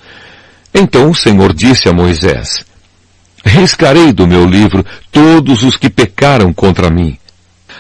Então 0.73 1.11
o 1.11 1.15
Senhor 1.15 1.53
disse 1.53 1.89
a 1.89 1.93
Moisés, 1.93 2.65
Riscarei 3.45 4.13
do 4.13 4.27
meu 4.27 4.47
livro 4.47 4.85
todos 5.11 5.63
os 5.63 5.77
que 5.77 5.89
pecaram 5.89 6.53
contra 6.53 6.91
mim. 6.91 7.19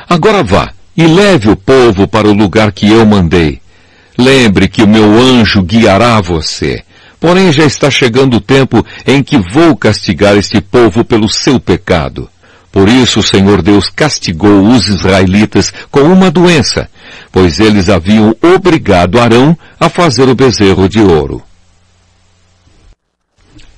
Agora 0.08 0.42
vá 0.42 0.72
e 0.96 1.06
leve 1.06 1.50
o 1.50 1.56
povo 1.56 2.08
para 2.08 2.28
o 2.28 2.32
lugar 2.32 2.72
que 2.72 2.88
eu 2.90 3.04
mandei. 3.06 3.60
Lembre 4.18 4.68
que 4.68 4.82
o 4.82 4.88
meu 4.88 5.04
anjo 5.18 5.62
guiará 5.62 6.20
você. 6.20 6.82
Porém 7.18 7.52
já 7.52 7.64
está 7.64 7.90
chegando 7.90 8.38
o 8.38 8.40
tempo 8.40 8.84
em 9.06 9.22
que 9.22 9.38
vou 9.38 9.76
castigar 9.76 10.36
este 10.36 10.60
povo 10.60 11.04
pelo 11.04 11.28
seu 11.28 11.60
pecado. 11.60 12.28
Por 12.72 12.88
isso 12.88 13.20
o 13.20 13.22
Senhor 13.22 13.62
Deus 13.62 13.88
castigou 13.88 14.62
os 14.68 14.86
israelitas 14.88 15.72
com 15.90 16.02
uma 16.02 16.30
doença, 16.30 16.88
pois 17.32 17.58
eles 17.58 17.88
haviam 17.88 18.36
obrigado 18.40 19.18
Arão 19.18 19.58
a 19.78 19.88
fazer 19.88 20.28
o 20.28 20.34
bezerro 20.34 20.88
de 20.88 21.00
ouro. 21.00 21.42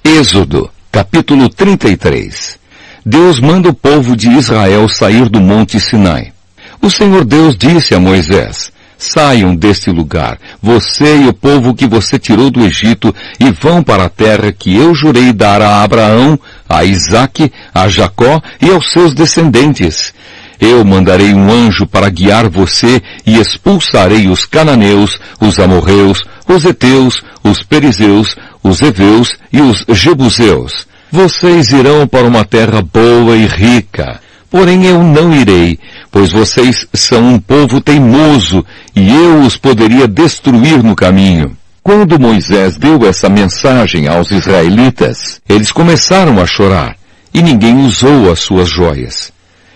Êxodo, 0.04 0.70
capítulo 0.90 1.48
33 1.48 2.60
Deus 3.04 3.40
manda 3.40 3.68
o 3.68 3.74
povo 3.74 4.16
de 4.16 4.30
Israel 4.30 4.88
sair 4.88 5.28
do 5.28 5.40
monte 5.40 5.80
Sinai. 5.80 6.32
O 6.80 6.88
Senhor 6.88 7.24
Deus 7.24 7.56
disse 7.56 7.94
a 7.94 8.00
Moisés, 8.00 8.72
Saiam 9.04 9.56
deste 9.56 9.90
lugar, 9.90 10.38
você 10.62 11.16
e 11.24 11.28
o 11.28 11.32
povo 11.32 11.74
que 11.74 11.88
você 11.88 12.20
tirou 12.20 12.52
do 12.52 12.64
Egito, 12.64 13.12
e 13.40 13.50
vão 13.50 13.82
para 13.82 14.04
a 14.04 14.08
terra 14.08 14.52
que 14.52 14.76
eu 14.76 14.94
jurei 14.94 15.32
dar 15.32 15.60
a 15.60 15.82
Abraão, 15.82 16.38
a 16.68 16.84
Isaque, 16.84 17.52
a 17.74 17.88
Jacó 17.88 18.40
e 18.60 18.70
aos 18.70 18.92
seus 18.92 19.12
descendentes. 19.12 20.14
Eu 20.60 20.84
mandarei 20.84 21.34
um 21.34 21.50
anjo 21.50 21.84
para 21.84 22.08
guiar 22.08 22.48
você 22.48 23.02
e 23.26 23.40
expulsarei 23.40 24.28
os 24.28 24.46
cananeus, 24.46 25.18
os 25.40 25.58
amorreus, 25.58 26.22
os 26.46 26.64
heteus, 26.64 27.24
os 27.42 27.60
perizeus, 27.60 28.36
os 28.62 28.80
heveus 28.80 29.36
e 29.52 29.60
os 29.60 29.84
jebuseus. 29.88 30.86
Vocês 31.10 31.72
irão 31.72 32.06
para 32.06 32.28
uma 32.28 32.44
terra 32.44 32.80
boa 32.80 33.36
e 33.36 33.46
rica 33.46 34.20
Porém 34.52 34.84
eu 34.84 35.02
não 35.02 35.34
irei, 35.34 35.78
pois 36.10 36.30
vocês 36.30 36.86
são 36.92 37.26
um 37.26 37.38
povo 37.38 37.80
teimoso, 37.80 38.62
e 38.94 39.10
eu 39.10 39.40
os 39.40 39.56
poderia 39.56 40.06
destruir 40.06 40.82
no 40.82 40.94
caminho. 40.94 41.56
Quando 41.82 42.20
Moisés 42.20 42.76
deu 42.76 43.06
essa 43.06 43.30
mensagem 43.30 44.06
aos 44.06 44.30
israelitas, 44.30 45.40
eles 45.48 45.72
começaram 45.72 46.38
a 46.38 46.44
chorar, 46.44 46.98
e 47.32 47.40
ninguém 47.40 47.78
usou 47.78 48.30
as 48.30 48.40
suas 48.40 48.68
joias. 48.68 49.32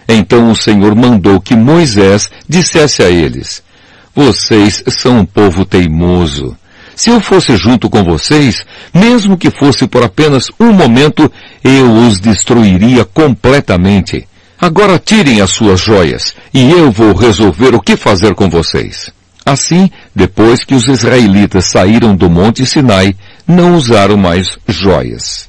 Então 0.06 0.50
o 0.50 0.54
Senhor 0.54 0.94
mandou 0.94 1.40
que 1.40 1.56
Moisés 1.56 2.28
dissesse 2.46 3.02
a 3.02 3.08
eles, 3.08 3.62
Vocês 4.14 4.84
são 4.88 5.20
um 5.20 5.24
povo 5.24 5.64
teimoso. 5.64 6.54
Se 6.94 7.08
eu 7.08 7.18
fosse 7.18 7.56
junto 7.56 7.88
com 7.88 8.04
vocês, 8.04 8.62
mesmo 8.92 9.38
que 9.38 9.50
fosse 9.50 9.86
por 9.86 10.02
apenas 10.02 10.50
um 10.60 10.70
momento, 10.70 11.32
eu 11.64 11.90
os 11.92 12.20
destruiria 12.20 13.06
completamente. 13.06 14.26
Agora 14.58 14.98
tirem 14.98 15.40
as 15.40 15.50
suas 15.50 15.80
joias, 15.80 16.34
e 16.52 16.70
eu 16.70 16.90
vou 16.90 17.12
resolver 17.12 17.74
o 17.74 17.80
que 17.80 17.96
fazer 17.96 18.34
com 18.34 18.48
vocês. 18.48 19.10
Assim, 19.44 19.90
depois 20.14 20.64
que 20.64 20.74
os 20.74 20.88
israelitas 20.88 21.66
saíram 21.66 22.16
do 22.16 22.28
Monte 22.28 22.64
Sinai, 22.64 23.14
não 23.46 23.76
usaram 23.76 24.16
mais 24.16 24.58
joias. 24.66 25.48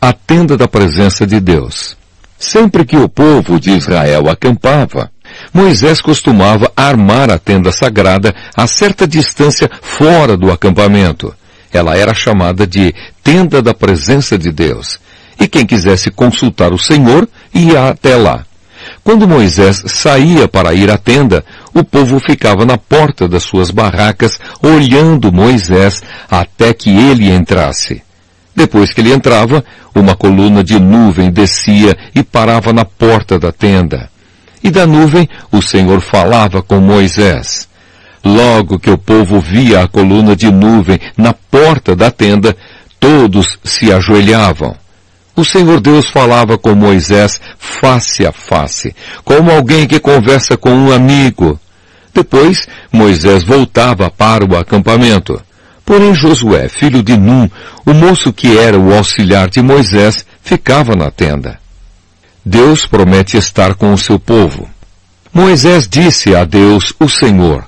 A 0.00 0.12
tenda 0.12 0.56
da 0.56 0.68
presença 0.68 1.26
de 1.26 1.40
Deus. 1.40 1.96
Sempre 2.38 2.84
que 2.84 2.96
o 2.96 3.08
povo 3.08 3.58
de 3.58 3.70
Israel 3.70 4.28
acampava, 4.30 5.10
Moisés 5.52 6.00
costumava 6.00 6.70
armar 6.76 7.30
a 7.30 7.38
tenda 7.38 7.72
sagrada 7.72 8.34
a 8.56 8.66
certa 8.66 9.06
distância 9.06 9.70
fora 9.82 10.36
do 10.36 10.50
acampamento. 10.50 11.34
Ela 11.72 11.96
era 11.96 12.14
chamada 12.14 12.66
de 12.66 12.94
tenda 13.22 13.62
da 13.62 13.74
presença 13.74 14.38
de 14.38 14.50
Deus 14.50 14.98
e 15.40 15.48
quem 15.48 15.66
quisesse 15.66 16.10
consultar 16.10 16.72
o 16.72 16.78
Senhor 16.78 17.26
ia 17.54 17.88
até 17.88 18.16
lá. 18.16 18.44
Quando 19.02 19.28
Moisés 19.28 19.82
saía 19.86 20.46
para 20.48 20.74
ir 20.74 20.90
à 20.90 20.96
tenda, 20.96 21.44
o 21.74 21.84
povo 21.84 22.18
ficava 22.20 22.64
na 22.64 22.76
porta 22.76 23.28
das 23.28 23.42
suas 23.42 23.70
barracas 23.70 24.38
olhando 24.62 25.32
Moisés 25.32 26.02
até 26.30 26.72
que 26.72 26.90
ele 26.90 27.30
entrasse. 27.30 28.02
Depois 28.54 28.92
que 28.92 29.00
ele 29.00 29.12
entrava, 29.12 29.64
uma 29.94 30.14
coluna 30.14 30.62
de 30.62 30.78
nuvem 30.78 31.30
descia 31.30 31.96
e 32.14 32.22
parava 32.22 32.72
na 32.72 32.84
porta 32.84 33.38
da 33.38 33.52
tenda. 33.52 34.10
E 34.62 34.70
da 34.70 34.86
nuvem 34.86 35.28
o 35.50 35.62
Senhor 35.62 36.00
falava 36.00 36.62
com 36.62 36.78
Moisés. 36.78 37.68
Logo 38.22 38.78
que 38.78 38.90
o 38.90 38.98
povo 38.98 39.40
via 39.40 39.82
a 39.82 39.88
coluna 39.88 40.36
de 40.36 40.50
nuvem 40.50 41.00
na 41.16 41.32
porta 41.32 41.96
da 41.96 42.10
tenda, 42.10 42.54
todos 42.98 43.58
se 43.64 43.90
ajoelhavam 43.90 44.76
o 45.36 45.44
Senhor 45.44 45.80
Deus 45.80 46.10
falava 46.10 46.58
com 46.58 46.74
Moisés 46.74 47.40
face 47.58 48.26
a 48.26 48.32
face, 48.32 48.94
como 49.24 49.50
alguém 49.50 49.86
que 49.86 50.00
conversa 50.00 50.56
com 50.56 50.70
um 50.70 50.92
amigo. 50.92 51.58
Depois, 52.12 52.66
Moisés 52.92 53.44
voltava 53.44 54.10
para 54.10 54.44
o 54.44 54.56
acampamento. 54.56 55.40
Porém, 55.84 56.14
Josué, 56.14 56.68
filho 56.68 57.02
de 57.02 57.16
Num, 57.16 57.48
o 57.86 57.94
moço 57.94 58.32
que 58.32 58.58
era 58.58 58.78
o 58.78 58.94
auxiliar 58.94 59.48
de 59.48 59.62
Moisés, 59.62 60.24
ficava 60.42 60.94
na 60.94 61.10
tenda. 61.10 61.58
Deus 62.44 62.86
promete 62.86 63.36
estar 63.36 63.74
com 63.74 63.92
o 63.92 63.98
seu 63.98 64.18
povo. 64.18 64.68
Moisés 65.32 65.88
disse 65.88 66.34
a 66.34 66.44
Deus, 66.44 66.92
o 66.98 67.08
Senhor, 67.08 67.64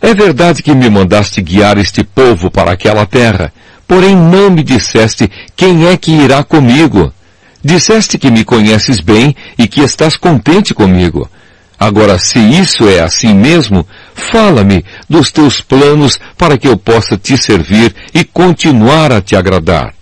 é 0.00 0.14
verdade 0.14 0.62
que 0.62 0.74
me 0.74 0.88
mandaste 0.88 1.42
guiar 1.42 1.76
este 1.76 2.02
povo 2.02 2.50
para 2.50 2.72
aquela 2.72 3.04
terra, 3.04 3.52
Porém 3.90 4.14
não 4.14 4.50
me 4.50 4.62
disseste 4.62 5.28
quem 5.56 5.88
é 5.88 5.96
que 5.96 6.12
irá 6.12 6.44
comigo. 6.44 7.12
Disseste 7.60 8.18
que 8.18 8.30
me 8.30 8.44
conheces 8.44 9.00
bem 9.00 9.34
e 9.58 9.66
que 9.66 9.80
estás 9.80 10.16
contente 10.16 10.72
comigo. 10.72 11.28
Agora, 11.76 12.16
se 12.16 12.38
isso 12.38 12.88
é 12.88 13.00
assim 13.00 13.34
mesmo, 13.34 13.84
fala-me 14.14 14.84
dos 15.08 15.32
teus 15.32 15.60
planos 15.60 16.20
para 16.38 16.56
que 16.56 16.68
eu 16.68 16.76
possa 16.76 17.16
te 17.16 17.36
servir 17.36 17.92
e 18.14 18.22
continuar 18.22 19.10
a 19.10 19.20
te 19.20 19.34
agradar. 19.34 19.92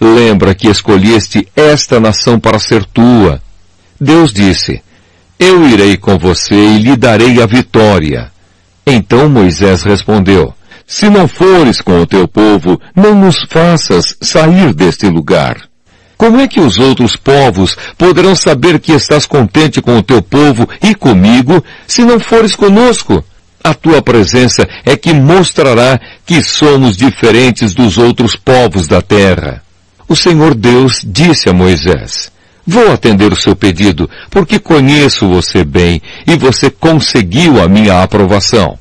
Lembra 0.00 0.54
que 0.54 0.66
escolheste 0.66 1.46
esta 1.54 2.00
nação 2.00 2.40
para 2.40 2.58
ser 2.58 2.82
tua. 2.86 3.42
Deus 4.00 4.32
disse, 4.32 4.82
Eu 5.38 5.68
irei 5.68 5.98
com 5.98 6.16
você 6.16 6.54
e 6.54 6.78
lhe 6.78 6.96
darei 6.96 7.42
a 7.42 7.46
vitória. 7.46 8.32
Então 8.86 9.28
Moisés 9.28 9.82
respondeu, 9.82 10.54
se 10.94 11.10
não 11.10 11.26
fores 11.26 11.80
com 11.80 12.02
o 12.02 12.06
teu 12.06 12.28
povo, 12.28 12.80
não 12.94 13.16
nos 13.16 13.42
faças 13.50 14.16
sair 14.20 14.72
deste 14.72 15.06
lugar. 15.08 15.68
Como 16.16 16.38
é 16.38 16.46
que 16.46 16.60
os 16.60 16.78
outros 16.78 17.16
povos 17.16 17.76
poderão 17.98 18.36
saber 18.36 18.78
que 18.78 18.92
estás 18.92 19.26
contente 19.26 19.82
com 19.82 19.98
o 19.98 20.02
teu 20.04 20.22
povo 20.22 20.68
e 20.80 20.94
comigo, 20.94 21.64
se 21.84 22.04
não 22.04 22.20
fores 22.20 22.54
conosco? 22.54 23.24
A 23.64 23.74
tua 23.74 24.00
presença 24.00 24.68
é 24.84 24.96
que 24.96 25.12
mostrará 25.12 25.98
que 26.24 26.40
somos 26.40 26.96
diferentes 26.96 27.74
dos 27.74 27.98
outros 27.98 28.36
povos 28.36 28.86
da 28.86 29.02
terra. 29.02 29.64
O 30.08 30.14
Senhor 30.14 30.54
Deus 30.54 31.00
disse 31.04 31.48
a 31.48 31.52
Moisés, 31.52 32.30
Vou 32.64 32.92
atender 32.92 33.32
o 33.32 33.36
seu 33.36 33.56
pedido, 33.56 34.08
porque 34.30 34.60
conheço 34.60 35.28
você 35.28 35.64
bem 35.64 36.00
e 36.24 36.36
você 36.36 36.70
conseguiu 36.70 37.60
a 37.60 37.68
minha 37.68 38.00
aprovação. 38.00 38.78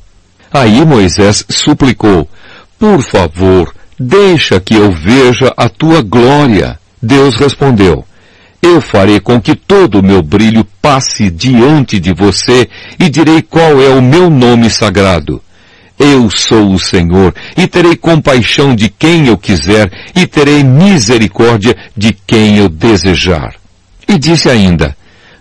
Aí 0.54 0.86
Moisés 0.86 1.44
suplicou, 1.50 2.30
por 2.78 3.02
favor, 3.02 3.74
deixa 4.00 4.60
que 4.60 4.76
eu 4.76 4.92
veja 4.92 5.52
a 5.58 5.68
tua 5.68 6.04
glória. 6.04 6.80
Deus 7.02 7.36
respondeu, 7.36 8.06
eu 8.62 8.80
farei 8.80 9.20
com 9.20 9.42
que 9.42 9.56
todo 9.56 10.00
o 10.00 10.04
meu 10.04 10.22
brilho 10.22 10.66
passe 10.82 11.30
diante 11.30 12.00
de 12.00 12.14
você 12.14 12.70
e 13.00 13.10
direi 13.10 13.42
qual 13.42 13.82
é 13.82 13.90
o 13.90 14.02
meu 14.02 14.30
nome 14.30 14.70
sagrado. 14.70 15.42
Eu 16.00 16.30
sou 16.30 16.72
o 16.72 16.80
Senhor 16.80 17.34
e 17.58 17.68
terei 17.68 17.96
compaixão 17.96 18.76
de 18.76 18.90
quem 18.90 19.28
eu 19.28 19.38
quiser 19.38 19.92
e 20.16 20.26
terei 20.26 20.64
misericórdia 20.64 21.76
de 21.96 22.14
quem 22.26 22.58
eu 22.58 22.70
desejar. 22.70 23.56
E 24.08 24.18
disse 24.18 24.50
ainda, 24.50 24.96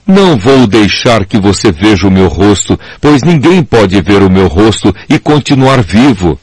não 0.06 0.36
vou 0.36 0.66
deixar 0.66 1.24
que 1.24 1.38
você 1.38 1.70
veja 1.70 2.06
o 2.06 2.10
meu 2.10 2.28
rosto, 2.28 2.78
pois 3.00 3.22
ninguém 3.22 3.62
pode 3.62 4.00
ver 4.00 4.22
o 4.22 4.30
meu 4.30 4.48
rosto 4.48 4.94
e 5.08 5.18
continuar 5.18 5.82
vivo. 5.82 6.38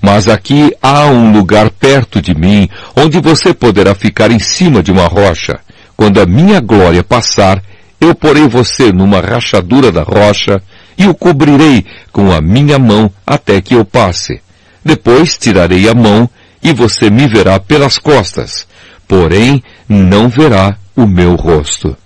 Mas 0.00 0.28
aqui 0.28 0.72
há 0.82 1.06
um 1.06 1.32
lugar 1.32 1.70
perto 1.70 2.20
de 2.20 2.34
mim, 2.34 2.68
onde 2.94 3.18
você 3.18 3.52
poderá 3.52 3.94
ficar 3.94 4.30
em 4.30 4.38
cima 4.38 4.82
de 4.82 4.92
uma 4.92 5.06
rocha. 5.06 5.58
Quando 5.96 6.20
a 6.20 6.26
minha 6.26 6.60
glória 6.60 7.02
passar, 7.02 7.62
eu 8.00 8.14
porei 8.14 8.46
você 8.46 8.92
numa 8.92 9.20
rachadura 9.20 9.90
da 9.90 10.02
rocha 10.02 10.62
e 10.96 11.06
o 11.06 11.14
cobrirei 11.14 11.84
com 12.12 12.30
a 12.30 12.40
minha 12.40 12.78
mão 12.78 13.10
até 13.26 13.60
que 13.60 13.74
eu 13.74 13.84
passe. 13.84 14.40
Depois 14.84 15.36
tirarei 15.36 15.88
a 15.88 15.94
mão 15.94 16.28
e 16.62 16.72
você 16.72 17.10
me 17.10 17.26
verá 17.26 17.58
pelas 17.58 17.98
costas, 17.98 18.66
porém 19.06 19.62
não 19.88 20.28
verá 20.28 20.76
o 20.94 21.06
meu 21.06 21.34
rosto. 21.34 21.96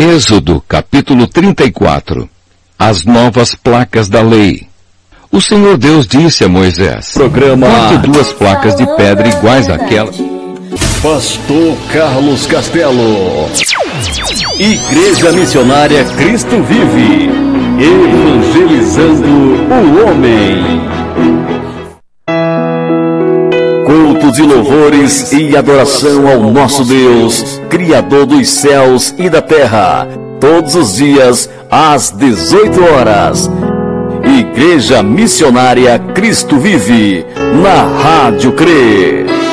Êxodo 0.00 0.64
capítulo 0.66 1.26
34 1.26 2.26
As 2.78 3.04
novas 3.04 3.54
placas 3.54 4.08
da 4.08 4.22
lei. 4.22 4.66
O 5.30 5.42
Senhor 5.42 5.76
Deus 5.76 6.06
disse 6.06 6.42
a 6.42 6.48
Moisés, 6.48 7.10
Programa 7.12 7.66
Corte 7.66 8.08
duas 8.08 8.32
placas 8.32 8.74
de 8.76 8.86
pedra 8.96 9.28
iguais 9.28 9.68
àquelas. 9.68 10.16
Pastor 11.02 11.76
Carlos 11.92 12.46
Castelo. 12.46 13.50
Igreja 14.58 15.32
Missionária 15.32 16.02
Cristo 16.16 16.62
Vive 16.62 17.28
Evangelizando 17.78 19.28
o 19.28 20.08
Homem 20.08 20.80
cultos 24.20 24.38
e 24.38 24.42
louvores 24.42 25.32
e 25.32 25.56
adoração 25.56 26.28
ao 26.28 26.52
nosso 26.52 26.84
Deus, 26.84 27.60
Criador 27.70 28.26
dos 28.26 28.50
céus 28.50 29.14
e 29.18 29.30
da 29.30 29.40
terra, 29.40 30.06
todos 30.38 30.74
os 30.74 30.96
dias 30.96 31.48
às 31.70 32.10
18 32.10 32.84
horas. 32.84 33.50
Igreja 34.22 35.02
Missionária 35.02 35.98
Cristo 36.14 36.58
Vive, 36.58 37.24
na 37.62 37.82
Rádio 38.02 38.52
CRE. 38.52 39.49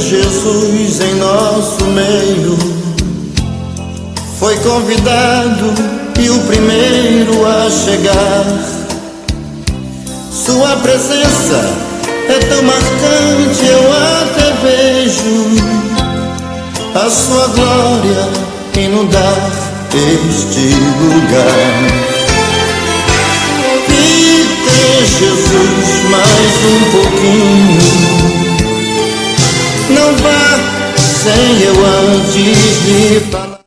Jesus 0.00 1.00
em 1.00 1.14
nosso 1.16 1.84
meio. 1.84 2.58
Foi 4.38 4.56
convidado 4.58 5.72
e 6.20 6.30
o 6.30 6.38
primeiro 6.40 7.46
a 7.46 7.70
chegar. 7.70 8.44
Sua 10.32 10.76
presença 10.76 11.64
é 12.28 12.38
tão 12.48 12.62
marcante, 12.62 13.64
eu 13.66 13.92
até 14.22 14.52
vejo 14.62 15.84
a 16.94 17.10
sua 17.10 17.46
glória 17.48 18.28
inundar 18.76 19.50
este 19.94 20.74
lugar. 21.00 22.14
E 23.88 24.46
ter 24.68 25.06
Jesus 25.06 26.10
mais 26.10 26.54
um 26.64 26.90
pouquinho. 26.90 28.13
Sem 31.24 31.62
eu 31.62 31.74
antes 31.86 32.84
lhe 32.84 33.20
falar. 33.30 33.60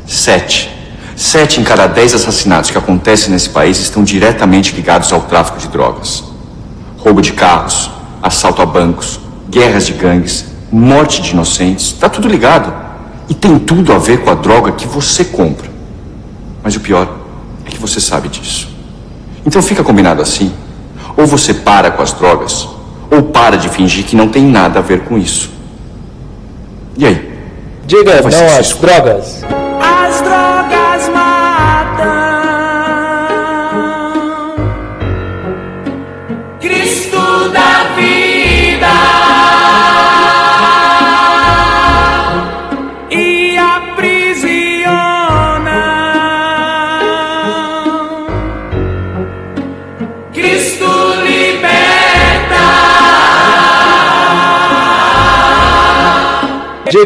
Sete. 0.06 0.70
Sete 1.14 1.60
em 1.60 1.64
cada 1.64 1.86
dez 1.86 2.14
assassinatos 2.14 2.70
que 2.70 2.78
acontecem 2.78 3.30
nesse 3.30 3.50
país 3.50 3.78
estão 3.80 4.02
diretamente 4.02 4.74
ligados 4.74 5.12
ao 5.12 5.20
tráfico 5.22 5.58
de 5.58 5.68
drogas. 5.68 6.24
Roubo 6.96 7.20
de 7.20 7.34
carros, 7.34 7.90
assalto 8.22 8.62
a 8.62 8.66
bancos, 8.66 9.20
guerras 9.50 9.86
de 9.86 9.92
gangues, 9.92 10.55
morte 10.70 11.22
de 11.22 11.30
inocentes, 11.32 11.92
tá 11.92 12.08
tudo 12.08 12.28
ligado. 12.28 12.72
E 13.28 13.34
tem 13.34 13.58
tudo 13.58 13.92
a 13.92 13.98
ver 13.98 14.22
com 14.22 14.30
a 14.30 14.34
droga 14.34 14.72
que 14.72 14.86
você 14.86 15.24
compra. 15.24 15.68
Mas 16.62 16.76
o 16.76 16.80
pior 16.80 17.08
é 17.64 17.70
que 17.70 17.78
você 17.78 18.00
sabe 18.00 18.28
disso. 18.28 18.68
Então 19.44 19.60
fica 19.62 19.82
combinado 19.82 20.22
assim. 20.22 20.52
Ou 21.16 21.26
você 21.26 21.54
para 21.54 21.90
com 21.90 22.02
as 22.02 22.12
drogas, 22.12 22.68
ou 23.10 23.22
para 23.22 23.56
de 23.56 23.68
fingir 23.68 24.04
que 24.04 24.14
não 24.14 24.28
tem 24.28 24.44
nada 24.44 24.78
a 24.78 24.82
ver 24.82 25.00
com 25.00 25.16
isso. 25.16 25.50
E 26.96 27.06
aí? 27.06 27.36
Diga 27.86 28.20
não 28.20 28.28
às 28.28 28.66
isso. 28.66 28.78
drogas. 28.78 29.44
As 29.80 30.20
drogas 30.20 30.55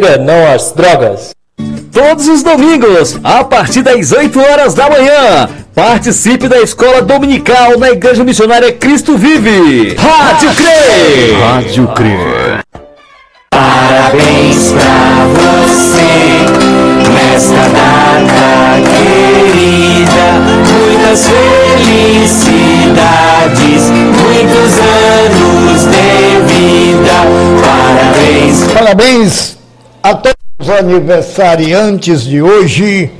Diga 0.00 0.16
não 0.16 0.50
às 0.50 0.72
drogas. 0.72 1.34
Todos 1.92 2.26
os 2.26 2.42
domingos, 2.42 3.20
a 3.22 3.44
partir 3.44 3.82
das 3.82 4.12
8 4.12 4.40
horas 4.40 4.72
da 4.72 4.88
manhã. 4.88 5.46
Participe 5.74 6.48
da 6.48 6.58
escola 6.62 7.02
dominical 7.02 7.78
na 7.78 7.90
Igreja 7.90 8.24
Missionária 8.24 8.72
Cristo 8.72 9.18
Vive. 9.18 9.94
Rádio 9.96 10.54
CRE. 10.54 11.34
Rádio 11.38 11.86
CRE. 11.88 12.60
Parabéns 13.50 14.72
pra 14.72 15.26
você 15.36 16.46
nesta 17.12 17.68
data 17.68 18.80
querida. 18.96 20.40
Muitas 20.78 21.28
felicidades, 21.76 23.90
muitos 23.90 24.78
anos 24.80 25.84
de 25.84 26.40
vida. 26.48 27.12
Parabéns. 27.60 28.64
Parabéns 28.72 29.59
a 30.02 30.14
todos 30.14 30.34
os 30.58 30.70
aniversariantes 30.70 32.22
de 32.22 32.40
hoje, 32.40 33.10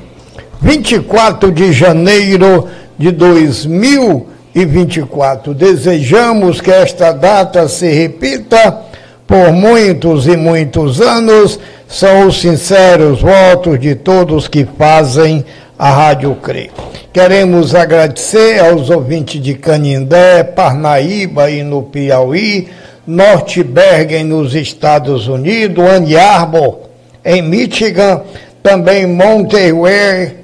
24 0.63 1.53
de 1.53 1.71
janeiro 1.73 2.69
de 2.99 3.13
2024. 3.13 5.53
Desejamos 5.53 6.59
que 6.61 6.71
esta 6.71 7.13
data 7.13 7.69
se 7.69 7.91
repita 7.91 8.81
por 9.27 9.53
muitos 9.53 10.27
e 10.27 10.35
muitos 10.37 11.03
anos. 11.03 11.61
São 11.87 12.29
os 12.29 12.41
sinceros 12.41 13.21
votos 13.21 13.79
de 13.79 13.95
todos 13.95 14.49
que 14.49 14.67
fazem 14.79 15.45
a 15.79 15.91
Rádio 15.91 16.35
CRE. 16.37 16.71
Queremos 17.13 17.75
agradecer 17.75 18.59
aos 18.61 18.89
ouvintes 18.89 19.43
de 19.43 19.53
Canindé, 19.55 20.45
Parnaíba 20.45 21.51
e 21.51 21.63
no 21.63 21.83
Piauí, 21.83 22.69
Norte 23.07 23.63
Bergen 23.63 24.25
nos 24.25 24.55
Estados 24.55 25.27
Unidos, 25.27 25.85
Ann 25.85 26.07
Arbor 26.17 26.91
em 27.25 27.43
Michigan, 27.43 28.23
também 28.63 29.07
Monterey 29.07 30.37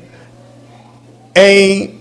em 1.35 1.97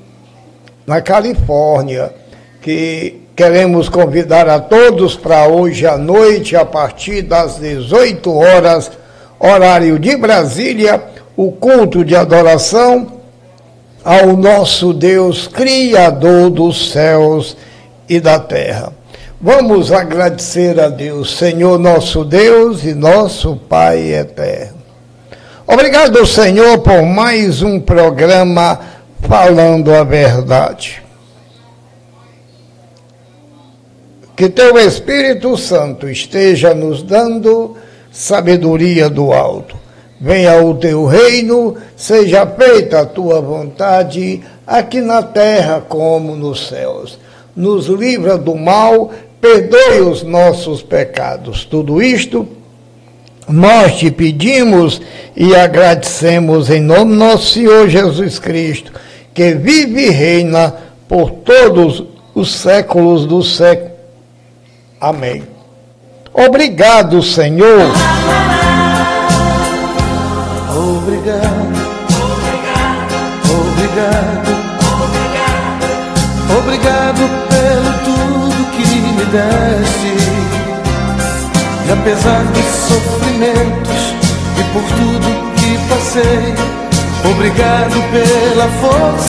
na 0.86 1.02
Califórnia, 1.02 2.14
que 2.62 3.22
queremos 3.36 3.90
convidar 3.90 4.48
a 4.48 4.60
todos 4.60 5.16
para 5.16 5.48
hoje 5.48 5.86
à 5.86 5.98
noite, 5.98 6.56
a 6.56 6.64
partir 6.64 7.24
das 7.24 7.60
18 7.60 8.32
horas, 8.32 8.92
horário 9.40 9.98
de 10.00 10.16
Brasília, 10.16 11.04
o 11.36 11.52
culto 11.52 12.06
de 12.06 12.16
adoração 12.16 13.20
ao 14.04 14.38
nosso 14.38 14.94
Deus, 14.94 15.48
Criador 15.48 16.52
dos 16.52 16.92
céus 16.92 17.58
e 18.08 18.20
da 18.20 18.40
terra. 18.40 18.94
Vamos 19.40 19.92
agradecer 19.92 20.80
a 20.80 20.88
Deus, 20.88 21.38
Senhor 21.38 21.78
nosso 21.78 22.24
Deus 22.24 22.86
e 22.86 22.94
nosso 22.94 23.58
Pai 23.58 24.14
eterno. 24.14 24.78
Obrigado, 25.68 26.26
Senhor, 26.26 26.80
por 26.80 27.02
mais 27.04 27.62
um 27.62 27.80
programa 27.80 28.80
falando 29.28 29.94
a 29.94 30.04
verdade. 30.04 31.04
Que 34.38 34.48
teu 34.48 34.78
Espírito 34.78 35.58
Santo 35.58 36.10
esteja 36.10 36.74
nos 36.74 37.04
dando 37.04 37.76
sabedoria 38.12 39.10
do 39.10 39.34
alto. 39.34 39.76
Venha 40.20 40.64
o 40.64 40.76
teu 40.76 41.06
reino, 41.06 41.76
seja 41.96 42.48
feita 42.48 43.02
a 43.02 43.06
tua 43.06 43.42
vontade, 43.42 44.42
aqui 44.66 45.02
na 45.02 45.22
terra 45.22 45.82
como 45.82 46.36
nos 46.38 46.70
céus. 46.70 47.20
Nos 47.56 47.88
livra 47.88 48.38
do 48.38 48.56
mal, 48.56 49.12
perdoe 49.40 50.02
os 50.02 50.24
nossos 50.24 50.82
pecados. 50.82 51.64
Tudo 51.64 52.02
isto 52.02 52.48
nós 53.48 53.98
te 53.98 54.10
pedimos 54.10 55.02
e 55.36 55.56
agradecemos 55.56 56.70
em 56.70 56.82
nome 56.82 57.12
do 57.12 57.18
nosso 57.18 57.54
Senhor 57.54 57.88
Jesus 57.88 58.40
Cristo, 58.40 58.92
que 59.34 59.54
vive 59.54 60.08
e 60.08 60.10
reina 60.10 60.74
por 61.08 61.30
todos 61.30 62.04
os 62.34 62.54
séculos 62.56 63.26
dos 63.26 63.56
séculos. 63.56 63.94
Amém. 65.00 65.44
Obrigado, 66.34 67.22
Senhor. 67.22 67.92
Obrigado, 70.76 71.76
obrigado, 73.72 74.50
obrigado 76.58 77.40
que 77.40 77.45
deste. 79.32 80.14
E 81.88 81.92
apesar 81.92 82.44
dos 82.44 82.66
sofrimentos 82.88 84.02
e 84.58 84.64
por 84.74 84.84
tudo 84.84 85.28
que 85.56 85.78
passei, 85.88 86.56
obrigado 87.32 87.98
pela 88.12 88.68
força. 88.82 89.16